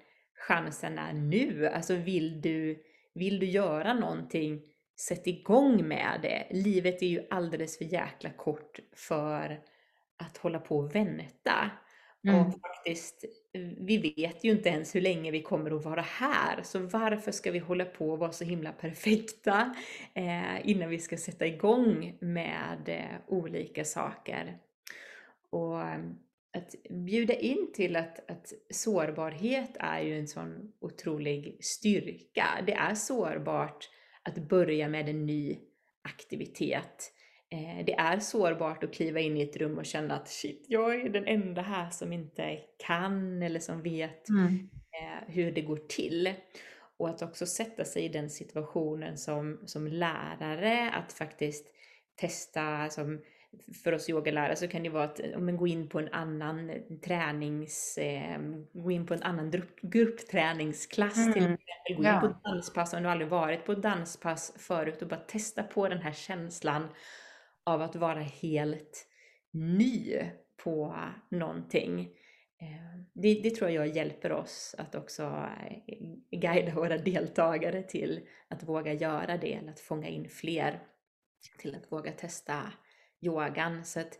chansen 0.47 0.99
är 0.99 1.13
nu. 1.13 1.67
Alltså 1.67 1.95
vill 1.95 2.41
du, 2.41 2.83
vill 3.13 3.39
du 3.39 3.45
göra 3.45 3.93
någonting 3.93 4.61
sätt 4.99 5.27
igång 5.27 5.87
med 5.87 6.19
det. 6.21 6.47
Livet 6.51 7.01
är 7.01 7.07
ju 7.07 7.27
alldeles 7.29 7.77
för 7.77 7.85
jäkla 7.85 8.29
kort 8.29 8.79
för 8.95 9.61
att 10.17 10.37
hålla 10.37 10.59
på 10.59 10.77
och 10.77 10.95
vänta. 10.95 11.71
Mm. 12.27 12.39
Och 12.39 12.53
faktiskt, 12.61 13.25
eh, 13.53 13.61
vi 13.77 14.13
vet 14.17 14.43
ju 14.43 14.51
inte 14.51 14.69
ens 14.69 14.95
hur 14.95 15.01
länge 15.01 15.31
vi 15.31 15.41
kommer 15.41 15.71
att 15.71 15.85
vara 15.85 16.01
här, 16.01 16.63
så 16.63 16.79
varför 16.79 17.31
ska 17.31 17.51
vi 17.51 17.59
hålla 17.59 17.85
på 17.85 18.09
och 18.09 18.19
vara 18.19 18.31
så 18.31 18.43
himla 18.43 18.71
perfekta 18.71 19.75
eh, 20.13 20.69
innan 20.69 20.89
vi 20.89 20.99
ska 20.99 21.17
sätta 21.17 21.45
igång 21.45 22.17
med 22.21 22.89
eh, 22.89 23.19
olika 23.27 23.85
saker? 23.85 24.57
Och 25.49 25.81
eh, 25.81 25.99
att 26.57 26.75
bjuda 26.89 27.33
in 27.33 27.71
till 27.73 27.95
att, 27.95 28.31
att 28.31 28.53
sårbarhet 28.69 29.71
är 29.79 30.01
ju 30.01 30.19
en 30.19 30.27
sån 30.27 30.73
otrolig 30.79 31.57
styrka. 31.61 32.45
Det 32.67 32.73
är 32.73 32.95
sårbart 32.95 33.89
att 34.23 34.37
börja 34.37 34.87
med 34.87 35.09
en 35.09 35.25
ny 35.25 35.59
aktivitet. 36.01 37.13
Eh, 37.53 37.85
det 37.85 37.93
är 37.93 38.19
sårbart 38.19 38.83
att 38.83 38.93
kliva 38.93 39.19
in 39.19 39.37
i 39.37 39.41
ett 39.41 39.57
rum 39.57 39.77
och 39.77 39.85
känna 39.85 40.15
att 40.15 40.27
shit, 40.27 40.65
jag 40.67 40.95
är 40.95 41.09
den 41.09 41.27
enda 41.27 41.61
här 41.61 41.89
som 41.89 42.13
inte 42.13 42.59
kan 42.87 43.41
eller 43.41 43.59
som 43.59 43.81
vet 43.81 44.29
mm. 44.29 44.69
Eh, 45.01 45.33
hur 45.33 45.51
det 45.51 45.61
går 45.61 45.77
till. 45.77 46.33
Och 46.97 47.09
att 47.09 47.21
också 47.21 47.45
sätta 47.45 47.85
sig 47.85 48.05
i 48.05 48.09
den 48.09 48.29
situationen 48.29 49.17
som, 49.17 49.59
som 49.65 49.87
lärare, 49.87 50.91
att 50.91 51.13
faktiskt 51.13 51.67
testa, 52.15 52.89
som 52.89 53.21
för 53.83 53.93
oss 53.93 54.09
yogalärare 54.09 54.55
så 54.55 54.67
kan 54.67 54.83
det 54.83 54.89
vara 54.89 55.03
att 55.03 55.19
om 55.35 55.57
gå 55.57 55.67
in 55.67 55.89
på 55.89 55.99
en 55.99 56.09
annan 56.13 56.71
tränings, 57.05 57.97
eh, 57.97 58.39
gå 58.73 58.91
in 58.91 59.05
på 59.05 59.13
en 59.13 59.23
annan 59.23 59.51
grupp, 59.51 59.81
gruppträningsklass 59.81 61.17
mm. 61.17 61.33
till 61.33 61.43
exempel, 61.43 61.95
gå 61.95 62.03
in 62.03 62.19
på 62.19 62.49
danspass 62.49 62.93
om 62.93 63.03
du 63.03 63.09
aldrig 63.09 63.29
varit 63.29 63.65
på 63.65 63.73
danspass 63.73 64.53
förut 64.57 65.01
och 65.01 65.07
bara 65.07 65.19
testa 65.19 65.63
på 65.63 65.89
den 65.89 66.01
här 66.01 66.13
känslan 66.13 66.87
av 67.63 67.81
att 67.81 67.95
vara 67.95 68.21
helt 68.21 69.07
ny 69.51 70.21
på 70.63 70.95
någonting. 71.31 71.99
Eh, 72.61 72.99
det, 73.13 73.33
det, 73.43 73.49
tror 73.49 73.69
jag 73.69 73.87
hjälper 73.87 74.31
oss 74.31 74.75
att 74.77 74.95
också 74.95 75.23
eh, 75.87 75.97
guida 76.31 76.75
våra 76.75 76.97
deltagare 76.97 77.83
till 77.83 78.21
att 78.47 78.63
våga 78.63 78.93
göra 78.93 79.37
det, 79.37 79.53
eller 79.53 79.71
att 79.71 79.79
fånga 79.79 80.07
in 80.07 80.29
fler 80.29 80.83
till 81.57 81.75
att 81.75 81.91
våga 81.91 82.11
testa 82.11 82.73
yogan. 83.21 83.85
Så 83.85 83.99
att, 83.99 84.19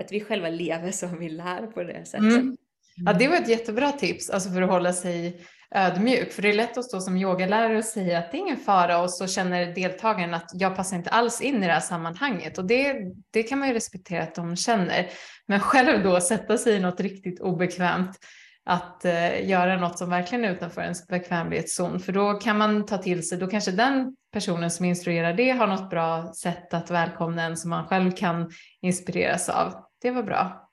att 0.00 0.12
vi 0.12 0.20
själva 0.20 0.48
lever 0.48 0.90
som 0.90 1.18
vi 1.18 1.28
lär 1.28 1.66
på 1.66 1.82
det 1.82 2.04
sättet. 2.04 2.32
Mm. 2.32 2.56
Ja, 2.96 3.12
det 3.12 3.28
var 3.28 3.36
ett 3.36 3.48
jättebra 3.48 3.92
tips 3.92 4.30
alltså 4.30 4.50
för 4.50 4.62
att 4.62 4.70
hålla 4.70 4.92
sig 4.92 5.40
ödmjuk. 5.74 6.32
För 6.32 6.42
det 6.42 6.48
är 6.48 6.54
lätt 6.54 6.78
att 6.78 6.84
stå 6.84 7.00
som 7.00 7.16
yogalärare 7.16 7.78
och 7.78 7.84
säga 7.84 8.18
att 8.18 8.30
det 8.30 8.36
är 8.36 8.40
ingen 8.40 8.56
fara 8.56 9.02
och 9.02 9.10
så 9.10 9.26
känner 9.26 9.74
deltagaren 9.74 10.34
att 10.34 10.50
jag 10.54 10.76
passar 10.76 10.96
inte 10.96 11.10
alls 11.10 11.40
in 11.40 11.62
i 11.62 11.66
det 11.66 11.72
här 11.72 11.80
sammanhanget. 11.80 12.58
Och 12.58 12.64
det, 12.64 12.96
det 13.30 13.42
kan 13.42 13.58
man 13.58 13.68
ju 13.68 13.74
respektera 13.74 14.22
att 14.22 14.34
de 14.34 14.56
känner. 14.56 15.06
Men 15.46 15.60
själv 15.60 16.02
då 16.02 16.20
sätta 16.20 16.58
sig 16.58 16.74
i 16.74 16.80
något 16.80 17.00
riktigt 17.00 17.40
obekvämt 17.40 18.18
att 18.64 19.04
eh, 19.04 19.48
göra 19.48 19.76
något 19.76 19.98
som 19.98 20.10
verkligen 20.10 20.44
är 20.44 20.52
utanför 20.52 20.82
ens 20.82 21.06
bekvämlighetszon. 21.06 22.00
För 22.00 22.12
då 22.12 22.34
kan 22.34 22.58
man 22.58 22.86
ta 22.86 22.98
till 22.98 23.28
sig, 23.28 23.38
då 23.38 23.46
kanske 23.46 23.70
den 23.70 24.16
personen 24.32 24.70
som 24.70 24.84
instruerar 24.84 25.32
det 25.32 25.50
har 25.50 25.66
något 25.66 25.90
bra 25.90 26.32
sätt 26.32 26.74
att 26.74 26.90
välkomna 26.90 27.42
en 27.42 27.56
som 27.56 27.70
man 27.70 27.86
själv 27.86 28.10
kan 28.10 28.50
inspireras 28.80 29.48
av. 29.48 29.74
Det 30.02 30.10
var 30.10 30.22
bra. 30.22 30.63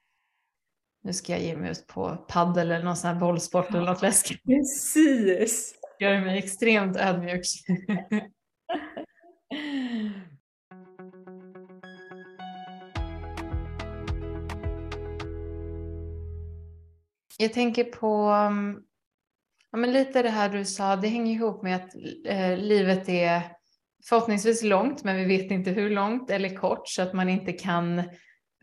Nu 1.03 1.13
ska 1.13 1.31
jag 1.31 1.41
ge 1.41 1.57
mig 1.57 1.71
ut 1.71 1.87
på 1.87 2.25
paddel 2.27 2.71
eller 2.71 2.85
någon 2.85 2.97
sån 2.97 3.11
här 3.13 3.19
bollsport 3.19 3.69
eller 3.69 3.85
något 3.85 4.01
läskigt. 4.01 4.43
Precis! 4.45 5.75
Gör 5.99 6.21
mig 6.21 6.37
extremt 6.37 6.97
ödmjuk. 6.97 7.41
Jag 17.37 17.53
tänker 17.53 17.83
på 17.83 18.15
mm, 18.25 18.79
ja, 19.71 19.77
men 19.77 19.93
lite 19.93 20.21
det 20.21 20.29
här 20.29 20.49
du 20.49 20.65
sa, 20.65 20.95
det 20.95 21.07
hänger 21.07 21.33
ihop 21.33 21.63
med 21.63 21.75
att 21.75 21.95
eh, 22.25 22.57
livet 22.57 23.09
är 23.09 23.41
förhoppningsvis 24.05 24.63
långt, 24.63 25.03
men 25.03 25.15
vi 25.15 25.25
vet 25.25 25.51
inte 25.51 25.71
hur 25.71 25.89
långt 25.89 26.29
eller 26.29 26.55
kort 26.55 26.87
så 26.87 27.01
att 27.01 27.13
man 27.13 27.29
inte 27.29 27.51
kan 27.51 28.03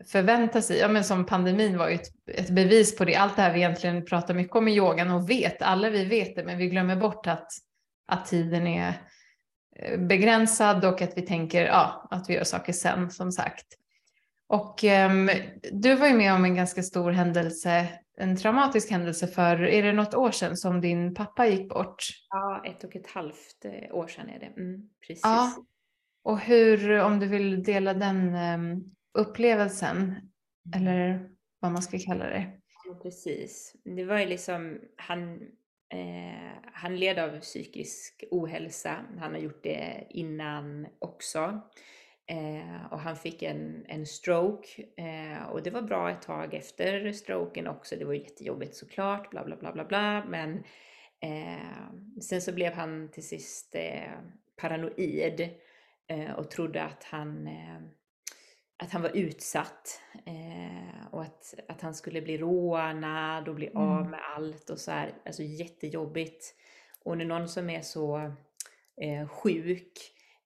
förvänta 0.07 0.61
sig, 0.61 0.77
ja 0.77 0.87
men 0.87 1.03
som 1.03 1.25
pandemin 1.25 1.77
var 1.77 1.89
ju 1.89 1.95
ett, 1.95 2.07
ett, 2.27 2.49
bevis 2.49 2.97
på 2.97 3.05
det, 3.05 3.15
allt 3.15 3.35
det 3.35 3.41
här 3.41 3.53
vi 3.53 3.59
egentligen 3.59 4.05
pratar 4.05 4.33
mycket 4.33 4.55
om 4.55 4.67
i 4.67 4.75
yogan 4.75 5.11
och 5.11 5.29
vet, 5.29 5.61
alla 5.61 5.89
vi 5.89 6.05
vet 6.05 6.35
det, 6.35 6.43
men 6.43 6.57
vi 6.57 6.69
glömmer 6.69 6.95
bort 6.95 7.27
att, 7.27 7.47
att 8.07 8.25
tiden 8.25 8.67
är 8.67 8.93
eh, 9.75 9.99
begränsad 9.99 10.85
och 10.85 11.01
att 11.01 11.17
vi 11.17 11.21
tänker 11.21 11.65
ja, 11.65 12.07
att 12.11 12.29
vi 12.29 12.33
gör 12.33 12.43
saker 12.43 12.73
sen 12.73 13.11
som 13.11 13.31
sagt. 13.31 13.65
Och 14.47 14.83
um, 14.83 15.29
du 15.71 15.95
var 15.95 16.07
ju 16.07 16.13
med 16.13 16.33
om 16.33 16.45
en 16.45 16.55
ganska 16.55 16.83
stor 16.83 17.11
händelse, 17.11 17.87
en 18.17 18.37
traumatisk 18.37 18.91
händelse 18.91 19.27
för, 19.27 19.63
är 19.63 19.83
det 19.83 19.93
något 19.93 20.13
år 20.13 20.31
sedan 20.31 20.57
som 20.57 20.81
din 20.81 21.13
pappa 21.13 21.47
gick 21.47 21.69
bort? 21.69 22.03
Ja, 22.29 22.63
ett 22.65 22.83
och 22.83 22.95
ett 22.95 23.07
halvt 23.07 23.65
eh, 23.65 23.95
år 23.95 24.07
sedan 24.07 24.29
är 24.29 24.39
det. 24.39 24.45
Mm, 24.45 24.89
precis. 25.07 25.21
Ja. 25.23 25.53
Och 26.23 26.39
hur, 26.39 26.99
om 26.99 27.19
du 27.19 27.27
vill 27.27 27.63
dela 27.63 27.93
den 27.93 28.35
um, 28.35 28.95
upplevelsen, 29.13 29.97
mm. 29.97 30.21
eller 30.73 31.29
vad 31.59 31.71
man 31.71 31.81
ska 31.81 31.99
kalla 31.99 32.25
det. 32.25 32.59
Precis. 33.01 33.75
Det 33.83 34.03
var 34.03 34.19
ju 34.19 34.25
liksom, 34.25 34.79
han, 34.95 35.41
eh, 35.89 36.63
han 36.73 36.95
led 36.95 37.19
av 37.19 37.39
psykisk 37.39 38.23
ohälsa. 38.31 39.05
Han 39.19 39.31
har 39.31 39.39
gjort 39.39 39.63
det 39.63 40.07
innan 40.09 40.87
också. 40.99 41.61
Eh, 42.25 42.85
och 42.91 42.99
han 42.99 43.15
fick 43.15 43.43
en, 43.43 43.85
en 43.87 44.05
stroke 44.05 44.67
eh, 44.97 45.43
och 45.43 45.63
det 45.63 45.69
var 45.69 45.81
bra 45.81 46.11
ett 46.11 46.21
tag 46.21 46.53
efter 46.53 47.11
stroken 47.11 47.67
också. 47.67 47.95
Det 47.95 48.05
var 48.05 48.13
jättejobbigt 48.13 48.75
såklart, 48.75 49.29
bla 49.29 49.45
bla 49.45 49.55
bla 49.55 49.71
bla 49.71 49.85
bla. 49.85 50.25
Men 50.25 50.63
eh, 51.19 52.21
sen 52.21 52.41
så 52.41 52.51
blev 52.51 52.73
han 52.73 53.11
till 53.11 53.27
sist 53.27 53.75
eh, 53.75 54.11
paranoid 54.55 55.49
eh, 56.07 56.31
och 56.31 56.51
trodde 56.51 56.83
att 56.83 57.03
han 57.03 57.49
att 58.79 58.91
han 58.91 59.01
var 59.01 59.17
utsatt 59.17 60.01
eh, 60.25 61.07
och 61.11 61.21
att, 61.21 61.53
att 61.67 61.81
han 61.81 61.93
skulle 61.93 62.21
bli 62.21 62.37
rånad 62.37 63.47
och 63.47 63.55
bli 63.55 63.67
mm. 63.67 63.77
av 63.77 64.09
med 64.09 64.19
allt 64.35 64.69
och 64.69 64.79
så 64.79 64.91
här. 64.91 65.13
Alltså 65.25 65.43
jättejobbigt. 65.43 66.55
Och 67.03 67.17
när 67.17 67.25
någon 67.25 67.49
som 67.49 67.69
är 67.69 67.81
så 67.81 68.17
eh, 69.01 69.27
sjuk, 69.27 69.91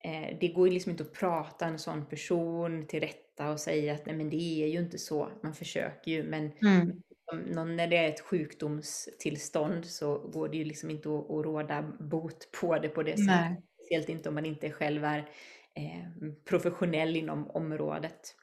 eh, 0.04 0.38
det 0.40 0.48
går 0.48 0.68
ju 0.68 0.74
liksom 0.74 0.92
inte 0.92 1.04
att 1.04 1.14
prata 1.14 1.66
en 1.66 1.80
sån 1.80 2.06
person 2.06 2.88
till 2.88 3.00
rätta 3.00 3.52
och 3.52 3.60
säga 3.60 3.94
att 3.94 4.06
nej 4.06 4.16
men 4.16 4.30
det 4.30 4.64
är 4.64 4.68
ju 4.68 4.80
inte 4.80 4.98
så. 4.98 5.30
Man 5.44 5.54
försöker 5.54 6.12
ju 6.12 6.24
men 6.24 6.52
mm. 6.62 7.02
någon, 7.46 7.76
när 7.76 7.88
det 7.88 7.98
är 7.98 8.10
ett 8.10 8.22
sjukdomstillstånd 8.22 9.86
så 9.86 10.18
går 10.18 10.50
det 10.50 10.58
ju 10.58 10.66
liksom 10.66 10.90
inte 10.90 11.10
att, 11.10 11.32
att 11.32 11.46
råda 11.46 11.82
bot 12.00 12.52
på 12.62 12.78
det 12.78 12.90
på 12.90 13.04
det 13.04 13.18
sättet. 13.18 13.64
Speciellt 13.80 14.10
inte 14.10 14.30
om 14.30 14.36
man 14.36 14.46
inte 14.46 14.72
själv 14.72 15.06
är 15.06 15.30
Eh, 15.76 16.30
professionell 16.46 17.16
inom 17.16 17.52
området. 17.52 18.36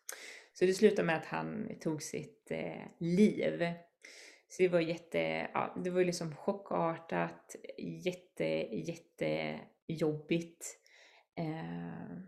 Så 0.52 0.64
det 0.64 0.74
slutade 0.74 1.06
med 1.06 1.16
att 1.16 1.26
han 1.26 1.68
tog 1.80 2.02
sitt 2.02 2.50
eh, 2.50 2.82
liv. 2.98 3.72
Så 4.48 4.62
det 4.62 4.68
var 4.68 4.80
jätte, 4.80 5.18
ja, 5.54 5.76
det 5.84 5.90
var 5.90 6.04
liksom 6.04 6.36
chockartat, 6.36 7.56
jätte, 7.78 8.44
jättejobbigt. 8.76 10.66
Eh, 11.38 12.18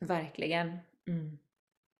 verkligen. 0.00 0.78
Mm. 1.08 1.38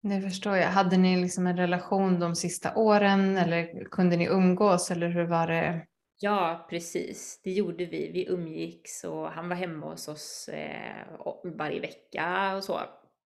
Det 0.00 0.20
förstår 0.20 0.56
jag. 0.56 0.68
Hade 0.68 0.96
ni 0.96 1.16
liksom 1.16 1.46
en 1.46 1.56
relation 1.56 2.20
de 2.20 2.36
sista 2.36 2.76
åren 2.76 3.36
eller 3.36 3.84
kunde 3.84 4.16
ni 4.16 4.26
umgås 4.26 4.90
eller 4.90 5.08
hur 5.08 5.24
var 5.24 5.46
det? 5.46 5.86
Ja, 6.18 6.66
precis. 6.70 7.40
Det 7.44 7.52
gjorde 7.52 7.84
vi. 7.84 8.12
Vi 8.12 8.26
umgicks 8.28 9.04
och 9.04 9.30
han 9.30 9.48
var 9.48 9.56
hemma 9.56 9.86
hos 9.86 10.08
oss 10.08 10.48
eh, 10.48 11.06
varje 11.44 11.80
vecka 11.80 12.56
och 12.56 12.64
så. 12.64 12.80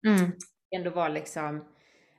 Mm. 0.07 0.33
Ändå 0.77 0.91
var 0.91 1.09
liksom, 1.09 1.65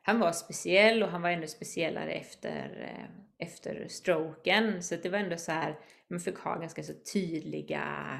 han 0.03 0.19
var 0.19 0.31
speciell 0.31 1.03
och 1.03 1.09
han 1.09 1.21
var 1.21 1.29
ännu 1.29 1.47
speciellare 1.47 2.11
efter, 2.11 2.91
eh, 2.91 3.45
efter 3.47 3.87
stroken. 3.87 4.83
Så 4.83 4.95
det 4.95 5.09
var 5.09 5.19
ändå 5.19 5.37
så 5.37 5.51
här, 5.51 5.79
man 6.09 6.19
fick 6.19 6.37
ha 6.37 6.55
ganska 6.55 6.83
så 6.83 6.93
tydliga, 7.13 8.19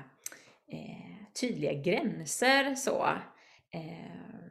eh, 0.72 1.32
tydliga 1.42 1.74
gränser 1.74 2.76
så. 2.76 3.08
Eh, 3.74 4.47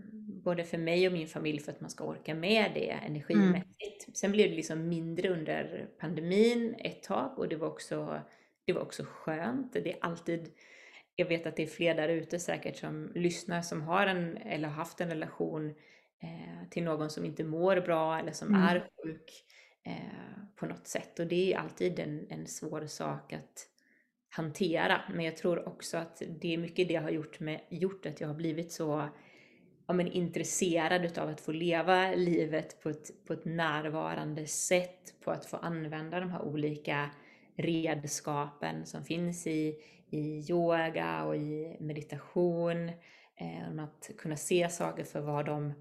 både 0.47 0.65
för 0.65 0.79
mig 0.79 1.07
och 1.07 1.13
min 1.13 1.29
familj 1.29 1.61
för 1.61 1.73
att 1.73 1.81
man 1.81 1.91
ska 1.91 2.05
orka 2.05 2.35
med 2.35 2.71
det 2.75 2.91
energimässigt. 2.91 4.07
Mm. 4.07 4.15
Sen 4.15 4.33
blev 4.33 4.51
det 4.51 4.57
liksom 4.57 4.89
mindre 4.89 5.29
under 5.29 5.89
pandemin 6.01 6.75
ett 6.79 7.03
tag 7.03 7.39
och 7.39 7.49
det 7.49 7.57
var 7.57 7.69
också, 7.69 8.21
det 8.65 8.73
var 8.73 8.81
också 8.81 9.05
skönt. 9.09 9.73
Det 9.73 9.93
är 9.93 9.99
alltid, 10.01 10.53
jag 11.17 11.27
vet 11.27 11.47
att 11.47 11.57
det 11.57 11.63
är 11.63 11.67
fler 11.67 11.95
där 11.95 12.09
ute 12.09 12.39
säkert 12.39 12.77
som 12.77 13.13
lyssnar 13.15 13.63
som 13.63 13.83
har 13.83 14.07
en 14.07 14.37
eller 14.37 14.69
har 14.69 14.75
haft 14.75 15.01
en 15.01 15.09
relation 15.09 15.71
eh, 16.23 16.69
till 16.71 16.85
någon 16.85 17.11
som 17.11 17.25
inte 17.25 17.45
mår 17.45 17.81
bra 17.81 18.19
eller 18.19 18.33
som 18.33 18.49
mm. 18.49 18.63
är 18.63 18.89
sjuk 19.03 19.45
eh, 19.87 20.43
på 20.57 20.67
något 20.67 20.87
sätt. 20.87 21.19
Och 21.19 21.27
det 21.27 21.53
är 21.53 21.59
alltid 21.59 21.99
en, 21.99 22.27
en 22.31 22.47
svår 22.47 22.87
sak 22.87 23.33
att 23.33 23.69
hantera. 24.29 25.03
Men 25.15 25.25
jag 25.25 25.37
tror 25.37 25.69
också 25.69 25.97
att 25.97 26.23
det 26.41 26.55
är 26.55 26.59
mycket 26.59 26.89
det 26.89 26.97
har 26.97 27.11
gjort, 27.11 27.41
med, 27.41 27.61
gjort 27.71 28.07
att 28.07 28.21
jag 28.21 28.29
har 28.29 28.35
blivit 28.35 28.73
så 28.73 29.09
ja, 29.87 29.95
men 29.95 30.13
intresserad 30.13 31.05
utav 31.05 31.29
att 31.29 31.41
få 31.41 31.53
leva 31.53 32.11
livet 32.11 32.83
på 32.83 32.89
ett, 32.89 33.25
på 33.27 33.33
ett 33.33 33.45
närvarande 33.45 34.47
sätt, 34.47 35.15
på 35.25 35.31
att 35.31 35.47
få 35.47 35.57
använda 35.57 36.21
de 36.21 36.31
här 36.31 36.43
olika 36.43 37.11
redskapen 37.57 38.87
som 38.87 39.05
finns 39.05 39.47
i, 39.47 39.77
i 40.11 40.45
yoga 40.51 41.25
och 41.25 41.37
i 41.37 41.77
meditation. 41.81 42.89
Eh, 43.39 43.85
att 43.85 44.11
kunna 44.19 44.37
se 44.37 44.69
saker 44.69 45.05
för 45.05 45.21
vad 45.21 45.47
de, 45.47 45.73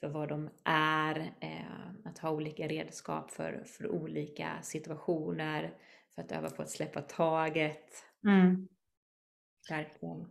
för 0.00 0.08
vad 0.08 0.28
de 0.28 0.50
är, 0.64 1.32
eh, 1.40 1.90
att 2.04 2.18
ha 2.18 2.30
olika 2.30 2.68
redskap 2.68 3.30
för, 3.30 3.64
för 3.66 3.88
olika 3.88 4.62
situationer, 4.62 5.74
för 6.14 6.22
att 6.22 6.32
öva 6.32 6.50
på 6.50 6.62
att 6.62 6.70
släppa 6.70 7.00
taget. 7.00 8.04
Mm. 8.24 8.68
Verkligen. 9.70 10.28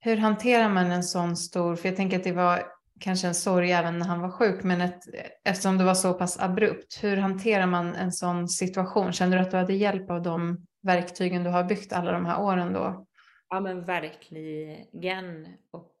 Hur 0.00 0.16
hanterar 0.16 0.68
man 0.68 0.90
en 0.90 1.02
sån 1.02 1.36
stor, 1.36 1.76
för 1.76 1.88
jag 1.88 1.96
tänker 1.96 2.16
att 2.16 2.24
det 2.24 2.32
var 2.32 2.66
kanske 3.00 3.26
en 3.26 3.34
sorg 3.34 3.72
även 3.72 3.98
när 3.98 4.06
han 4.06 4.20
var 4.20 4.30
sjuk, 4.30 4.62
men 4.62 4.80
ett, 4.80 5.02
eftersom 5.44 5.78
det 5.78 5.84
var 5.84 5.94
så 5.94 6.14
pass 6.14 6.40
abrupt, 6.40 7.04
hur 7.04 7.16
hanterar 7.16 7.66
man 7.66 7.94
en 7.94 8.12
sån 8.12 8.48
situation? 8.48 9.12
Känner 9.12 9.36
du 9.36 9.42
att 9.42 9.50
du 9.50 9.56
hade 9.56 9.74
hjälp 9.74 10.10
av 10.10 10.22
de 10.22 10.66
verktygen 10.82 11.44
du 11.44 11.50
har 11.50 11.64
byggt 11.64 11.92
alla 11.92 12.12
de 12.12 12.26
här 12.26 12.40
åren 12.42 12.72
då? 12.72 13.06
Ja 13.48 13.60
men 13.60 13.84
verkligen. 13.84 15.48
Och 15.70 15.96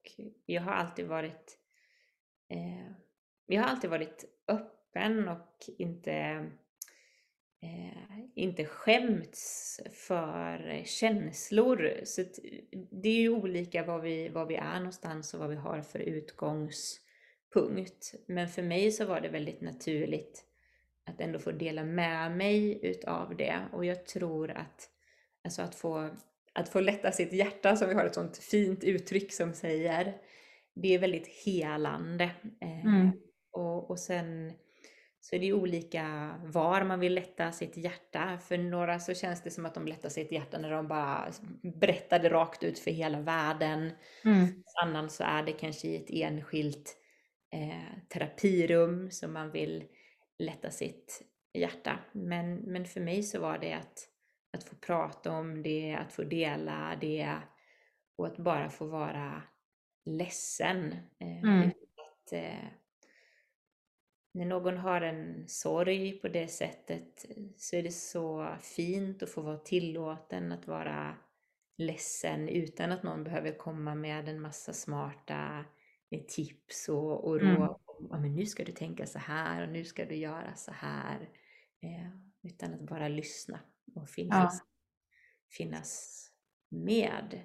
jag 0.46 0.62
har 0.62 0.72
alltid 0.72 1.06
varit 1.06 1.58
eh, 2.48 2.92
jag 3.46 3.62
har 3.62 3.68
alltid 3.68 3.90
varit 3.90 4.24
öppen 4.48 5.28
och 5.28 5.56
inte 5.78 6.46
eh, 7.62 8.18
inte 8.34 8.64
skämts 8.64 9.80
för 9.92 10.82
känslor. 10.84 12.00
Så 12.04 12.22
det 13.02 13.08
är 13.08 13.20
ju 13.20 13.28
olika 13.28 13.84
var 13.84 14.00
vi, 14.00 14.28
var 14.28 14.46
vi 14.46 14.54
är 14.54 14.76
någonstans 14.76 15.34
och 15.34 15.40
vad 15.40 15.50
vi 15.50 15.56
har 15.56 15.82
för 15.82 15.98
utgångspunkt. 15.98 18.14
Men 18.26 18.48
för 18.48 18.62
mig 18.62 18.92
så 18.92 19.04
var 19.04 19.20
det 19.20 19.28
väldigt 19.28 19.60
naturligt 19.60 20.44
att 21.06 21.20
ändå 21.20 21.38
få 21.38 21.52
dela 21.52 21.84
med 21.84 22.36
mig 22.36 22.86
utav 22.86 23.36
det. 23.36 23.60
Och 23.72 23.84
jag 23.84 24.06
tror 24.06 24.50
att, 24.50 24.90
alltså 25.44 25.62
att 25.62 25.74
få, 25.74 26.10
att 26.52 26.68
få 26.68 26.80
lätta 26.80 27.12
sitt 27.12 27.32
hjärta, 27.32 27.76
som 27.76 27.88
vi 27.88 27.94
har 27.94 28.04
ett 28.04 28.14
sånt 28.14 28.38
fint 28.38 28.84
uttryck 28.84 29.32
som 29.32 29.54
säger, 29.54 30.16
det 30.74 30.94
är 30.94 30.98
väldigt 30.98 31.28
helande. 31.44 32.30
Eh, 32.60 32.84
mm. 32.84 33.10
och, 33.52 33.90
och 33.90 33.98
sen 33.98 34.52
så 35.20 35.36
är 35.36 35.40
det 35.40 35.46
ju 35.46 35.52
olika 35.52 36.34
var 36.44 36.84
man 36.84 37.00
vill 37.00 37.14
lätta 37.14 37.52
sitt 37.52 37.76
hjärta. 37.76 38.38
För 38.38 38.58
några 38.58 38.98
så 38.98 39.14
känns 39.14 39.42
det 39.42 39.50
som 39.50 39.66
att 39.66 39.74
de 39.74 39.86
lättar 39.86 40.08
sitt 40.08 40.32
hjärta 40.32 40.58
när 40.58 40.70
de 40.70 40.88
bara 40.88 41.32
berättar 41.62 42.18
det 42.18 42.28
rakt 42.28 42.62
ut 42.62 42.78
för 42.78 42.90
hela 42.90 43.20
världen. 43.20 43.92
Mm. 44.24 44.46
För 44.46 44.86
annan 44.86 45.10
så 45.10 45.24
är 45.24 45.42
det 45.42 45.52
kanske 45.52 45.88
i 45.88 45.96
ett 45.96 46.10
enskilt 46.10 46.96
eh, 47.52 47.98
terapirum 48.08 49.10
som 49.10 49.32
man 49.32 49.50
vill 49.50 49.84
lätta 50.38 50.70
sitt 50.70 51.22
hjärta. 51.54 51.98
Men, 52.12 52.54
men 52.56 52.84
för 52.84 53.00
mig 53.00 53.22
så 53.22 53.40
var 53.40 53.58
det 53.58 53.72
att, 53.72 54.08
att 54.52 54.64
få 54.64 54.76
prata 54.76 55.32
om 55.32 55.62
det, 55.62 55.94
att 55.94 56.12
få 56.12 56.22
dela 56.22 56.96
det 57.00 57.36
och 58.16 58.26
att 58.26 58.36
bara 58.36 58.70
få 58.70 58.86
vara 58.86 59.42
ledsen. 60.04 60.92
Eh, 61.18 61.42
mm. 61.42 61.68
att, 61.68 62.32
eh, 62.32 62.79
när 64.32 64.46
någon 64.46 64.76
har 64.76 65.00
en 65.00 65.48
sorg 65.48 66.12
på 66.12 66.28
det 66.28 66.48
sättet 66.48 67.26
så 67.56 67.76
är 67.76 67.82
det 67.82 67.92
så 67.92 68.56
fint 68.60 69.22
att 69.22 69.30
få 69.30 69.40
vara 69.40 69.58
tillåten 69.58 70.52
att 70.52 70.66
vara 70.66 71.16
ledsen 71.76 72.48
utan 72.48 72.92
att 72.92 73.02
någon 73.02 73.24
behöver 73.24 73.58
komma 73.58 73.94
med 73.94 74.28
en 74.28 74.40
massa 74.40 74.72
smarta 74.72 75.64
eh, 76.10 76.20
tips 76.20 76.88
och, 76.88 77.24
och 77.24 77.40
mm. 77.40 77.56
råd. 77.56 77.80
Ja, 78.10 78.18
men 78.18 78.34
nu 78.34 78.46
ska 78.46 78.64
du 78.64 78.72
tänka 78.72 79.06
så 79.06 79.18
här 79.18 79.62
och 79.62 79.72
nu 79.72 79.84
ska 79.84 80.04
du 80.04 80.14
göra 80.14 80.54
så 80.56 80.72
här. 80.72 81.28
Eh, 81.82 82.10
utan 82.42 82.74
att 82.74 82.80
bara 82.80 83.08
lyssna 83.08 83.60
och 83.94 84.08
finnas, 84.08 84.58
ja. 84.58 84.66
finnas 85.50 86.26
med. 86.68 87.40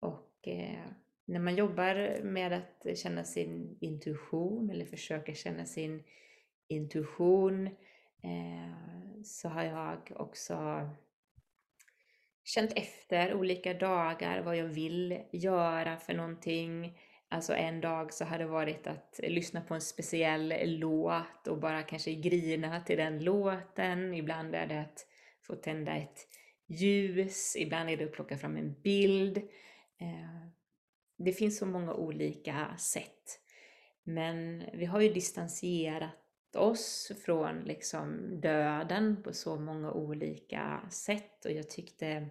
Och 0.00 0.48
eh, 0.48 0.86
när 1.32 1.40
man 1.40 1.56
jobbar 1.56 2.22
med 2.22 2.52
att 2.52 2.98
känna 2.98 3.24
sin 3.24 3.78
intuition 3.80 4.70
eller 4.70 4.84
försöka 4.84 5.34
känna 5.34 5.66
sin 5.66 6.02
intuition 6.68 7.66
eh, 8.22 9.22
så 9.24 9.48
har 9.48 9.64
jag 9.64 10.12
också 10.16 10.88
känt 12.44 12.72
efter 12.76 13.34
olika 13.34 13.74
dagar 13.74 14.42
vad 14.42 14.56
jag 14.56 14.64
vill 14.64 15.22
göra 15.32 15.96
för 15.96 16.14
någonting. 16.14 16.98
Alltså 17.28 17.54
en 17.54 17.80
dag 17.80 18.12
så 18.12 18.24
har 18.24 18.38
det 18.38 18.46
varit 18.46 18.86
att 18.86 19.20
lyssna 19.22 19.60
på 19.60 19.74
en 19.74 19.80
speciell 19.80 20.54
låt 20.64 21.46
och 21.46 21.58
bara 21.58 21.82
kanske 21.82 22.14
grina 22.14 22.80
till 22.80 22.96
den 22.96 23.24
låten. 23.24 24.14
Ibland 24.14 24.54
är 24.54 24.66
det 24.66 24.80
att 24.80 25.06
få 25.42 25.54
tända 25.54 25.96
ett 25.96 26.28
ljus, 26.66 27.56
ibland 27.56 27.90
är 27.90 27.96
det 27.96 28.04
att 28.04 28.12
plocka 28.12 28.38
fram 28.38 28.56
en 28.56 28.74
bild. 28.82 29.36
Eh, 30.00 30.61
det 31.16 31.32
finns 31.32 31.58
så 31.58 31.66
många 31.66 31.94
olika 31.94 32.76
sätt. 32.78 33.40
Men 34.04 34.64
vi 34.72 34.84
har 34.84 35.00
ju 35.00 35.12
distanserat 35.12 36.56
oss 36.56 37.12
från 37.24 37.60
liksom 37.60 38.40
döden 38.40 39.22
på 39.22 39.32
så 39.32 39.56
många 39.56 39.92
olika 39.92 40.80
sätt 40.90 41.44
och 41.44 41.52
jag 41.52 41.70
tyckte 41.70 42.28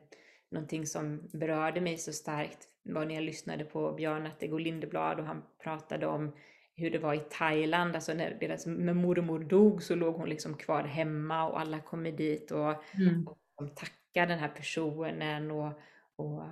någonting 0.52 0.86
som 0.86 1.30
berörde 1.34 1.82
mig 1.82 1.98
så 1.98 2.14
starkt 2.14 2.68
var 2.84 3.06
när 3.06 3.16
jag 3.16 3.24
lyssnade 3.24 3.66
på 3.66 3.94
Björn 3.94 4.26
Attegård 4.26 4.62
Lindeblad 4.62 5.20
och 5.20 5.26
han 5.26 5.44
pratade 5.64 6.08
om 6.08 6.32
hur 6.76 6.92
det 6.92 7.00
var 7.00 7.14
i 7.14 7.20
Thailand, 7.20 7.96
alltså 7.96 8.14
när 8.14 8.38
deras 8.40 8.66
när 8.66 8.94
mormor 8.94 9.40
dog 9.40 9.84
så 9.84 9.96
låg 9.96 10.16
hon 10.16 10.30
liksom 10.30 10.58
kvar 10.58 10.84
hemma 10.84 11.50
och 11.50 11.60
alla 11.60 11.80
kom 11.80 12.04
dit 12.04 12.52
och, 12.52 12.84
mm. 12.96 13.28
och 13.56 13.76
tackade 13.76 14.34
den 14.34 14.40
här 14.40 14.50
personen 14.56 15.52
och, 15.52 15.72
och 16.16 16.44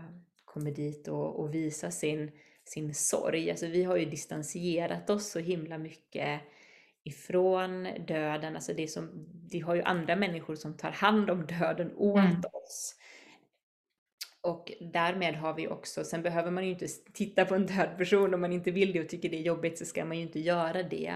kommer 0.54 0.72
dit 0.72 1.08
och, 1.08 1.40
och 1.40 1.54
visar 1.54 1.90
sin, 1.90 2.32
sin 2.66 2.94
sorg. 2.94 3.50
Alltså 3.50 3.68
vi 3.68 3.84
har 3.84 3.98
ju 3.98 4.06
distanserat 4.06 5.10
oss 5.10 5.32
så 5.32 5.40
himla 5.40 5.78
mycket 5.78 6.42
ifrån 7.04 7.88
döden, 8.08 8.56
alltså 8.56 8.74
det 8.74 8.88
som, 8.88 9.28
vi 9.52 9.60
har 9.60 9.76
ju 9.76 9.82
andra 9.82 10.16
människor 10.16 10.56
som 10.56 10.78
tar 10.78 10.92
hand 10.92 11.30
om 11.30 11.46
döden 11.46 11.92
åt 11.96 12.20
mm. 12.20 12.42
oss. 12.54 12.96
Och 14.42 14.72
därmed 14.80 15.36
har 15.36 15.54
vi 15.54 15.68
också, 15.68 16.04
sen 16.04 16.22
behöver 16.22 16.52
man 16.52 16.66
ju 16.66 16.72
inte 16.72 16.88
titta 17.14 17.46
på 17.46 17.56
en 17.56 17.66
död 17.66 17.98
person 17.98 18.34
om 18.34 18.42
man 18.42 18.54
inte 18.54 18.72
vill 18.72 18.94
det 18.94 19.02
och 19.02 19.10
tycker 19.10 19.30
det 19.30 19.38
är 19.38 19.42
jobbigt 19.42 19.78
så 19.78 19.86
ska 19.86 20.06
man 20.06 20.18
ju 20.18 20.24
inte 20.24 20.40
göra 20.40 20.84
det. 20.84 21.16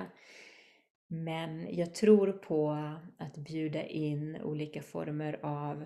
Men 1.08 1.76
jag 1.76 1.96
tror 1.96 2.32
på 2.32 2.72
att 3.18 3.38
bjuda 3.38 3.84
in 3.84 4.42
olika 4.42 4.82
former 4.82 5.40
av 5.44 5.86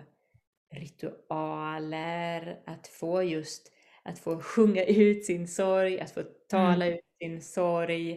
ritualer, 0.70 2.62
att 2.66 2.88
få 2.88 3.22
just 3.22 3.72
att 4.02 4.18
få 4.18 4.40
sjunga 4.40 4.84
ut 4.84 5.24
sin 5.24 5.48
sorg, 5.48 6.00
att 6.00 6.10
få 6.10 6.22
tala 6.48 6.86
mm. 6.86 6.98
ut 6.98 7.04
sin 7.22 7.42
sorg, 7.42 8.12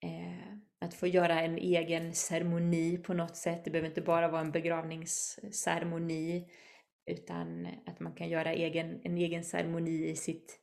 eh, 0.00 0.54
att 0.80 0.94
få 0.94 1.06
göra 1.06 1.40
en 1.40 1.58
egen 1.58 2.14
ceremoni 2.14 2.98
på 2.98 3.14
något 3.14 3.36
sätt. 3.36 3.64
Det 3.64 3.70
behöver 3.70 3.88
inte 3.88 4.02
bara 4.02 4.28
vara 4.28 4.40
en 4.40 4.52
begravningsceremoni 4.52 6.48
utan 7.06 7.68
att 7.86 8.00
man 8.00 8.14
kan 8.14 8.28
göra 8.28 8.52
egen, 8.52 9.00
en 9.04 9.18
egen 9.18 9.44
ceremoni 9.44 10.08
i 10.08 10.16
sitt, 10.16 10.58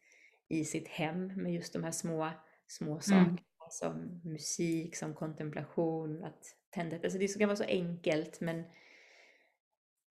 i 0.50 0.66
sitt 0.66 0.88
hem 0.88 1.28
med 1.28 1.54
just 1.54 1.74
de 1.74 1.84
här 1.84 1.92
små, 1.92 2.30
små 2.68 2.92
mm. 2.92 3.02
sakerna 3.02 3.26
mm. 3.28 3.42
som 3.70 4.22
musik, 4.24 4.96
som 4.96 5.14
kontemplation, 5.14 6.24
att 6.24 6.44
tända 6.70 6.96
alltså 7.04 7.20
Det 7.20 7.40
kan 7.40 7.48
vara 7.48 7.56
så 7.56 7.64
enkelt 7.64 8.42
men 8.42 8.64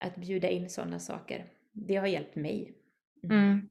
att 0.01 0.17
bjuda 0.17 0.49
in 0.49 0.71
sådana 0.71 0.99
saker, 0.99 1.45
det 1.73 1.97
har 1.97 2.07
hjälpt 2.07 2.37
mig. 2.37 2.73
Mm. 3.25 3.37
Mm. 3.39 3.69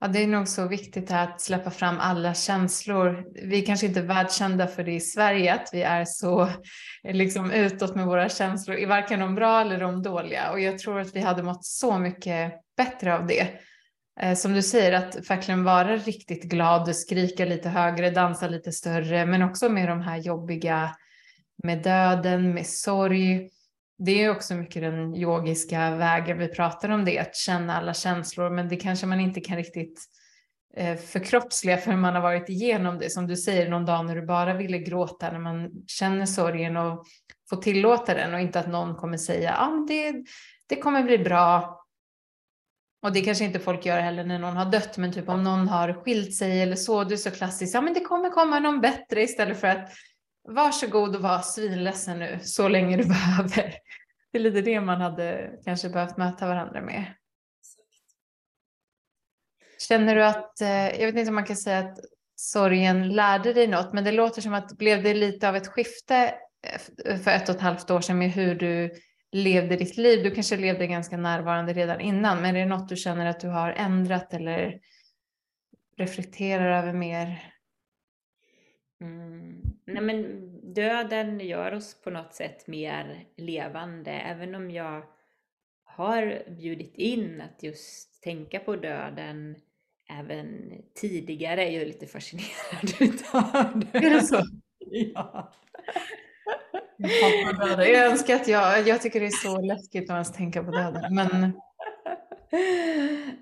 Ja, 0.00 0.08
det 0.08 0.22
är 0.22 0.26
nog 0.26 0.48
så 0.48 0.68
viktigt 0.68 1.10
att 1.10 1.40
släppa 1.40 1.70
fram 1.70 1.96
alla 1.98 2.34
känslor. 2.34 3.24
Vi 3.42 3.62
kanske 3.62 3.86
inte 3.86 4.00
är 4.00 4.04
världskända 4.04 4.66
för 4.66 4.84
det 4.84 4.92
i 4.92 5.00
Sverige, 5.00 5.54
att 5.54 5.70
vi 5.72 5.82
är 5.82 6.04
så 6.04 6.48
liksom, 7.02 7.50
utåt 7.50 7.94
med 7.94 8.06
våra 8.06 8.28
känslor, 8.28 8.86
varken 8.86 9.20
de 9.20 9.34
bra 9.34 9.60
eller 9.60 9.80
de 9.80 10.02
dåliga. 10.02 10.50
Och 10.52 10.60
jag 10.60 10.78
tror 10.78 11.00
att 11.00 11.16
vi 11.16 11.20
hade 11.20 11.42
mått 11.42 11.64
så 11.64 11.98
mycket 11.98 12.52
bättre 12.76 13.14
av 13.14 13.26
det. 13.26 13.48
Eh, 14.20 14.34
som 14.34 14.52
du 14.52 14.62
säger, 14.62 14.92
att 14.92 15.30
verkligen 15.30 15.64
vara 15.64 15.96
riktigt 15.96 16.42
glad, 16.42 16.96
skrika 16.96 17.44
lite 17.44 17.68
högre, 17.68 18.10
dansa 18.10 18.48
lite 18.48 18.72
större, 18.72 19.26
men 19.26 19.42
också 19.42 19.68
med 19.68 19.88
de 19.88 20.00
här 20.00 20.16
jobbiga, 20.16 20.96
med 21.62 21.82
döden, 21.82 22.54
med 22.54 22.66
sorg 22.66 23.50
det 23.98 24.24
är 24.24 24.30
också 24.30 24.54
mycket 24.54 24.82
den 24.82 25.16
yogiska 25.16 25.96
vägen 25.96 26.38
vi 26.38 26.48
pratar 26.48 26.88
om 26.88 27.04
det, 27.04 27.18
att 27.18 27.36
känna 27.36 27.76
alla 27.76 27.94
känslor, 27.94 28.50
men 28.50 28.68
det 28.68 28.76
kanske 28.76 29.06
man 29.06 29.20
inte 29.20 29.40
kan 29.40 29.56
riktigt 29.56 30.04
eh, 30.76 30.96
förkroppsliga 30.96 31.76
förrän 31.76 32.00
man 32.00 32.14
har 32.14 32.22
varit 32.22 32.48
igenom 32.48 32.98
det. 32.98 33.10
Som 33.10 33.26
du 33.26 33.36
säger, 33.36 33.70
någon 33.70 33.84
dag 33.84 34.06
när 34.06 34.16
du 34.16 34.26
bara 34.26 34.54
ville 34.54 34.78
gråta, 34.78 35.32
när 35.32 35.38
man 35.38 35.70
känner 35.86 36.26
sorgen 36.26 36.76
och 36.76 37.06
får 37.50 37.56
tillåta 37.56 38.14
den 38.14 38.34
och 38.34 38.40
inte 38.40 38.60
att 38.60 38.68
någon 38.68 38.94
kommer 38.94 39.16
säga 39.16 39.56
ah, 39.58 39.84
det, 39.88 40.24
det 40.68 40.76
kommer 40.76 41.02
bli 41.02 41.18
bra. 41.18 41.74
Och 43.02 43.12
det 43.12 43.20
kanske 43.20 43.44
inte 43.44 43.58
folk 43.58 43.86
gör 43.86 44.00
heller 44.00 44.24
när 44.24 44.38
någon 44.38 44.56
har 44.56 44.70
dött, 44.70 44.98
men 44.98 45.12
typ 45.12 45.28
om 45.28 45.42
någon 45.42 45.68
har 45.68 45.92
skilt 46.04 46.34
sig 46.34 46.62
eller 46.62 46.76
så, 46.76 47.04
du 47.04 47.14
är 47.14 47.18
så 47.18 47.30
klassisk, 47.30 47.74
ja 47.74 47.80
men 47.80 47.94
det 47.94 48.00
kommer 48.00 48.30
komma 48.30 48.58
någon 48.58 48.80
bättre 48.80 49.22
istället 49.22 49.60
för 49.60 49.68
att 49.68 49.90
varsågod 50.48 51.16
och 51.16 51.22
var 51.22 51.38
svinledsen 51.38 52.18
nu 52.18 52.38
så 52.42 52.68
länge 52.68 52.96
du 52.96 53.04
behöver. 53.08 53.74
Det 54.32 54.38
är 54.38 54.42
lite 54.42 54.60
det 54.60 54.80
man 54.80 55.00
hade 55.00 55.50
kanske 55.64 55.88
behövt 55.88 56.16
möta 56.16 56.46
varandra 56.48 56.80
med. 56.80 57.14
Känner 59.88 60.14
du 60.14 60.24
att, 60.24 60.60
eh, 60.60 61.00
jag 61.00 61.06
vet 61.06 61.16
inte 61.16 61.28
om 61.28 61.34
man 61.34 61.44
kan 61.44 61.56
säga 61.56 61.78
att 61.78 61.98
sorgen 62.36 63.08
lärde 63.08 63.52
dig 63.52 63.66
något, 63.66 63.92
men 63.92 64.04
det 64.04 64.12
låter 64.12 64.42
som 64.42 64.54
att 64.54 64.78
blev 64.78 65.02
det 65.02 65.14
lite 65.14 65.48
av 65.48 65.56
ett 65.56 65.66
skifte 65.66 66.34
eh, 67.04 67.18
för 67.18 67.30
ett 67.30 67.48
och 67.48 67.54
ett 67.54 67.60
halvt 67.60 67.90
år 67.90 68.00
sedan 68.00 68.18
med 68.18 68.30
hur 68.30 68.54
du 68.54 68.90
levde 69.32 69.76
ditt 69.76 69.96
liv? 69.96 70.22
Du 70.22 70.30
kanske 70.30 70.56
levde 70.56 70.86
ganska 70.86 71.16
närvarande 71.16 71.72
redan 71.72 72.00
innan, 72.00 72.42
men 72.42 72.56
är 72.56 72.60
det 72.60 72.66
något 72.66 72.88
du 72.88 72.96
känner 72.96 73.26
att 73.26 73.40
du 73.40 73.48
har 73.48 73.70
ändrat 73.70 74.34
eller 74.34 74.80
reflekterar 75.96 76.78
över 76.78 76.92
mer? 76.92 77.52
Mm. 79.00 79.77
Nej 79.92 80.02
men 80.02 80.50
döden 80.74 81.40
gör 81.40 81.74
oss 81.74 82.02
på 82.02 82.10
något 82.10 82.34
sätt 82.34 82.66
mer 82.66 83.24
levande, 83.36 84.10
även 84.10 84.54
om 84.54 84.70
jag 84.70 85.02
har 85.84 86.42
bjudit 86.48 86.94
in 86.94 87.40
att 87.40 87.62
just 87.62 88.22
tänka 88.22 88.58
på 88.58 88.76
döden 88.76 89.56
även 90.20 90.72
tidigare. 90.94 91.64
Jag 91.64 91.82
är 91.82 91.86
lite 91.86 92.06
fascinerad 92.06 92.94
utav 93.00 93.84
det. 93.92 93.98
Är 93.98 94.10
det 94.10 94.22
så? 94.22 94.42
Ja. 94.90 95.52
Jag 97.78 98.10
önskar 98.10 98.34
att 98.34 98.48
jag, 98.48 98.88
jag 98.88 99.02
tycker 99.02 99.20
det 99.20 99.26
är 99.26 99.30
så 99.30 99.60
läskigt 99.60 100.10
att 100.10 100.14
ens 100.14 100.32
tänka 100.32 100.64
på 100.64 100.70
döden. 100.70 101.14
Men 101.14 101.52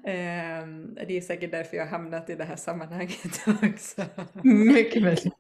Ehm, 0.04 0.94
det 0.94 1.16
är 1.16 1.20
säkert 1.20 1.50
därför 1.50 1.76
jag 1.76 1.84
har 1.84 1.90
hamnat 1.90 2.30
i 2.30 2.34
det 2.34 2.44
här 2.44 2.56
sammanhanget 2.56 3.40
också. 3.62 4.02
Mycket 4.42 5.02
möjligt. 5.02 5.34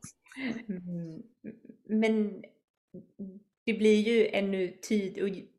Mm. 0.68 1.22
Men 1.84 2.44
det 3.64 3.74
blir 3.74 4.00
ju 4.00 4.26
ännu 4.26 4.68
tydligt, 4.68 5.50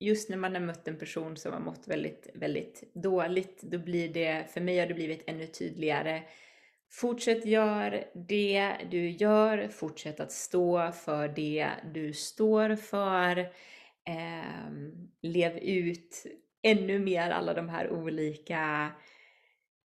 just 0.00 0.30
när 0.30 0.36
man 0.36 0.54
har 0.54 0.60
mött 0.60 0.88
en 0.88 0.98
person 0.98 1.36
som 1.36 1.52
har 1.52 1.60
mått 1.60 1.88
väldigt, 1.88 2.30
väldigt 2.34 2.94
dåligt, 2.94 3.62
då 3.62 3.78
blir 3.78 4.08
det, 4.08 4.46
för 4.50 4.60
mig 4.60 4.78
har 4.78 4.86
det 4.86 4.94
blivit 4.94 5.22
ännu 5.26 5.46
tydligare. 5.46 6.22
Fortsätt 6.90 7.46
gör 7.46 8.04
det 8.14 8.72
du 8.90 9.10
gör, 9.10 9.68
fortsätt 9.68 10.20
att 10.20 10.32
stå 10.32 10.92
för 10.92 11.28
det 11.28 11.68
du 11.94 12.12
står 12.12 12.76
för. 12.76 13.38
Eh, 14.08 14.72
lev 15.22 15.58
ut 15.58 16.26
ännu 16.62 16.98
mer 16.98 17.30
alla 17.30 17.54
de 17.54 17.68
här 17.68 17.90
olika 17.90 18.90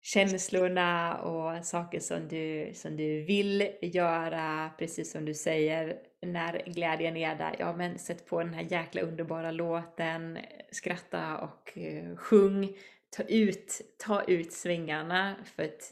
känslorna 0.03 1.17
och 1.17 1.65
saker 1.65 1.99
som 1.99 2.27
du, 2.27 2.71
som 2.73 2.97
du 2.97 3.23
vill 3.23 3.69
göra, 3.81 4.71
precis 4.77 5.11
som 5.11 5.25
du 5.25 5.33
säger, 5.33 5.97
när 6.21 6.63
glädjen 6.65 7.17
är 7.17 7.35
där, 7.35 7.55
ja 7.59 7.75
men 7.75 7.99
sätt 7.99 8.25
på 8.25 8.43
den 8.43 8.53
här 8.53 8.63
jäkla 8.63 9.01
underbara 9.01 9.51
låten, 9.51 10.39
skratta 10.71 11.37
och 11.37 11.77
uh, 11.77 12.15
sjung, 12.15 12.77
ta 13.09 13.23
ut, 13.23 13.81
ta 13.97 14.23
ut 14.23 14.53
svängarna 14.53 15.35
för 15.45 15.63
att 15.63 15.91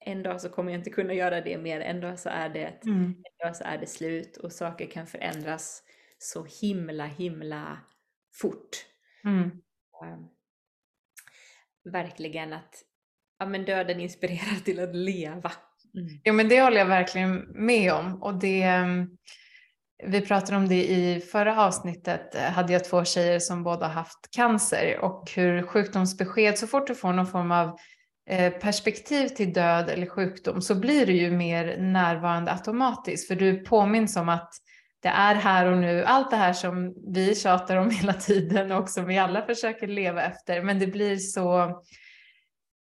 en 0.00 0.22
dag 0.22 0.40
så 0.40 0.48
kommer 0.48 0.72
jag 0.72 0.80
inte 0.80 0.90
kunna 0.90 1.14
göra 1.14 1.40
det 1.40 1.58
mer, 1.58 1.80
en 1.80 2.00
dag 2.00 2.18
så 2.18 2.28
är 2.28 2.48
det, 2.48 2.82
mm. 2.84 3.04
en 3.04 3.46
dag 3.46 3.56
så 3.56 3.64
är 3.64 3.78
det 3.78 3.86
slut 3.86 4.36
och 4.36 4.52
saker 4.52 4.86
kan 4.86 5.06
förändras 5.06 5.82
så 6.18 6.46
himla 6.60 7.06
himla 7.06 7.78
fort. 8.32 8.86
Mm. 9.24 9.50
Ehm, 10.04 10.28
verkligen 11.84 12.52
att 12.52 12.84
ja, 13.40 13.46
men 13.46 13.64
döden 13.64 14.00
inspirerar 14.00 14.64
till 14.64 14.80
att 14.80 14.94
leva. 14.94 15.52
Mm. 15.94 16.20
Ja 16.22 16.32
men 16.32 16.48
det 16.48 16.62
håller 16.62 16.78
jag 16.78 16.86
verkligen 16.86 17.34
med 17.54 17.92
om. 17.92 18.22
Och 18.22 18.34
det 18.34 18.62
ehm, 18.62 19.08
vi 20.06 20.20
pratade 20.20 20.56
om 20.56 20.68
det 20.68 20.90
i 20.90 21.20
förra 21.20 21.64
avsnittet. 21.64 22.34
Hade 22.34 22.72
jag 22.72 22.84
två 22.84 23.04
tjejer 23.04 23.38
som 23.38 23.62
båda 23.62 23.86
haft 23.86 24.30
cancer. 24.30 24.98
Och 24.98 25.30
hur 25.36 25.62
sjukdomsbesked 25.62 26.58
så 26.58 26.66
fort 26.66 26.86
du 26.86 26.94
får 26.94 27.12
någon 27.12 27.26
form 27.26 27.52
av 27.52 27.78
eh, 28.30 28.52
perspektiv 28.52 29.28
till 29.28 29.52
död 29.52 29.88
eller 29.88 30.06
sjukdom 30.06 30.62
så 30.62 30.74
blir 30.74 31.06
du 31.06 31.12
ju 31.12 31.30
mer 31.30 31.76
närvarande 31.78 32.52
automatiskt. 32.52 33.28
För 33.28 33.34
du 33.34 33.64
påminns 33.64 34.16
om 34.16 34.28
att 34.28 34.52
det 35.02 35.08
är 35.08 35.34
här 35.34 35.66
och 35.66 35.78
nu, 35.78 36.04
allt 36.04 36.30
det 36.30 36.36
här 36.36 36.52
som 36.52 36.94
vi 37.14 37.34
tjatar 37.34 37.76
om 37.76 37.90
hela 38.00 38.12
tiden 38.12 38.72
och 38.72 38.88
som 38.88 39.06
vi 39.06 39.18
alla 39.18 39.42
försöker 39.42 39.86
leva 39.86 40.22
efter, 40.22 40.62
men 40.62 40.78
det 40.78 40.86
blir 40.86 41.16
så 41.16 41.80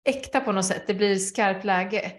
äkta 0.04 0.40
på 0.40 0.52
något 0.52 0.64
sätt, 0.64 0.84
det 0.86 0.94
blir 0.94 1.16
skarpt 1.16 1.64
läge. 1.64 2.12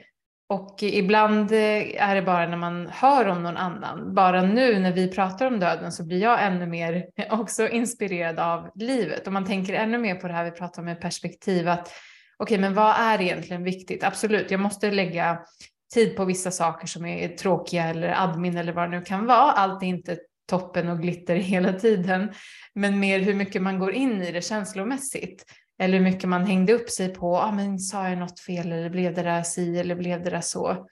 Och 0.49 0.83
ibland 0.83 1.51
eh, 1.51 2.03
är 2.09 2.15
det 2.15 2.21
bara 2.21 2.47
när 2.47 2.57
man 2.57 2.87
hör 2.91 3.27
om 3.27 3.43
någon 3.43 3.57
annan. 3.57 4.15
Bara 4.15 4.41
nu 4.41 4.79
när 4.79 4.91
vi 4.91 5.11
pratar 5.11 5.45
om 5.45 5.59
döden 5.59 5.91
så 5.91 6.05
blir 6.05 6.21
jag 6.21 6.43
ännu 6.43 6.65
mer 6.65 7.05
också 7.29 7.67
inspirerad 7.67 8.39
av 8.39 8.69
livet. 8.75 9.27
Och 9.27 9.33
man 9.33 9.45
tänker 9.45 9.73
ännu 9.73 9.97
mer 9.97 10.15
på 10.15 10.27
det 10.27 10.33
här 10.33 10.45
vi 10.45 10.51
pratar 10.51 10.81
om 10.81 10.85
med 10.85 11.01
perspektiv 11.01 11.67
att 11.67 11.87
okej, 12.37 12.55
okay, 12.55 12.57
men 12.57 12.73
vad 12.73 12.95
är 12.97 13.21
egentligen 13.21 13.63
viktigt? 13.63 14.03
Absolut, 14.03 14.51
jag 14.51 14.59
måste 14.59 14.91
lägga 14.91 15.39
tid 15.93 16.15
på 16.15 16.25
vissa 16.25 16.51
saker 16.51 16.87
som 16.87 17.05
är 17.05 17.27
tråkiga 17.27 17.83
eller 17.83 18.23
admin 18.23 18.57
eller 18.57 18.73
vad 18.73 18.91
det 18.91 18.97
nu 18.97 19.05
kan 19.05 19.25
vara. 19.25 19.51
Allt 19.51 19.83
är 19.83 19.87
inte 19.87 20.17
toppen 20.49 20.89
och 20.89 21.01
glitter 21.01 21.35
hela 21.53 21.73
tiden, 21.73 22.33
men 22.75 22.99
mer 22.99 23.19
hur 23.19 23.33
mycket 23.33 23.61
man 23.61 23.79
går 23.79 23.93
in 23.93 24.21
i 24.21 24.31
det 24.31 24.41
känslomässigt. 24.41 25.45
Eller 25.83 25.97
hur 25.97 26.03
mycket 26.03 26.29
man 26.29 26.45
hängde 26.45 26.73
upp 26.73 26.89
sig 26.89 27.13
på, 27.13 27.37
ah, 27.37 27.51
men 27.51 27.79
sa 27.79 28.09
jag 28.09 28.17
något 28.17 28.39
fel 28.39 28.71
eller 28.71 28.89
blev 28.89 29.13
det 29.13 29.23
där 29.23 29.43
si 29.43 29.79
eller 29.79 29.95
blev 29.95 30.23
det 30.23 30.29
där 30.29 30.41
så? 30.41 30.87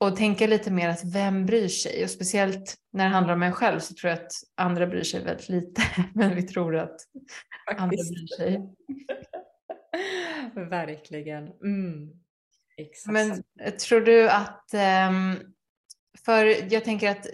Och 0.00 0.16
tänka 0.16 0.46
lite 0.46 0.70
mer 0.70 0.88
att 0.88 1.04
vem 1.14 1.46
bryr 1.46 1.68
sig? 1.68 2.04
Och 2.04 2.10
speciellt 2.10 2.74
när 2.92 3.04
det 3.04 3.10
handlar 3.10 3.34
om 3.34 3.42
en 3.42 3.52
själv 3.52 3.80
så 3.80 3.94
tror 3.94 4.10
jag 4.10 4.18
att 4.18 4.32
andra 4.54 4.86
bryr 4.86 5.02
sig 5.02 5.24
väldigt 5.24 5.48
lite. 5.48 5.82
Men 6.14 6.34
vi 6.34 6.42
tror 6.42 6.76
att 6.76 6.96
Faktiskt. 7.68 7.82
andra 7.82 7.96
bryr 7.96 8.36
sig. 8.36 8.60
Verkligen. 10.70 11.44
Mm. 11.46 12.10
Exakt. 12.76 13.12
Men 13.12 13.42
tror 13.78 14.00
du 14.00 14.30
att, 14.30 14.74
ehm, 14.74 15.36
för 16.24 16.72
jag 16.72 16.84
tänker 16.84 17.10
att 17.10 17.26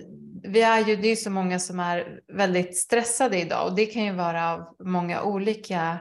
vi 0.42 0.62
är 0.62 0.86
ju, 0.86 0.96
det 0.96 1.08
är 1.08 1.16
så 1.16 1.30
många 1.30 1.58
som 1.58 1.80
är 1.80 2.20
väldigt 2.32 2.76
stressade 2.76 3.40
idag 3.40 3.66
och 3.68 3.76
det 3.76 3.86
kan 3.86 4.04
ju 4.04 4.12
vara 4.12 4.52
av 4.52 4.76
många 4.84 5.22
olika 5.22 6.00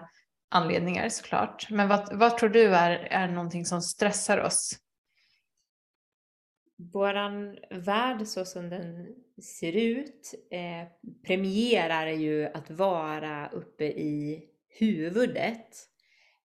anledningar 0.50 1.10
såklart. 1.10 1.70
Men 1.70 1.88
vad, 1.88 2.20
vad 2.20 2.38
tror 2.38 2.50
du 2.50 2.76
är, 2.76 2.92
är 2.92 3.28
någonting 3.28 3.66
som 3.66 3.82
stressar 3.82 4.38
oss? 4.38 4.80
Våran 6.94 7.58
värld 7.70 8.28
så 8.28 8.46
som 8.46 8.70
den 8.70 9.16
ser 9.44 9.76
ut 9.76 10.34
eh, 10.52 11.12
premierar 11.28 12.08
ju 12.08 12.46
att 12.46 12.70
vara 12.70 13.50
uppe 13.50 13.86
i 13.86 14.46
huvudet. 14.80 15.68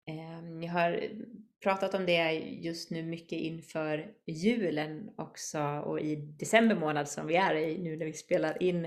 Eh, 0.09 0.63
jag 0.63 0.73
har 0.73 1.01
pratat 1.63 1.95
om 1.95 2.07
det 2.07 2.33
just 2.39 2.91
nu 2.91 3.03
mycket 3.03 3.39
inför 3.39 4.15
julen 4.27 5.11
också 5.17 5.61
och 5.61 6.01
i 6.01 6.17
december 6.17 6.77
månad 6.77 7.09
som 7.09 7.27
vi 7.27 7.37
är 7.37 7.55
i 7.55 7.79
nu 7.79 7.97
när 7.97 8.07
vi 8.07 8.13
spelar 8.13 8.63
in. 8.63 8.85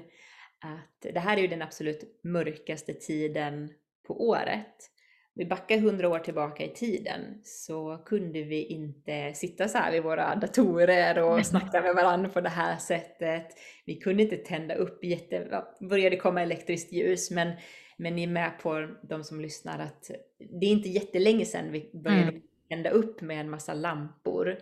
Att 0.59 1.13
det 1.13 1.19
här 1.19 1.37
är 1.37 1.41
ju 1.41 1.47
den 1.47 1.61
absolut 1.61 2.19
mörkaste 2.23 2.93
tiden 2.93 3.73
på 4.07 4.27
året 4.27 4.94
vi 5.35 5.45
backar 5.45 5.77
hundra 5.77 6.09
år 6.09 6.19
tillbaka 6.19 6.63
i 6.63 6.69
tiden 6.69 7.21
så 7.43 7.97
kunde 8.05 8.41
vi 8.41 8.65
inte 8.65 9.33
sitta 9.33 9.67
så 9.67 9.77
här 9.77 9.91
vid 9.91 10.03
våra 10.03 10.35
datorer 10.35 11.23
och 11.23 11.45
snacka 11.45 11.81
med 11.81 11.95
varandra 11.95 12.29
på 12.29 12.41
det 12.41 12.49
här 12.49 12.77
sättet. 12.77 13.47
Vi 13.85 13.95
kunde 13.95 14.23
inte 14.23 14.37
tända 14.37 14.75
upp 14.75 15.03
jätte... 15.03 15.63
började 15.79 16.17
komma 16.17 16.41
elektriskt 16.41 16.93
ljus 16.93 17.31
men, 17.31 17.51
men 17.97 18.15
ni 18.15 18.23
är 18.23 18.27
med 18.27 18.59
på 18.61 18.87
de 19.01 19.23
som 19.23 19.41
lyssnar 19.41 19.79
att 19.79 20.11
det 20.37 20.65
är 20.65 20.71
inte 20.71 20.89
jättelänge 20.89 21.45
sedan 21.45 21.71
vi 21.71 21.89
började 21.93 22.23
mm. 22.23 22.41
tända 22.69 22.89
upp 22.89 23.21
med 23.21 23.39
en 23.39 23.49
massa 23.49 23.73
lampor. 23.73 24.57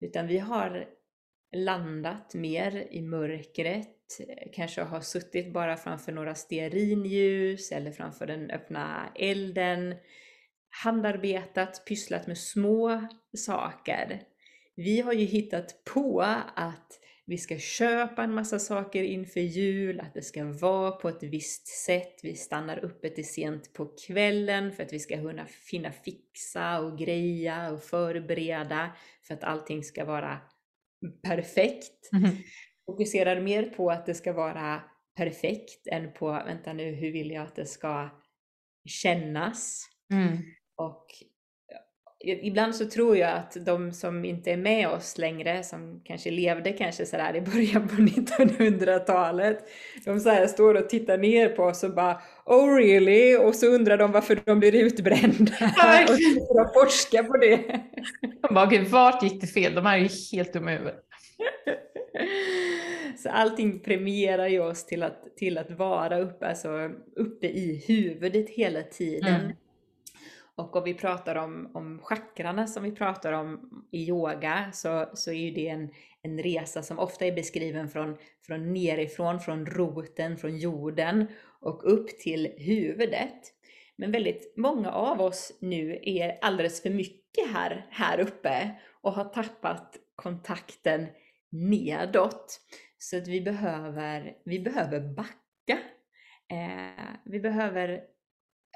Utan 0.00 0.26
vi 0.26 0.38
har 0.38 0.86
landat 1.52 2.34
mer 2.34 2.86
i 2.90 3.02
mörkret 3.02 3.97
Eh, 4.20 4.50
kanske 4.52 4.82
har 4.82 5.00
suttit 5.00 5.52
bara 5.52 5.76
framför 5.76 6.12
några 6.12 6.34
stearinljus 6.34 7.72
eller 7.72 7.92
framför 7.92 8.26
den 8.26 8.50
öppna 8.50 9.12
elden, 9.14 9.94
handarbetat, 10.82 11.84
pysslat 11.86 12.26
med 12.26 12.38
små 12.38 13.08
saker. 13.36 14.22
Vi 14.76 15.00
har 15.00 15.12
ju 15.12 15.24
hittat 15.24 15.84
på 15.84 16.20
att 16.54 17.00
vi 17.24 17.38
ska 17.38 17.58
köpa 17.58 18.24
en 18.24 18.34
massa 18.34 18.58
saker 18.58 19.02
inför 19.02 19.40
jul, 19.40 20.00
att 20.00 20.14
det 20.14 20.22
ska 20.22 20.44
vara 20.44 20.90
på 20.90 21.08
ett 21.08 21.22
visst 21.22 21.66
sätt. 21.66 22.20
Vi 22.22 22.34
stannar 22.34 22.84
uppe 22.84 23.10
till 23.10 23.28
sent 23.28 23.72
på 23.72 23.86
kvällen 24.06 24.72
för 24.72 24.82
att 24.82 24.92
vi 24.92 24.98
ska 24.98 25.16
kunna 25.16 25.46
finna 25.46 25.92
fixa 25.92 26.80
och 26.80 26.98
greja 26.98 27.70
och 27.70 27.82
förbereda 27.82 28.92
för 29.22 29.34
att 29.34 29.44
allting 29.44 29.84
ska 29.84 30.04
vara 30.04 30.40
perfekt. 31.22 32.12
Mm 32.12 32.36
fokuserar 32.88 33.40
mer 33.40 33.62
på 33.62 33.90
att 33.90 34.06
det 34.06 34.14
ska 34.14 34.32
vara 34.32 34.80
perfekt 35.16 35.86
än 35.86 36.12
på, 36.12 36.30
vänta 36.46 36.72
nu, 36.72 36.94
hur 36.94 37.12
vill 37.12 37.30
jag 37.30 37.42
att 37.42 37.56
det 37.56 37.66
ska 37.66 38.10
kännas? 38.84 39.88
Mm. 40.12 40.38
Och 40.76 41.06
ibland 42.24 42.74
så 42.74 42.86
tror 42.86 43.16
jag 43.16 43.32
att 43.32 43.56
de 43.66 43.92
som 43.92 44.24
inte 44.24 44.52
är 44.52 44.56
med 44.56 44.88
oss 44.88 45.18
längre, 45.18 45.62
som 45.62 46.00
kanske 46.04 46.30
levde 46.30 46.72
kanske 46.72 47.06
sådär 47.06 47.36
i 47.36 47.40
början 47.40 47.88
på 47.88 47.94
1900-talet, 48.02 49.58
de 50.04 50.20
så 50.20 50.30
här 50.30 50.46
står 50.46 50.74
och 50.74 50.88
tittar 50.88 51.18
ner 51.18 51.48
på 51.48 51.62
oss 51.62 51.84
och 51.84 51.94
bara 51.94 52.20
Oh 52.44 52.74
really? 52.76 53.36
Och 53.36 53.54
så 53.54 53.66
undrar 53.66 53.98
de 53.98 54.12
varför 54.12 54.40
de 54.44 54.60
blir 54.60 54.74
utbrända. 54.74 55.52
Ja, 55.76 56.02
och 56.08 56.18
så 56.18 56.70
forskar 56.74 57.22
på 57.22 57.36
det. 57.36 57.80
De 58.42 58.54
bara, 58.54 58.84
vart 58.88 59.22
gick 59.22 59.40
det 59.40 59.46
fel? 59.46 59.74
De 59.74 59.86
här 59.86 59.98
är 59.98 60.02
ju 60.02 60.38
helt 60.38 60.52
dumma 60.52 60.72
i 60.72 60.76
huvudet. 60.76 61.04
Så 63.22 63.30
allting 63.30 63.80
premierar 63.80 64.48
ju 64.48 64.60
oss 64.60 64.86
till 64.86 65.02
att, 65.02 65.36
till 65.36 65.58
att 65.58 65.70
vara 65.70 66.18
uppe, 66.18 66.48
alltså 66.48 66.90
uppe 67.16 67.46
i 67.46 67.84
huvudet 67.88 68.50
hela 68.50 68.82
tiden. 68.82 69.40
Mm. 69.40 69.56
Och 70.54 70.76
om 70.76 70.84
vi 70.84 70.94
pratar 70.94 71.36
om, 71.36 71.70
om 71.74 72.00
chakrarna 72.02 72.66
som 72.66 72.82
vi 72.82 72.92
pratar 72.92 73.32
om 73.32 73.70
i 73.92 74.08
yoga 74.08 74.70
så, 74.72 75.08
så 75.14 75.30
är 75.30 75.34
ju 75.34 75.50
det 75.50 75.68
en, 75.68 75.90
en 76.22 76.42
resa 76.42 76.82
som 76.82 76.98
ofta 76.98 77.26
är 77.26 77.32
beskriven 77.32 77.88
från, 77.88 78.16
från 78.46 78.72
nerifrån, 78.72 79.40
från 79.40 79.66
roten, 79.66 80.36
från 80.36 80.58
jorden 80.58 81.26
och 81.60 81.92
upp 81.92 82.18
till 82.18 82.54
huvudet. 82.56 83.54
Men 83.96 84.12
väldigt 84.12 84.54
många 84.56 84.90
av 84.90 85.20
oss 85.20 85.58
nu 85.60 85.98
är 86.02 86.38
alldeles 86.42 86.82
för 86.82 86.90
mycket 86.90 87.50
här, 87.50 87.86
här 87.90 88.20
uppe 88.20 88.70
och 89.00 89.12
har 89.12 89.24
tappat 89.24 89.96
kontakten 90.16 91.06
nedåt. 91.50 92.60
Så 92.98 93.18
att 93.18 93.28
vi 93.28 93.40
behöver, 93.40 94.36
vi 94.44 94.60
behöver 94.60 95.00
backa. 95.00 95.78
Eh, 96.50 97.14
vi 97.24 97.40
behöver 97.40 98.04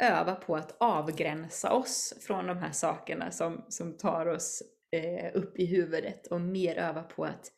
öva 0.02 0.34
på 0.34 0.56
att 0.56 0.76
avgränsa 0.80 1.72
oss 1.72 2.14
från 2.20 2.46
de 2.46 2.58
här 2.58 2.72
sakerna 2.72 3.30
som, 3.30 3.64
som 3.68 3.96
tar 3.96 4.26
oss 4.26 4.62
eh, 4.90 5.30
upp 5.34 5.58
i 5.58 5.66
huvudet 5.66 6.26
och 6.26 6.40
mer 6.40 6.76
öva 6.76 7.02
på 7.02 7.24
att 7.24 7.52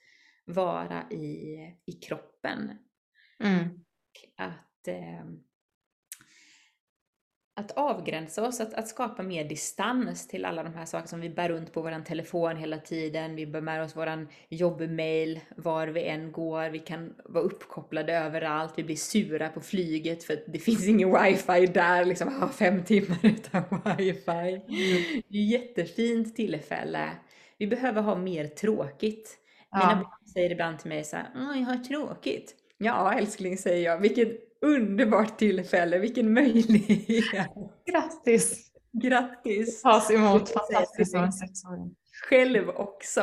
vara 0.44 1.10
i, 1.10 1.56
i 1.86 1.92
kroppen. 1.92 2.78
Mm. 3.44 3.84
Att 4.36 4.88
eh, 4.88 5.24
att 7.56 7.70
avgränsa 7.70 8.48
oss, 8.48 8.60
att, 8.60 8.74
att 8.74 8.88
skapa 8.88 9.22
mer 9.22 9.44
distans 9.44 10.28
till 10.28 10.44
alla 10.44 10.62
de 10.62 10.74
här 10.74 10.84
sakerna 10.84 11.06
som 11.06 11.20
vi 11.20 11.30
bär 11.30 11.48
runt 11.48 11.72
på 11.72 11.82
vår 11.82 12.04
telefon 12.04 12.56
hela 12.56 12.78
tiden. 12.78 13.36
Vi 13.36 13.46
bär 13.46 13.60
med 13.60 13.82
oss 13.82 13.96
vår 13.96 14.26
jobbmail 14.48 15.40
var 15.56 15.86
vi 15.86 16.04
än 16.04 16.32
går. 16.32 16.70
Vi 16.70 16.78
kan 16.78 17.14
vara 17.24 17.44
uppkopplade 17.44 18.14
överallt. 18.14 18.72
Vi 18.76 18.84
blir 18.84 18.96
sura 18.96 19.48
på 19.48 19.60
flyget 19.60 20.24
för 20.24 20.34
att 20.34 20.44
det 20.46 20.58
finns 20.58 20.88
ingen 20.88 21.22
wifi 21.22 21.66
där. 21.66 22.04
Liksom, 22.04 22.40
ha 22.40 22.48
fem 22.48 22.84
timmar 22.84 23.18
utan 23.22 23.62
wifi. 23.98 24.30
Mm. 24.30 24.62
Det 24.68 24.74
är 24.74 25.18
ett 25.18 25.50
jättefint 25.50 26.36
tillfälle. 26.36 27.10
Vi 27.58 27.66
behöver 27.66 28.02
ha 28.02 28.16
mer 28.16 28.46
tråkigt. 28.46 29.38
Ja. 29.70 29.78
Mina 29.78 29.94
barn 29.94 30.26
säger 30.32 30.50
ibland 30.50 30.78
till 30.78 30.88
mig 30.88 31.04
så 31.04 31.16
här, 31.16 31.26
jag 31.34 31.66
har 31.66 31.76
tråkigt. 31.76 32.54
Ja 32.78 33.14
älskling 33.18 33.58
säger 33.58 33.84
jag, 33.84 33.98
vilket 33.98 34.53
underbart 34.64 35.38
tillfälle, 35.38 35.98
vilken 35.98 36.32
möjlighet! 36.32 37.50
Grattis! 37.86 38.70
Grattis! 38.92 39.82
Tas 39.82 40.10
emot 40.10 40.50
fantastiskt 40.50 41.10
som 41.10 41.24
en 41.24 41.32
sexåring. 41.32 41.94
Själv 42.28 42.68
också, 42.68 43.20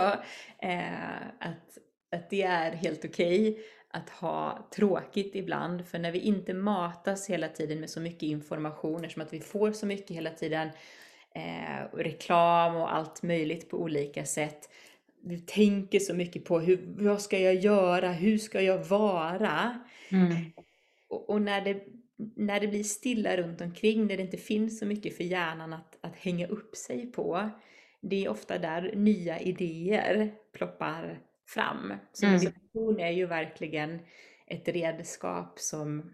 eh, 0.62 1.22
att, 1.40 1.78
att 2.12 2.30
det 2.30 2.42
är 2.42 2.72
helt 2.72 3.06
okej 3.06 3.50
okay 3.50 3.64
att 3.94 4.10
ha 4.10 4.70
tråkigt 4.76 5.36
ibland, 5.36 5.88
för 5.88 6.00
när 6.00 6.12
vi 6.12 6.20
inte 6.20 6.54
matas 6.54 7.30
hela 7.30 7.48
tiden 7.48 7.80
med 7.80 7.90
så 7.90 8.00
mycket 8.00 8.24
information, 8.24 9.04
eftersom 9.04 9.22
att 9.22 9.34
vi 9.34 9.40
får 9.40 9.72
så 9.72 9.86
mycket 9.86 10.16
hela 10.16 10.30
tiden, 10.30 10.70
eh, 11.36 11.98
reklam 11.98 12.76
och 12.76 12.96
allt 12.96 13.24
möjligt 13.24 13.70
på 13.70 13.78
olika 13.78 14.26
sätt, 14.26 14.70
vi 15.24 15.40
tänker 15.40 16.00
så 16.00 16.14
mycket 16.14 16.46
på 16.46 16.60
hur, 16.60 16.80
vad 16.86 17.22
ska 17.22 17.40
jag 17.40 17.56
göra, 17.56 18.12
hur 18.12 18.38
ska 18.38 18.62
jag 18.62 18.84
vara? 18.84 19.80
Mm. 20.12 20.36
Och, 21.12 21.30
och, 21.30 21.42
när 21.42 21.62
det 21.62 21.84
när 22.36 22.60
det 22.60 22.68
blir 22.68 22.84
stilla 22.84 23.38
runt 23.38 23.62
omkring, 23.62 24.08
när 24.08 24.18
det 24.18 24.24
inte 24.24 24.38
finns 24.38 24.80
så 24.80 24.86
mycket 24.86 25.18
för 25.18 25.24
hjärnan 25.24 25.74
att, 25.74 25.98
att 26.02 26.16
hänga 26.16 26.48
upp 26.48 26.76
sig 26.76 27.12
på, 27.12 27.50
det 28.02 28.26
är 28.26 28.30
ofta 28.30 28.58
där 28.58 28.96
nya 28.96 29.40
idéer 29.40 30.34
ploppar 30.54 31.20
fram. 31.48 31.94
Så 32.14 32.26
mm. 32.26 32.40
meditation 32.40 33.00
är 33.00 33.12
ju 33.12 33.26
verkligen 33.26 34.00
ett 34.48 34.68
redskap 34.68 35.60
som, 35.60 36.14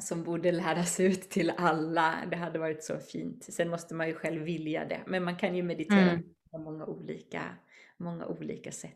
som 0.00 0.24
borde 0.24 0.52
läras 0.52 1.00
ut 1.00 1.30
till 1.30 1.52
alla. 1.56 2.14
Det 2.30 2.36
hade 2.36 2.58
varit 2.58 2.84
så 2.84 2.98
fint. 2.98 3.44
Sen 3.44 3.68
måste 3.68 3.94
man 3.94 4.08
ju 4.08 4.14
själv 4.14 4.42
vilja 4.42 4.84
det, 4.84 5.00
men 5.06 5.24
man 5.24 5.36
kan 5.36 5.56
ju 5.56 5.62
meditera 5.62 6.10
mm. 6.10 6.22
på 6.50 6.58
många 6.58 6.86
olika, 6.86 7.42
många 7.96 8.26
olika 8.26 8.72
sätt. 8.72 8.92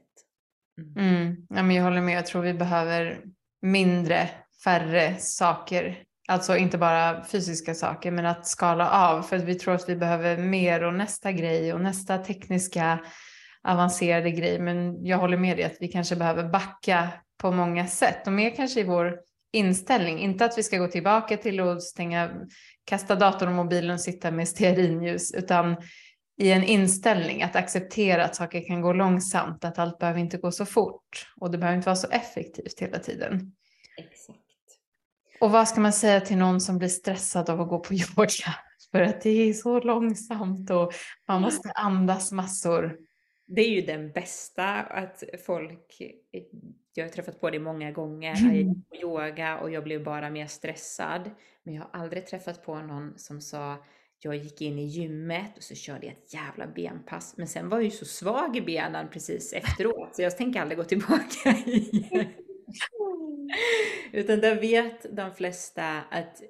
Mm. 0.79 0.93
mm. 0.97 1.47
Ja, 1.49 1.62
men 1.62 1.77
jag 1.77 1.85
håller 1.85 2.01
med, 2.01 2.16
jag 2.16 2.27
tror 2.27 2.43
vi 2.43 2.55
behöver 2.55 3.21
mindre, 3.61 4.31
färre 4.64 5.16
saker 5.18 6.04
Alltså 6.30 6.56
inte 6.56 6.78
bara 6.78 7.24
fysiska 7.24 7.74
saker 7.74 8.11
men 8.11 8.26
att 8.26 8.46
skala 8.46 8.90
av 8.90 9.22
för 9.22 9.36
att 9.36 9.44
vi 9.44 9.54
tror 9.54 9.74
att 9.74 9.88
vi 9.88 9.96
behöver 9.96 10.36
mer 10.36 10.84
och 10.84 10.94
nästa 10.94 11.32
grej 11.32 11.74
och 11.74 11.80
nästa 11.80 12.18
tekniska 12.18 13.00
avancerade 13.68 14.30
grej. 14.30 14.58
Men 14.58 15.06
jag 15.06 15.18
håller 15.18 15.36
med 15.36 15.56
dig 15.56 15.64
att 15.64 15.76
vi 15.80 15.88
kanske 15.88 16.16
behöver 16.16 16.48
backa 16.48 17.08
på 17.38 17.52
många 17.52 17.86
sätt 17.86 18.26
och 18.26 18.32
mer 18.32 18.56
kanske 18.56 18.80
i 18.80 18.84
vår 18.84 19.18
inställning. 19.52 20.18
Inte 20.18 20.44
att 20.44 20.58
vi 20.58 20.62
ska 20.62 20.78
gå 20.78 20.88
tillbaka 20.88 21.36
till 21.36 21.61
att 21.61 21.82
stänga, 21.82 22.30
kasta 22.84 23.14
datorn 23.14 23.48
och 23.48 23.54
mobilen 23.54 23.90
och 23.90 24.00
sitta 24.00 24.30
med 24.30 24.48
stearinljus 24.48 25.34
utan 25.34 25.76
i 26.40 26.50
en 26.50 26.64
inställning 26.64 27.42
att 27.42 27.56
acceptera 27.56 28.24
att 28.24 28.36
saker 28.36 28.66
kan 28.66 28.80
gå 28.80 28.92
långsamt, 28.92 29.64
att 29.64 29.78
allt 29.78 29.98
behöver 29.98 30.20
inte 30.20 30.36
gå 30.36 30.52
så 30.52 30.66
fort 30.66 31.26
och 31.36 31.50
det 31.50 31.58
behöver 31.58 31.76
inte 31.76 31.86
vara 31.86 31.96
så 31.96 32.08
effektivt 32.11 32.80
hela 32.80 32.98
tiden. 32.98 33.52
Exakt. 33.96 34.39
Och 35.41 35.51
vad 35.51 35.68
ska 35.68 35.80
man 35.80 35.93
säga 35.93 36.20
till 36.20 36.36
någon 36.36 36.61
som 36.61 36.78
blir 36.78 36.88
stressad 36.88 37.51
av 37.51 37.61
att 37.61 37.68
gå 37.68 37.78
på 37.78 37.95
yoga? 37.95 38.55
För 38.91 39.03
att 39.03 39.20
det 39.20 39.30
är 39.30 39.53
så 39.53 39.80
långsamt 39.80 40.70
och 40.70 40.93
man 41.28 41.43
måste 41.43 41.70
andas 41.70 42.32
massor. 42.32 42.99
Det 43.47 43.61
är 43.61 43.70
ju 43.70 43.82
den 43.82 44.12
bästa 44.12 44.64
att 44.80 45.22
folk, 45.47 46.03
jag 46.95 47.05
har 47.05 47.11
träffat 47.11 47.41
på 47.41 47.51
det 47.51 47.59
många 47.59 47.93
gånger, 47.93 48.36
jag 48.45 48.57
gick 48.57 48.88
på 48.88 48.97
yoga 48.97 49.59
och 49.59 49.70
jag 49.70 49.84
blev 49.84 50.05
bara 50.05 50.30
mer 50.30 50.47
stressad. 50.47 51.30
Men 51.62 51.74
jag 51.74 51.82
har 51.82 52.01
aldrig 52.01 52.26
träffat 52.26 52.64
på 52.64 52.74
någon 52.80 53.18
som 53.18 53.41
sa 53.41 53.76
jag 54.22 54.36
gick 54.36 54.61
in 54.61 54.78
i 54.78 54.84
gymmet 54.84 55.57
och 55.57 55.62
så 55.62 55.74
körde 55.74 56.07
jag 56.07 56.12
ett 56.12 56.34
jävla 56.34 56.66
benpass. 56.66 57.34
Men 57.36 57.49
sen 57.49 57.68
var 57.68 57.78
jag 57.78 57.84
ju 57.84 57.91
så 57.91 58.05
svag 58.05 58.57
i 58.57 58.61
benen 58.61 59.09
precis 59.09 59.53
efteråt 59.53 60.16
så 60.16 60.22
jag 60.22 60.36
tänker 60.36 60.61
aldrig 60.61 60.78
gå 60.78 60.84
tillbaka 60.84 61.51
igen. 61.66 62.26
Utan 64.12 64.40
där 64.40 64.61
vet 64.61 65.16
de 65.16 65.34
flesta 65.34 66.03
att 66.11 66.42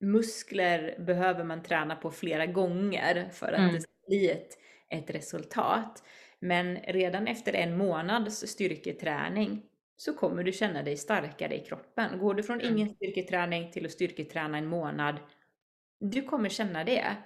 muskler 0.00 0.96
behöver 0.98 1.44
man 1.44 1.62
träna 1.62 1.96
på 1.96 2.10
flera 2.10 2.46
gånger 2.46 3.28
för 3.32 3.52
att 3.52 3.58
mm. 3.58 3.74
det 3.74 3.80
ska 3.80 3.92
bli 4.06 4.30
ett, 4.30 4.58
ett 4.90 5.10
resultat. 5.10 6.02
Men 6.38 6.76
redan 6.76 7.26
efter 7.26 7.52
en 7.52 7.76
månads 7.76 8.46
styrketräning 8.46 9.62
så 9.96 10.14
kommer 10.14 10.42
du 10.42 10.52
känna 10.52 10.82
dig 10.82 10.96
starkare 10.96 11.54
i 11.54 11.60
kroppen. 11.60 12.18
Går 12.18 12.34
du 12.34 12.42
från 12.42 12.60
mm. 12.60 12.74
ingen 12.74 12.88
styrketräning 12.88 13.72
till 13.72 13.84
att 13.84 13.92
styrketräna 13.92 14.58
en 14.58 14.66
månad, 14.66 15.16
du 16.00 16.22
kommer 16.22 16.48
känna 16.48 16.84
det. 16.84 17.16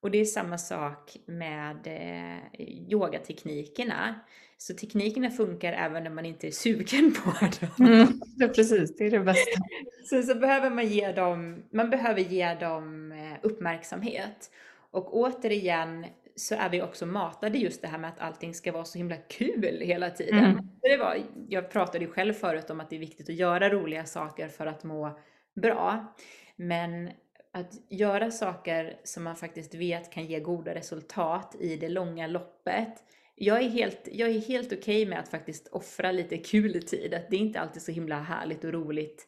Och 0.00 0.10
det 0.10 0.18
är 0.18 0.24
samma 0.24 0.58
sak 0.58 1.16
med 1.26 1.86
eh, 1.86 2.60
yogateknikerna. 2.90 4.20
Så 4.62 4.74
teknikerna 4.74 5.30
funkar 5.30 5.72
även 5.72 6.04
när 6.04 6.10
man 6.10 6.26
inte 6.26 6.46
är 6.46 6.50
sugen 6.50 7.14
på 7.14 7.30
dem. 7.40 7.86
Mm, 7.88 8.52
precis, 8.54 8.96
det 8.96 9.06
är 9.06 9.10
det 9.10 9.20
bästa. 9.20 9.60
så, 10.10 10.22
så 10.22 10.34
behöver 10.34 10.70
man 10.70 10.86
ge 10.86 11.12
dem, 11.12 11.62
man 11.72 11.90
behöver 11.90 12.20
ge 12.20 12.54
dem 12.54 13.12
eh, 13.12 13.38
uppmärksamhet. 13.42 14.50
Och 14.90 15.16
återigen 15.16 16.06
så 16.36 16.54
är 16.54 16.68
vi 16.68 16.82
också 16.82 17.06
matade 17.06 17.58
just 17.58 17.82
det 17.82 17.88
här 17.88 17.98
med 17.98 18.10
att 18.10 18.20
allting 18.20 18.54
ska 18.54 18.72
vara 18.72 18.84
så 18.84 18.98
himla 18.98 19.16
kul 19.16 19.80
hela 19.80 20.10
tiden. 20.10 20.44
Mm. 20.44 20.68
Det 20.80 20.96
var, 20.96 21.16
jag 21.48 21.70
pratade 21.70 22.04
ju 22.04 22.10
själv 22.10 22.32
förut 22.32 22.70
om 22.70 22.80
att 22.80 22.90
det 22.90 22.96
är 22.96 23.00
viktigt 23.00 23.28
att 23.28 23.36
göra 23.36 23.70
roliga 23.70 24.04
saker 24.04 24.48
för 24.48 24.66
att 24.66 24.84
må 24.84 25.18
bra. 25.54 26.14
Men 26.56 27.10
att 27.52 27.72
göra 27.88 28.30
saker 28.30 28.96
som 29.04 29.22
man 29.24 29.36
faktiskt 29.36 29.74
vet 29.74 30.12
kan 30.12 30.26
ge 30.26 30.40
goda 30.40 30.74
resultat 30.74 31.56
i 31.60 31.76
det 31.76 31.88
långa 31.88 32.26
loppet. 32.26 33.04
Jag 33.42 33.62
är 33.62 33.68
helt, 33.68 34.08
jag 34.12 34.30
är 34.30 34.40
helt 34.40 34.72
okej 34.72 35.02
okay 35.02 35.06
med 35.06 35.18
att 35.18 35.28
faktiskt 35.28 35.68
offra 35.68 36.12
lite 36.12 36.38
kul 36.38 36.82
tid. 36.82 37.14
Att 37.14 37.30
det 37.30 37.36
är 37.36 37.40
inte 37.40 37.60
alltid 37.60 37.82
så 37.82 37.92
himla 37.92 38.20
härligt 38.20 38.64
och 38.64 38.72
roligt 38.72 39.26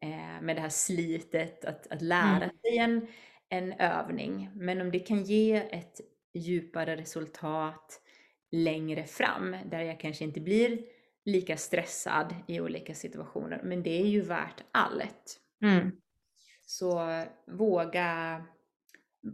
eh, 0.00 0.42
med 0.42 0.56
det 0.56 0.60
här 0.60 0.68
slitet 0.68 1.64
att, 1.64 1.86
att 1.86 2.02
lära 2.02 2.44
mm. 2.44 2.56
sig 2.60 2.78
en, 2.78 3.06
en 3.48 3.72
övning. 3.72 4.50
Men 4.54 4.80
om 4.80 4.90
det 4.90 4.98
kan 4.98 5.24
ge 5.24 5.56
ett 5.56 6.00
djupare 6.34 6.96
resultat 6.96 8.00
längre 8.50 9.04
fram, 9.04 9.56
där 9.70 9.80
jag 9.80 10.00
kanske 10.00 10.24
inte 10.24 10.40
blir 10.40 10.78
lika 11.24 11.56
stressad 11.56 12.34
i 12.48 12.60
olika 12.60 12.94
situationer, 12.94 13.60
men 13.64 13.82
det 13.82 14.00
är 14.00 14.06
ju 14.06 14.20
värt 14.20 14.64
allt. 14.72 15.40
Mm. 15.62 15.90
Så 16.66 17.24
våga 17.46 18.42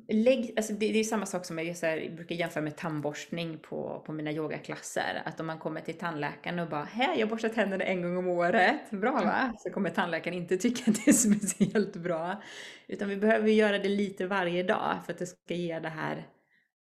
Lägg, 0.09 0.53
alltså 0.57 0.73
det, 0.73 0.93
det 0.93 0.99
är 0.99 1.05
samma 1.05 1.27
sak 1.27 1.45
som 1.45 1.59
jag, 1.59 1.77
så 1.77 1.87
här, 1.87 2.11
brukar 2.17 2.35
jämföra 2.35 2.65
med 2.65 2.77
tandborstning 2.77 3.59
på, 3.59 4.03
på 4.07 4.13
mina 4.13 4.33
yogaklasser. 4.33 5.23
Att 5.25 5.41
om 5.41 5.47
man 5.47 5.59
kommer 5.59 5.81
till 5.81 5.99
tandläkaren 5.99 6.59
och 6.59 6.69
bara 6.69 6.85
hej 6.85 7.21
jag 7.21 7.29
borstar 7.29 7.49
tänderna 7.49 7.85
en 7.85 8.03
gång 8.03 8.17
om 8.17 8.29
året, 8.29 8.91
bra 8.91 9.13
va? 9.13 9.53
Så 9.59 9.71
kommer 9.71 9.91
tandläkaren 9.91 10.37
inte 10.37 10.57
tycka 10.57 10.83
att 10.91 11.05
det 11.05 11.11
är 11.11 11.13
speciellt 11.13 11.97
bra. 11.97 12.43
Utan 12.89 13.09
vi 13.09 13.17
behöver 13.17 13.49
göra 13.49 13.79
det 13.79 13.89
lite 13.89 14.27
varje 14.27 14.63
dag 14.63 14.99
för 15.07 15.13
att 15.13 15.19
det 15.19 15.27
ska 15.27 15.55
ge 15.55 15.79
det 15.79 15.89
här 15.89 16.27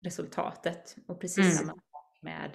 resultatet. 0.03 0.95
Och 1.07 1.21
precis 1.21 1.45
mm. 1.45 1.51
samma 1.51 1.73
sak 1.73 2.19
med, 2.21 2.51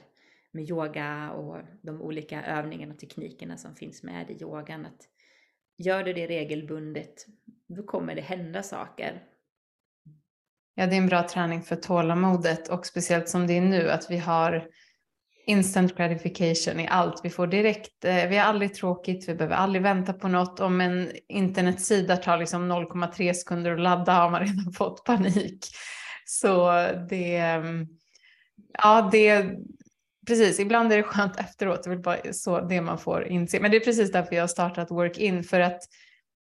med 0.52 0.70
yoga 0.70 1.30
och 1.30 1.58
de 1.82 2.02
olika 2.02 2.42
övningarna 2.42 2.94
och 2.94 3.00
teknikerna 3.00 3.56
som 3.56 3.74
finns 3.74 4.02
med 4.02 4.30
i 4.30 4.42
yogan. 4.42 4.86
Att 4.86 5.08
gör 5.78 6.02
du 6.02 6.12
det 6.12 6.26
regelbundet, 6.26 7.26
då 7.68 7.82
kommer 7.82 8.14
det 8.14 8.22
hända 8.22 8.62
saker. 8.62 9.22
Ja, 10.74 10.86
det 10.86 10.94
är 10.94 10.98
en 10.98 11.06
bra 11.06 11.28
träning 11.28 11.62
för 11.62 11.76
tålamodet 11.76 12.68
och 12.68 12.86
speciellt 12.86 13.28
som 13.28 13.46
det 13.46 13.56
är 13.56 13.60
nu 13.60 13.90
att 13.90 14.10
vi 14.10 14.18
har 14.18 14.66
instant 15.46 15.96
gratification 15.96 16.80
i 16.80 16.88
allt. 16.88 17.20
Vi 17.24 17.30
får 17.30 17.46
direkt, 17.46 18.04
eh, 18.04 18.28
vi 18.28 18.36
har 18.36 18.44
aldrig 18.44 18.74
tråkigt, 18.74 19.28
vi 19.28 19.34
behöver 19.34 19.56
aldrig 19.56 19.82
vänta 19.82 20.12
på 20.12 20.28
något. 20.28 20.60
Om 20.60 20.80
en 20.80 21.10
internetsida 21.28 22.16
tar 22.16 22.38
liksom 22.38 22.68
0,3 22.68 23.34
sekunder 23.34 23.72
att 23.72 23.80
ladda 23.80 24.12
har 24.12 24.30
man 24.30 24.40
redan 24.40 24.72
fått 24.78 25.04
panik. 25.04 25.66
Så 26.24 26.72
det, 27.10 27.36
ehm, 27.36 27.86
ja 28.82 29.08
det, 29.12 29.50
precis, 30.26 30.60
ibland 30.60 30.92
är 30.92 30.96
det 30.96 31.02
skönt 31.02 31.40
efteråt, 31.40 31.82
det 31.82 31.88
är 31.88 31.94
väl 31.94 32.02
bara 32.02 32.32
så 32.32 32.60
det 32.60 32.80
man 32.80 32.98
får 32.98 33.26
inse. 33.26 33.60
Men 33.60 33.70
det 33.70 33.76
är 33.76 33.84
precis 33.84 34.12
därför 34.12 34.34
jag 34.34 34.42
har 34.42 34.48
startat 34.48 34.90
Work-In, 34.90 35.44
för 35.44 35.60
att 35.60 35.82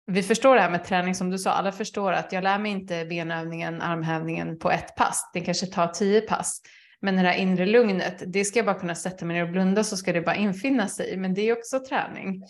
vi 0.07 0.22
förstår 0.22 0.54
det 0.54 0.61
här 0.61 0.70
med 0.70 0.84
träning 0.84 1.14
som 1.14 1.30
du 1.30 1.38
sa, 1.38 1.50
alla 1.50 1.72
förstår 1.72 2.12
att 2.12 2.32
jag 2.32 2.44
lär 2.44 2.59
mig 2.59 2.72
inte 2.72 3.04
benövningen, 3.04 3.82
armhävningen 3.82 4.59
på 4.59 4.70
ett 4.70 4.96
pass, 4.96 5.30
det 5.32 5.40
kanske 5.40 5.66
tar 5.66 5.86
tio 5.86 6.20
pass. 6.20 6.62
Men 7.00 7.16
det 7.16 7.22
här 7.22 7.36
inre 7.38 7.66
lugnet, 7.66 8.22
det 8.26 8.44
ska 8.44 8.59
jag 8.59 8.66
bara 8.66 8.78
kunna 8.78 8.94
sätta 8.94 9.24
mig 9.24 9.36
ner 9.36 9.42
och 9.42 9.50
blunda 9.50 9.84
så 9.84 9.96
ska 9.96 10.12
det 10.12 10.20
bara 10.20 10.36
infinna 10.36 10.88
sig, 10.88 11.16
men 11.16 11.34
det 11.34 11.40
är 11.40 11.59
också 11.59 11.80
träning. 11.80 12.42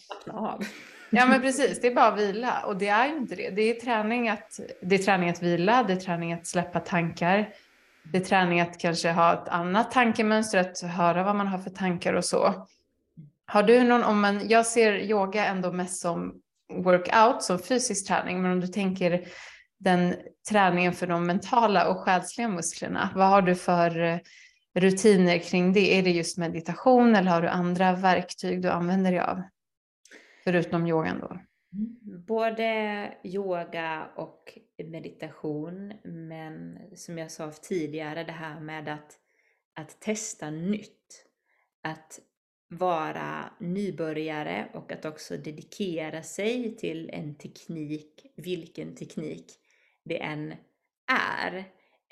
Ja 1.10 1.26
men 1.26 1.40
precis, 1.40 1.80
det 1.80 1.86
är 1.86 1.94
bara 1.94 2.06
att 2.06 2.18
vila 2.18 2.62
och 2.66 2.76
det 2.76 2.88
är 2.88 3.06
ju 3.06 3.16
inte 3.16 3.34
det. 3.34 3.50
Det 3.50 3.62
är 3.62 3.74
träning 3.80 4.28
att, 4.28 4.60
det 4.82 4.94
är 4.94 4.98
träning 4.98 5.30
att 5.30 5.42
vila, 5.42 5.82
det 5.82 5.92
är 5.92 5.96
träning 5.96 6.32
att 6.32 6.46
släppa 6.46 6.80
tankar, 6.80 7.48
det 8.12 8.18
är 8.18 8.24
träning 8.24 8.60
att 8.60 8.78
kanske 8.78 9.10
ha 9.10 9.32
ett 9.32 9.48
annat 9.48 9.90
tankemönster, 9.90 10.58
att 10.58 10.80
höra 10.80 11.22
vad 11.22 11.36
man 11.36 11.46
har 11.46 11.58
för 11.58 11.70
tankar 11.70 12.14
och 12.14 12.24
så. 12.24 12.66
Har 13.46 13.62
du 13.62 13.82
någon, 13.82 14.04
om 14.04 14.20
man, 14.20 14.48
jag 14.48 14.66
ser 14.66 14.92
yoga 14.92 15.46
ändå 15.46 15.72
mest 15.72 16.00
som 16.00 16.40
workout, 16.68 17.42
som 17.42 17.58
fysisk 17.58 18.08
träning, 18.08 18.42
men 18.42 18.52
om 18.52 18.60
du 18.60 18.66
tänker 18.66 19.28
den 19.78 20.16
träningen 20.50 20.92
för 20.92 21.06
de 21.06 21.26
mentala 21.26 21.88
och 21.88 21.96
själsliga 21.96 22.48
musklerna, 22.48 23.10
vad 23.14 23.28
har 23.28 23.42
du 23.42 23.54
för 23.54 24.02
eh, 24.02 24.18
rutiner 24.74 25.38
kring 25.38 25.72
det? 25.72 25.98
Är 25.98 26.02
det 26.02 26.10
just 26.10 26.38
meditation 26.38 27.16
eller 27.16 27.30
har 27.30 27.42
du 27.42 27.48
andra 27.48 27.92
verktyg 27.92 28.62
du 28.62 28.70
använder 28.70 29.10
dig 29.10 29.20
av? 29.20 29.42
Förutom 30.44 30.86
yogan 30.86 31.20
då? 31.20 31.26
Mm, 31.72 32.24
både 32.26 33.12
yoga 33.24 34.08
och 34.16 34.58
meditation, 34.84 35.92
men 36.04 36.78
som 36.94 37.18
jag 37.18 37.30
sa 37.30 37.50
tidigare, 37.50 38.24
det 38.24 38.32
här 38.32 38.60
med 38.60 38.88
att, 38.88 39.18
att 39.74 40.00
testa 40.00 40.50
nytt. 40.50 41.26
Att 41.82 42.20
vara 42.68 43.50
nybörjare 43.60 44.68
och 44.74 44.92
att 44.92 45.04
också 45.04 45.36
dedikera 45.36 46.22
sig 46.22 46.76
till 46.76 47.10
en 47.12 47.34
teknik, 47.34 48.26
vilken 48.36 48.94
teknik 48.94 49.46
det 50.04 50.22
än 50.22 50.54
är. 51.12 51.56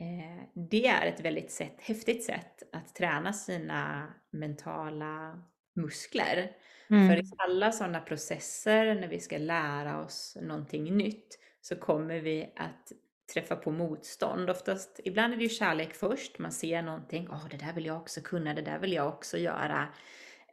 Eh, 0.00 0.44
det 0.54 0.86
är 0.86 1.06
ett 1.06 1.20
väldigt 1.20 1.50
sätt, 1.50 1.76
häftigt 1.78 2.24
sätt 2.24 2.62
att 2.72 2.94
träna 2.94 3.32
sina 3.32 4.08
mentala 4.30 5.42
muskler. 5.74 6.50
Mm. 6.90 7.08
För 7.08 7.16
i 7.16 7.30
alla 7.38 7.72
sådana 7.72 8.00
processer 8.00 8.94
när 8.94 9.08
vi 9.08 9.20
ska 9.20 9.38
lära 9.38 10.04
oss 10.04 10.36
någonting 10.42 10.96
nytt 10.96 11.38
så 11.60 11.76
kommer 11.76 12.20
vi 12.20 12.52
att 12.56 12.92
träffa 13.34 13.56
på 13.56 13.70
motstånd. 13.70 14.50
Oftast, 14.50 15.00
ibland 15.04 15.32
är 15.32 15.36
det 15.36 15.42
ju 15.42 15.48
kärlek 15.48 15.94
först, 15.94 16.38
man 16.38 16.52
ser 16.52 16.82
någonting, 16.82 17.28
åh 17.30 17.36
oh, 17.36 17.48
det 17.48 17.56
där 17.56 17.72
vill 17.72 17.86
jag 17.86 17.96
också 17.96 18.20
kunna, 18.20 18.54
det 18.54 18.62
där 18.62 18.78
vill 18.78 18.92
jag 18.92 19.08
också 19.08 19.38
göra. 19.38 19.88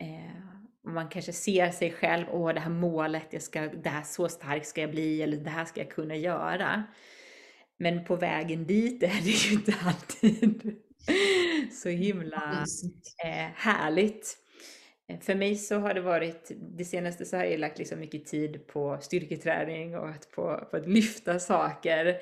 Eh, 0.02 0.32
man 0.84 1.10
kanske 1.10 1.34
ser 1.34 1.72
sig 1.72 1.92
själv, 1.92 2.26
åh 2.32 2.54
det 2.54 2.60
här 2.60 2.70
målet, 2.70 3.28
jag 3.30 3.42
ska, 3.42 3.62
det 3.62 3.90
här, 3.90 4.04
så 4.04 4.30
stark 4.30 4.66
ska 4.66 4.82
jag 4.82 4.92
bli, 4.92 5.22
eller 5.22 5.38
det 5.38 5.50
här 5.50 5.66
ska 5.66 5.80
jag 5.80 5.92
kunna 5.92 6.16
göra. 6.16 6.84
Men 7.78 8.06
på 8.06 8.16
vägen 8.16 8.68
dit 8.68 9.04
är 9.04 9.22
det 9.24 9.30
ju 9.30 9.54
inte 9.54 9.76
alltid 9.86 10.78
så 11.72 11.90
himla 11.90 12.66
eh, 13.26 13.48
härligt. 13.56 14.38
Eh, 15.08 15.20
för 15.20 15.36
mig 15.36 15.56
så 15.56 15.80
har 15.80 15.94
det 15.94 16.02
varit, 16.02 16.52
det 16.78 16.86
senaste 16.86 17.26
så 17.26 17.38
har 17.38 17.44
jag 17.44 17.60
lagt 17.60 17.78
liksom 17.78 18.00
mycket 18.00 18.26
tid 18.26 18.68
på 18.68 18.98
styrketräning 19.02 19.98
och 19.98 20.10
att 20.10 20.32
på, 20.32 20.68
på 20.72 20.78
att 20.78 20.88
lyfta 20.88 21.40
saker. 21.40 22.18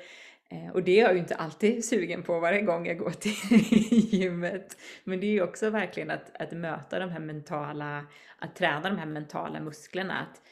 Eh, 0.52 0.70
och 0.72 0.82
det 0.82 1.00
är 1.00 1.04
jag 1.04 1.12
ju 1.12 1.18
inte 1.18 1.34
alltid 1.34 1.84
sugen 1.84 2.22
på 2.22 2.40
varje 2.40 2.62
gång 2.62 2.86
jag 2.86 2.98
går 2.98 3.10
till 3.10 3.34
gymmet. 4.20 4.76
Men 5.04 5.20
det 5.20 5.26
är 5.26 5.30
ju 5.30 5.42
också 5.42 5.70
verkligen 5.70 6.10
att, 6.10 6.40
att 6.42 6.52
möta 6.52 6.98
de 6.98 7.10
här 7.10 7.20
mentala, 7.20 8.06
att 8.38 8.56
träna 8.56 8.90
de 8.90 8.98
här 8.98 9.06
mentala 9.06 9.60
musklerna. 9.60 10.18
Att 10.18 10.42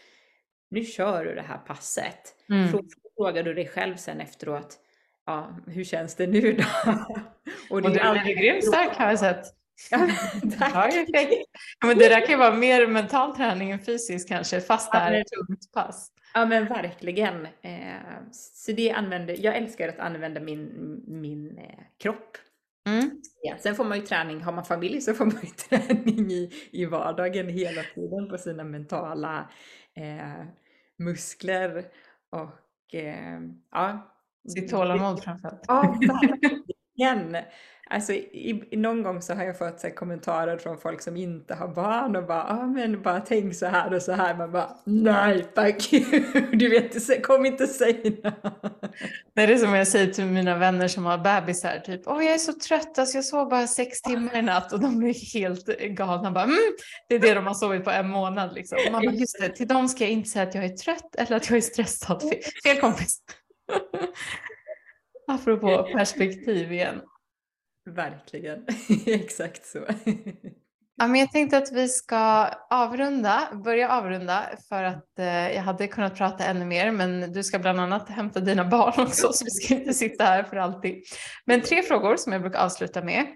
nu 0.71 0.85
kör 0.85 1.25
du 1.25 1.35
det 1.35 1.43
här 1.43 1.59
passet. 1.59 2.35
Mm. 2.49 2.69
Frågar 3.17 3.43
du 3.43 3.55
dig 3.55 3.69
själv 3.69 3.97
sen 3.97 4.21
efteråt, 4.21 4.79
ja, 5.27 5.57
hur 5.67 5.85
känns 5.85 6.15
det 6.15 6.27
nu 6.27 6.53
då? 6.53 6.65
och, 7.71 7.83
det 7.83 7.89
och 7.89 7.95
du 7.95 8.01
är 8.01 8.41
grymt 8.41 8.65
stark 8.65 8.97
har 8.97 9.09
jag 9.09 9.19
sett. 9.19 9.45
Ja, 9.91 10.09
tack. 10.59 10.95
Ja, 11.81 11.87
men 11.87 11.99
det 11.99 12.09
där 12.09 12.21
kan 12.21 12.31
ju 12.31 12.37
vara 12.37 12.55
mer 12.55 12.87
mental 12.87 13.37
träning 13.37 13.71
än 13.71 13.79
fysisk 13.79 14.29
kanske, 14.29 14.61
fast 14.61 14.93
det 14.93 14.99
är 14.99 15.21
ett 15.21 15.27
tungt 15.27 15.73
pass. 15.73 16.11
Ja 16.35 16.47
men 16.47 16.67
verkligen. 16.67 17.47
Eh, 17.47 18.23
så 18.33 18.73
det 18.73 18.91
använder, 18.91 19.37
jag 19.45 19.57
älskar 19.57 19.89
att 19.89 19.99
använda 19.99 20.41
min, 20.41 21.03
min 21.07 21.59
eh, 21.59 21.85
kropp. 21.99 22.37
Mm. 22.87 23.11
Ja, 23.43 23.57
sen 23.59 23.75
får 23.75 23.85
man 23.85 23.99
ju 23.99 24.07
träning, 24.07 24.41
har 24.41 24.53
man 24.53 24.65
familj 24.65 25.01
så 25.01 25.15
får 25.15 25.25
man 25.25 25.41
ju 25.43 25.49
träning 25.79 26.31
i, 26.31 26.51
i 26.71 26.85
vardagen 26.85 27.49
hela 27.49 27.83
tiden 27.95 28.29
på 28.29 28.39
sina 28.39 28.65
mentala 28.65 29.51
eh, 29.95 30.47
muskler. 30.99 31.85
Och 32.31 32.95
eh, 32.95 33.41
ja. 33.71 34.15
Sitt 34.49 34.71
tålamod 34.71 35.23
framförallt. 35.23 35.65
Ja, 35.69 35.99
verkligen. 36.01 37.45
Alltså, 37.91 38.13
i, 38.13 38.69
någon 38.73 39.03
gång 39.03 39.23
så 39.23 39.35
har 39.35 39.45
jag 39.45 39.59
fått 39.59 39.81
så 39.81 39.91
kommentarer 39.91 40.59
från 40.59 40.79
folk 40.79 41.03
som 41.03 41.17
inte 41.17 41.55
har 41.55 41.69
barn 41.69 42.17
och 42.17 42.27
bara, 42.27 42.45
ah, 42.45 42.67
men 42.67 43.03
bara 43.03 43.21
tänk 43.21 43.55
så 43.55 43.67
här 43.67 43.95
och 43.95 44.03
så 44.03 44.13
här. 44.13 44.35
Man 44.35 44.53
bara, 44.53 44.77
nej 44.85 45.47
tack, 45.55 45.91
du 46.53 46.69
vet, 46.69 47.23
kom 47.23 47.47
inte 47.47 47.67
säga 47.67 48.11
något. 48.23 48.35
Det 49.35 49.43
är 49.43 49.47
det 49.47 49.59
som 49.59 49.75
jag 49.75 49.89
säger 49.89 50.13
till 50.13 50.25
mina 50.25 50.57
vänner 50.57 50.89
som 50.89 51.05
har 51.05 51.19
bebisar, 51.19 51.79
typ, 51.79 52.03
åh 52.07 52.25
jag 52.25 52.35
är 52.35 52.39
så 52.39 52.53
trött, 52.53 52.99
alltså 52.99 53.17
jag 53.17 53.25
sov 53.25 53.49
bara 53.49 53.67
sex 53.67 54.03
timmar 54.03 54.37
i 54.37 54.43
natt 54.43 54.73
och 54.73 54.81
de 54.81 54.99
blir 54.99 55.33
helt 55.35 55.67
galna. 55.67 56.31
Bara, 56.31 56.45
mm, 56.45 56.59
det 57.09 57.15
är 57.15 57.19
det 57.19 57.35
de 57.35 57.47
har 57.47 57.55
sovit 57.55 57.85
på 57.85 57.91
en 57.91 58.09
månad 58.09 58.55
liksom. 58.55 58.79
man 58.93 59.05
bara, 59.05 59.15
just 59.15 59.41
det, 59.41 59.49
till 59.49 59.69
dem 59.69 59.89
ska 59.89 60.05
jag 60.05 60.13
inte 60.13 60.29
säga 60.29 60.49
att 60.49 60.55
jag 60.55 60.65
är 60.65 60.77
trött 60.77 61.15
eller 61.19 61.37
att 61.37 61.51
jag 61.51 61.57
är 61.57 61.61
stressad. 61.61 62.23
Fel 62.65 62.81
kompis. 62.81 63.19
Apropå 65.27 65.89
perspektiv 65.93 66.73
igen. 66.73 67.01
Verkligen, 67.95 68.67
exakt 69.07 69.67
så. 69.67 69.87
Ja, 71.01 71.07
men 71.07 71.21
jag 71.21 71.33
tänkte 71.33 71.59
att 71.59 71.73
vi 71.73 71.89
ska 71.89 72.49
avrunda, 72.71 73.49
börja 73.65 73.91
avrunda 73.91 74.51
för 74.69 74.83
att 74.83 75.19
eh, 75.19 75.27
jag 75.27 75.63
hade 75.63 75.87
kunnat 75.89 76.17
prata 76.17 76.45
ännu 76.45 76.65
mer 76.65 76.91
men 76.91 77.33
du 77.33 77.43
ska 77.43 77.59
bland 77.59 77.81
annat 77.81 78.09
hämta 78.09 78.41
dina 78.41 78.65
barn 78.65 78.93
också 79.07 79.33
så 79.33 79.45
vi 79.45 79.51
ska 79.51 79.75
inte 79.75 79.95
sitta 79.95 80.25
här 80.25 80.43
för 80.43 80.57
alltid. 80.57 81.03
Men 81.45 81.61
tre 81.61 81.83
frågor 81.83 82.17
som 82.17 82.33
jag 82.33 82.43
brukar 82.43 82.65
avsluta 82.65 83.03
med. 83.03 83.27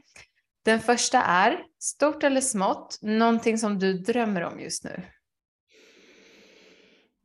Den 0.64 0.80
första 0.80 1.22
är, 1.22 1.59
stort 1.78 2.22
eller 2.22 2.40
smått, 2.40 2.98
någonting 3.03 3.59
som 3.59 3.78
du 3.78 3.92
drömmer 3.92 4.42
om 4.42 4.61
just 4.61 4.84
nu? 4.84 5.03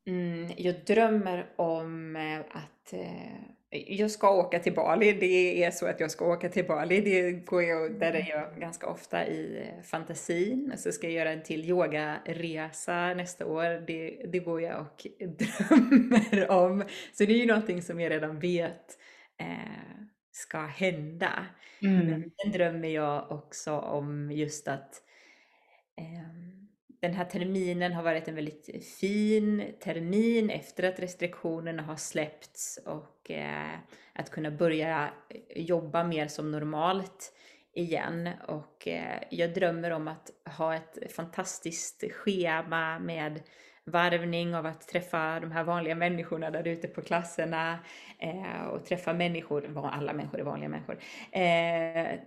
Mm, 0.08 0.52
jag 0.58 0.86
drömmer 0.86 1.54
om 1.56 2.16
eh, 2.16 2.40
att 2.40 2.94
eh, 2.94 3.57
jag 3.70 4.12
ska 4.12 4.32
åka 4.32 4.60
till 4.60 4.74
Bali. 4.74 5.14
Det 5.14 5.64
är 5.64 5.72
så 5.72 5.88
att 5.88 6.00
jag 6.00 6.12
ska 6.12 6.26
åka 6.26 6.50
till 6.50 6.66
Bali. 6.66 7.02
Det 7.02 7.32
går 7.32 7.64
jag, 7.64 8.00
där 8.00 8.14
är 8.14 8.30
jag 8.30 8.60
ganska 8.60 8.88
ofta 8.88 9.28
i 9.28 9.72
fantasin. 9.84 10.74
Så 10.78 10.92
ska 10.92 11.08
jag 11.08 11.14
göra 11.14 11.32
en 11.32 11.44
till 11.44 11.66
yogaresa 11.66 13.14
nästa 13.14 13.46
år. 13.46 13.86
Det, 13.88 14.22
det 14.32 14.40
går 14.40 14.62
jag 14.62 14.82
och 14.82 15.08
drömmer 15.38 16.52
om. 16.52 16.84
Så 17.14 17.26
det 17.26 17.34
är 17.34 17.38
ju 17.38 17.46
någonting 17.46 17.82
som 17.82 18.00
jag 18.00 18.12
redan 18.12 18.40
vet 18.40 18.98
eh, 19.40 20.02
ska 20.32 20.66
hända. 20.66 21.46
Mm. 21.82 22.06
Men 22.06 22.32
sen 22.42 22.52
drömmer 22.52 22.90
jag 22.90 23.32
också 23.32 23.72
om 23.78 24.32
just 24.32 24.68
att 24.68 25.02
eh, 25.98 26.57
den 27.00 27.14
här 27.14 27.26
terminen 27.26 27.94
har 27.94 28.04
varit 28.04 28.28
en 28.28 28.36
väldigt 28.36 28.86
fin 29.00 29.74
termin 29.80 30.50
efter 30.50 30.84
att 30.84 31.00
restriktionerna 31.00 31.84
har 31.84 31.96
släppts 31.96 32.80
och 32.86 33.32
eh, 33.32 33.76
att 34.14 34.30
kunna 34.30 34.52
börja 34.52 35.10
eh, 35.30 35.62
jobba 35.62 36.04
mer 36.04 36.28
som 36.28 36.52
normalt 36.52 37.34
igen. 37.74 38.30
Och 38.48 38.88
eh, 38.88 39.24
jag 39.30 39.54
drömmer 39.54 39.92
om 39.92 40.08
att 40.08 40.32
ha 40.58 40.76
ett 40.76 41.14
fantastiskt 41.16 42.04
schema 42.12 43.00
med 43.00 43.42
varvning 43.84 44.56
av 44.56 44.66
att 44.66 44.88
träffa 44.88 45.40
de 45.40 45.52
här 45.52 45.64
vanliga 45.64 45.96
människorna 45.96 46.52
där 46.52 46.68
ute 46.68 46.88
på 46.88 47.02
klasserna 47.02 47.80
eh, 48.20 48.68
och 48.68 48.86
träffa 48.86 49.14
människor, 49.14 49.90
alla 49.92 50.14
människor 50.14 50.40
är 50.40 50.44
vanliga 50.44 50.70
människor, 50.70 50.98
eh, 51.32 52.20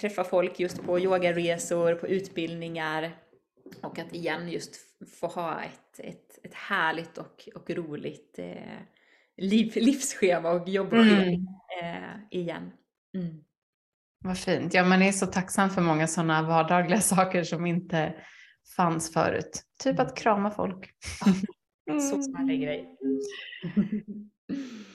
träffa 0.00 0.24
folk 0.24 0.60
just 0.60 0.82
på 0.82 1.00
yogaresor, 1.00 1.94
på 1.94 2.06
utbildningar 2.06 3.12
och 3.82 3.98
att 3.98 4.14
igen 4.14 4.48
just 4.48 4.76
få 5.20 5.26
ha 5.26 5.62
ett, 5.62 6.00
ett, 6.00 6.38
ett 6.42 6.54
härligt 6.54 7.18
och, 7.18 7.48
och 7.54 7.70
roligt 7.70 8.38
eh, 8.38 8.78
liv, 9.36 9.72
livsschema 9.76 10.50
och 10.50 10.68
jobbschema 10.68 11.22
mm. 11.22 11.46
eh, 11.82 12.38
igen. 12.40 12.70
Mm. 13.14 13.44
Vad 14.24 14.38
fint. 14.38 14.74
Ja, 14.74 14.84
man 14.84 15.02
är 15.02 15.12
så 15.12 15.26
tacksam 15.26 15.70
för 15.70 15.82
många 15.82 16.06
sådana 16.06 16.42
vardagliga 16.42 17.00
saker 17.00 17.44
som 17.44 17.66
inte 17.66 18.14
fanns 18.76 19.12
förut. 19.12 19.62
Typ 19.82 19.98
att 20.00 20.16
krama 20.16 20.50
folk. 20.50 20.90
Mm. 21.90 22.00
Så 22.00 22.22
smärre 22.22 22.56
grej. 22.56 22.96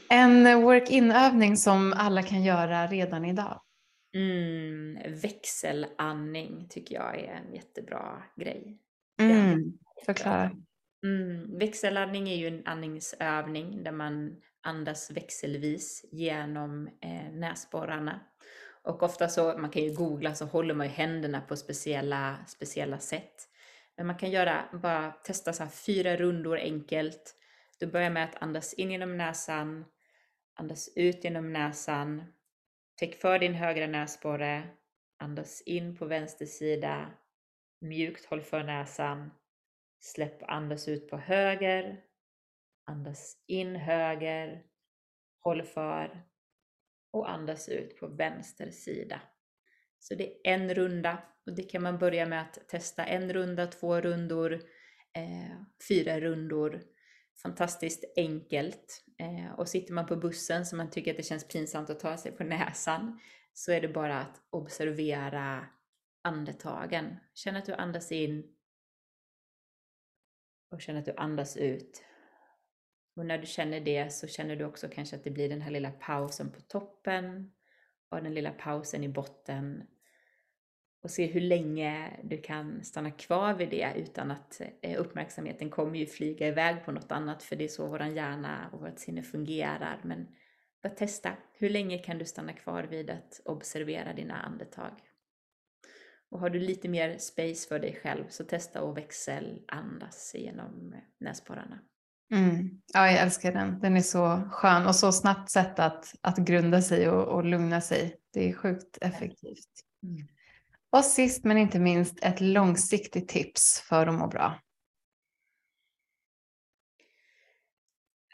En 0.09 0.61
work-in-övning 0.61 1.57
som 1.57 1.93
alla 1.97 2.24
kan 2.24 2.43
göra 2.43 2.88
redan 2.88 3.26
idag. 3.26 3.61
Mm, 4.14 4.99
växelandning 5.22 6.68
tycker 6.70 6.95
jag 6.95 7.20
är 7.20 7.34
en 7.34 7.53
jättebra 7.53 8.24
grej. 8.36 8.78
Mm, 9.20 9.78
förklara. 10.05 10.51
Mm, 11.03 11.57
växelandning 11.57 12.30
är 12.30 12.36
ju 12.36 12.47
en 12.47 12.68
andningsövning 12.68 13.84
där 13.84 13.91
man 13.91 14.41
andas 14.62 15.12
växelvis 15.12 16.05
genom 16.12 16.88
eh, 16.88 17.32
näsborrarna. 17.32 18.20
Och 18.84 19.03
ofta 19.03 19.30
så, 19.30 19.57
man 19.57 19.70
kan 19.70 19.84
ju 19.84 19.93
googla, 19.93 20.36
så 20.36 20.45
håller 20.45 20.74
man 20.74 20.88
ju 20.88 20.93
händerna 20.93 21.41
på 21.41 21.55
speciella, 21.55 22.38
speciella 22.47 22.99
sätt. 22.99 23.47
Men 23.97 24.07
man 24.07 24.18
kan 24.18 24.32
göra, 24.32 24.66
bara 24.74 25.12
testa 25.12 25.53
så 25.53 25.68
fyra 25.68 26.16
rundor 26.16 26.57
enkelt. 26.57 27.36
Du 27.80 27.88
börjar 27.88 28.09
med 28.09 28.24
att 28.24 28.41
andas 28.43 28.74
in 28.74 28.91
genom 28.91 29.18
näsan, 29.18 29.86
andas 30.55 30.89
ut 30.95 31.24
genom 31.24 31.53
näsan, 31.53 32.24
Täck 33.02 33.16
för 33.16 33.39
din 33.39 33.54
högra 33.54 33.88
näsborre. 33.88 34.70
Andas 35.18 35.62
in 35.62 35.97
på 35.97 36.06
vänster 36.06 36.45
sida. 36.45 37.14
Mjukt 37.80 38.26
håll 38.26 38.41
för 38.41 38.64
näsan. 38.64 39.32
Släpp 39.99 40.43
andas 40.43 40.88
ut 40.88 41.10
på 41.10 41.18
höger. 41.18 42.02
Andas 42.86 43.38
in 43.47 43.76
höger. 43.76 44.64
Håll 45.43 45.64
för. 45.64 46.24
Och 47.12 47.32
andas 47.32 47.70
ut 47.70 47.99
på 47.99 48.08
vänster 48.08 48.72
sida. 48.72 49.22
Så 49.99 50.16
det 50.16 50.47
är 50.47 50.54
en 50.54 50.74
runda 50.74 51.18
och 51.45 51.56
det 51.56 51.64
kan 51.64 51.84
man 51.84 51.97
börja 51.97 52.26
med 52.26 52.41
att 52.41 52.68
testa 52.68 53.06
en 53.06 53.34
runda, 53.34 53.68
två 53.68 54.02
rundor, 54.02 54.54
eh, 55.14 55.62
fyra 55.88 56.20
rundor 56.20 56.82
fantastiskt 57.41 58.04
enkelt. 58.16 59.04
Eh, 59.22 59.51
och 59.51 59.67
sitter 59.67 59.93
man 59.93 60.05
på 60.05 60.15
bussen 60.15 60.65
så 60.65 60.76
man 60.76 60.89
tycker 60.89 61.11
att 61.11 61.17
det 61.17 61.24
känns 61.24 61.47
pinsamt 61.47 61.89
att 61.89 61.99
ta 61.99 62.17
sig 62.17 62.32
på 62.32 62.43
näsan 62.43 63.19
så 63.53 63.72
är 63.72 63.82
det 63.82 63.88
bara 63.88 64.19
att 64.19 64.41
observera 64.49 65.67
andetagen. 66.22 67.17
Känn 67.34 67.55
att 67.55 67.65
du 67.65 67.74
andas 67.74 68.11
in 68.11 68.55
och 70.72 70.82
känn 70.82 70.97
att 70.97 71.05
du 71.05 71.13
andas 71.17 71.57
ut. 71.57 72.03
Och 73.15 73.26
när 73.26 73.38
du 73.38 73.47
känner 73.47 73.80
det 73.80 74.13
så 74.13 74.28
känner 74.28 74.55
du 74.55 74.65
också 74.65 74.88
kanske 74.89 75.15
att 75.15 75.24
det 75.24 75.32
blir 75.32 75.49
den 75.49 75.61
här 75.61 75.72
lilla 75.72 75.91
pausen 75.91 76.51
på 76.51 76.61
toppen 76.61 77.51
och 78.09 78.24
den 78.24 78.34
lilla 78.34 78.51
pausen 78.51 79.03
i 79.03 79.09
botten 79.09 79.88
och 81.02 81.12
se 81.12 81.26
hur 81.26 81.41
länge 81.41 82.20
du 82.24 82.38
kan 82.38 82.84
stanna 82.84 83.12
kvar 83.12 83.54
vid 83.54 83.70
det 83.70 83.93
utan 83.95 84.32
att 84.32 84.62
eh, 84.82 85.02
uppmärksamheten 85.02 85.70
kommer 85.70 85.99
ju 85.99 86.06
flyga 86.06 86.47
iväg 86.47 86.86
på 86.86 86.91
något 86.91 87.12
annat 87.12 87.43
för 87.43 87.56
det 87.56 87.64
är 87.64 87.68
så 87.68 87.88
vår 87.88 88.04
hjärna 88.04 88.70
och 88.74 88.82
vårt 88.82 88.99
sinne 88.99 89.24
fungerar. 89.24 89.99
Men 90.04 90.28
bara 90.84 90.89
testa. 90.89 91.34
Hur 91.58 91.70
länge 91.70 91.97
kan 91.97 92.18
du 92.18 92.26
stanna 92.26 92.54
kvar 92.54 92.84
vid 92.84 93.10
att 93.10 93.41
observera 93.45 94.14
dina 94.14 94.41
andetag? 94.41 94.91
Och 96.30 96.39
har 96.39 96.49
du 96.49 96.60
lite 96.60 96.89
mer 96.89 97.18
space 97.18 97.68
för 97.68 97.80
dig 97.80 97.99
själv 98.04 98.24
så 98.30 98.43
testa 98.43 98.82
att 98.82 98.97
växelandas 98.97 100.36
genom 100.36 100.95
näsborrarna. 101.20 101.80
Mm. 102.34 102.82
Ja, 102.93 103.12
jag 103.12 103.22
älskar 103.22 103.52
den. 103.52 103.80
Den 103.80 103.97
är 103.97 104.02
så 104.02 104.41
skön 104.52 104.88
och 104.88 104.95
så 104.95 105.12
snabbt 105.12 105.49
sätt 105.49 105.80
att, 105.80 106.16
att 106.22 106.38
grunda 106.38 106.82
sig 106.82 107.10
och, 107.10 107.28
och 107.28 107.45
lugna 107.45 107.82
sig. 107.82 108.16
Det 108.34 108.49
är 108.49 108.54
sjukt 108.54 108.97
effektivt. 109.02 109.70
Mm. 110.04 110.28
Och 110.91 111.05
sist 111.05 111.43
men 111.43 111.57
inte 111.57 111.79
minst 111.79 112.23
ett 112.23 112.41
långsiktigt 112.41 113.27
tips 113.27 113.81
för 113.81 114.07
att 114.07 114.13
må 114.13 114.27
bra. 114.27 114.61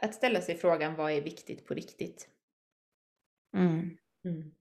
Att 0.02 0.16
ställa 0.16 0.42
sig 0.42 0.58
frågan 0.58 0.96
vad 0.96 1.12
är 1.12 1.22
viktigt 1.22 1.66
på 1.66 1.74
riktigt? 1.74 2.30
Mm. 3.54 3.98
Mm. 4.26 4.56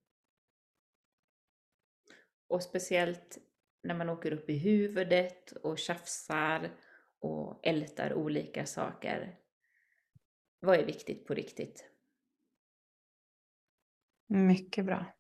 Och 2.49 2.63
speciellt 2.63 3.39
när 3.83 3.95
man 3.95 4.09
åker 4.09 4.33
upp 4.33 4.51
i 4.51 4.59
huvudet 4.59 5.53
och 5.53 5.79
tjafsar 5.79 6.77
och 7.19 7.67
ältar 7.67 8.15
olika 8.15 8.67
saker. 8.67 9.39
Vad 10.61 10.79
är 10.79 10.85
viktigt 10.85 11.27
på 11.27 11.35
riktigt? 11.35 11.91
Mycket 14.27 14.85
bra. 14.85 15.16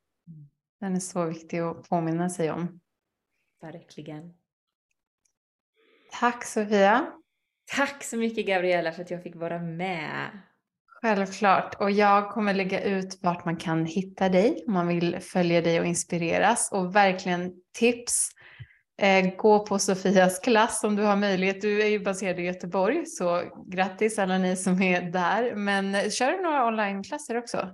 Den 0.80 0.96
är 0.96 1.00
så 1.00 1.24
viktig 1.24 1.58
att 1.58 1.88
påminna 1.88 2.30
sig 2.30 2.50
om. 2.50 2.80
Verkligen. 3.62 4.34
Tack 6.20 6.44
Sofia. 6.44 7.12
Tack 7.76 8.04
så 8.04 8.16
mycket 8.16 8.46
Gabriella 8.46 8.92
för 8.92 9.02
att 9.02 9.10
jag 9.10 9.22
fick 9.22 9.36
vara 9.36 9.58
med. 9.58 10.30
Självklart. 11.02 11.74
Och 11.80 11.90
jag 11.90 12.30
kommer 12.30 12.54
lägga 12.54 12.84
ut 12.84 13.18
vart 13.22 13.44
man 13.44 13.56
kan 13.56 13.86
hitta 13.86 14.28
dig 14.28 14.64
om 14.66 14.72
man 14.72 14.88
vill 14.88 15.20
följa 15.20 15.60
dig 15.60 15.80
och 15.80 15.86
inspireras. 15.86 16.72
Och 16.72 16.96
verkligen 16.96 17.52
tips. 17.78 18.30
Eh, 18.98 19.36
gå 19.36 19.66
på 19.66 19.78
Sofias 19.78 20.38
klass 20.38 20.84
om 20.84 20.96
du 20.96 21.02
har 21.02 21.16
möjlighet. 21.16 21.60
Du 21.60 21.82
är 21.82 21.86
ju 21.86 22.00
baserad 22.00 22.38
i 22.38 22.42
Göteborg 22.42 23.06
så 23.06 23.42
grattis 23.66 24.18
alla 24.18 24.38
ni 24.38 24.56
som 24.56 24.82
är 24.82 25.02
där. 25.02 25.54
Men 25.54 26.10
kör 26.10 26.32
du 26.32 26.42
några 26.42 26.66
onlineklasser 26.66 27.38
också? 27.38 27.70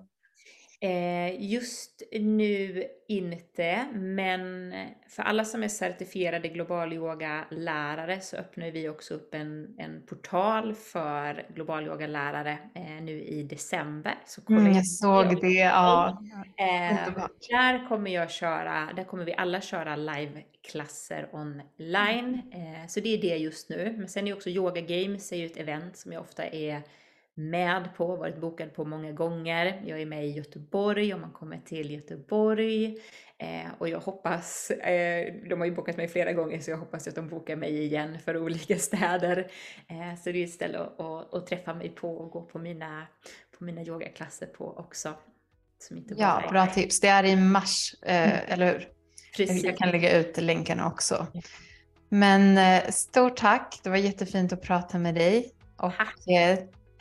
Eh, 0.85 1.43
just 1.53 2.03
nu 2.13 2.85
inte, 3.09 3.87
men 3.93 4.75
för 5.09 5.23
alla 5.23 5.45
som 5.45 5.63
är 5.63 5.69
certifierade 5.69 6.49
global 6.49 6.93
yoga-lärare 6.93 8.21
så 8.21 8.37
öppnar 8.37 8.71
vi 8.71 8.89
också 8.89 9.15
upp 9.15 9.35
en, 9.35 9.75
en 9.79 10.03
portal 10.07 10.75
för 10.75 11.47
global 11.55 11.87
yoga-lärare 11.87 12.59
eh, 12.75 13.03
nu 13.03 13.23
i 13.23 13.43
december. 13.43 14.15
Så 14.27 14.41
mm, 14.49 14.73
jag 14.73 14.87
såg 14.87 15.41
det, 15.41 15.53
ja. 15.53 16.23
Eh, 16.57 17.25
där 17.51 17.89
kommer 17.89 18.11
jag 18.11 18.31
köra, 18.31 18.93
där 18.97 19.05
kommer 19.05 19.25
vi 19.25 19.35
alla 19.35 19.61
köra 19.61 19.97
liveklasser 19.97 21.29
online. 21.33 22.43
Eh, 22.53 22.87
så 22.89 23.01
det 23.01 23.09
är 23.09 23.21
det 23.21 23.37
just 23.37 23.71
nu. 23.71 23.95
Men 23.99 24.09
sen 24.09 24.29
är 24.29 24.35
också 24.35 24.51
Yoga 24.51 24.81
Games 24.81 25.33
är 25.33 25.37
ju 25.37 25.47
ett 25.47 25.57
event 25.57 25.97
som 25.97 26.13
jag 26.13 26.23
ofta 26.23 26.45
är 26.45 26.83
med 27.51 27.89
på, 27.97 28.17
varit 28.17 28.41
bokad 28.41 28.75
på 28.75 28.85
många 28.85 29.13
gånger. 29.13 29.83
Jag 29.87 30.01
är 30.01 30.07
med 30.07 30.27
i 30.27 30.31
Göteborg 30.31 31.15
om 31.15 31.21
man 31.21 31.33
kommer 31.33 31.61
till 31.65 31.91
Göteborg. 31.91 32.99
Eh, 33.39 33.71
och 33.79 33.89
jag 33.89 34.01
hoppas, 34.01 34.71
eh, 34.71 35.35
de 35.49 35.61
har 35.61 35.67
ju 35.67 35.75
bokat 35.75 35.97
mig 35.97 36.09
flera 36.09 36.33
gånger 36.33 36.61
så 36.61 36.71
jag 36.71 36.79
hoppas 36.79 37.09
att 37.09 37.15
de 37.15 37.29
bokar 37.29 37.57
mig 37.57 37.85
igen 37.85 38.19
för 38.25 38.37
olika 38.37 38.79
städer. 38.79 39.51
Eh, 39.89 40.21
så 40.23 40.33
det 40.33 40.39
är 40.39 40.45
ett 40.45 40.53
ställe 40.53 40.79
att, 40.79 41.01
att, 41.01 41.35
att, 41.35 41.47
träffa 41.47 41.75
mig 41.75 41.89
på 41.89 42.17
och 42.17 42.31
gå 42.31 42.43
på 42.43 42.59
mina, 42.59 43.07
på 43.59 43.65
mina 43.65 43.83
yogaklasser 43.83 44.47
på 44.47 44.77
också. 44.77 45.15
ja, 46.17 46.49
bra 46.51 46.67
tips. 46.67 47.01
Det 47.01 47.09
är 47.09 47.25
i 47.25 47.37
mars, 47.37 47.95
eh, 48.03 48.33
mm. 48.33 48.39
eller 48.49 48.73
hur? 48.73 48.89
Precis. 49.37 49.65
Jag 49.65 49.77
kan 49.77 49.91
lägga 49.91 50.19
ut 50.19 50.37
länkarna 50.37 50.87
också. 50.87 51.27
Men 52.09 52.59
eh, 52.59 52.91
stort 52.91 53.37
tack, 53.37 53.81
det 53.83 53.91
var 53.91 53.97
jättefint 53.97 54.53
att 54.53 54.63
prata 54.63 54.99
med 54.99 55.15
dig. 55.15 55.53
Och 55.77 55.93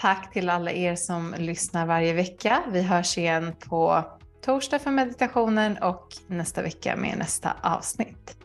Tack 0.02 0.34
till 0.34 0.50
alla 0.50 0.72
er 0.72 0.96
som 0.96 1.36
lyssnar 1.38 1.86
varje 1.86 2.14
vecka. 2.14 2.64
Vi 2.72 2.82
hörs 2.82 3.18
igen 3.18 3.56
på 3.70 4.04
torsdag 4.46 4.80
för 4.80 4.92
meditationen 4.92 5.78
och 5.78 6.08
nästa 6.28 6.62
vecka 6.62 6.96
med 6.96 7.18
nästa 7.18 7.54
avsnitt. 7.62 8.38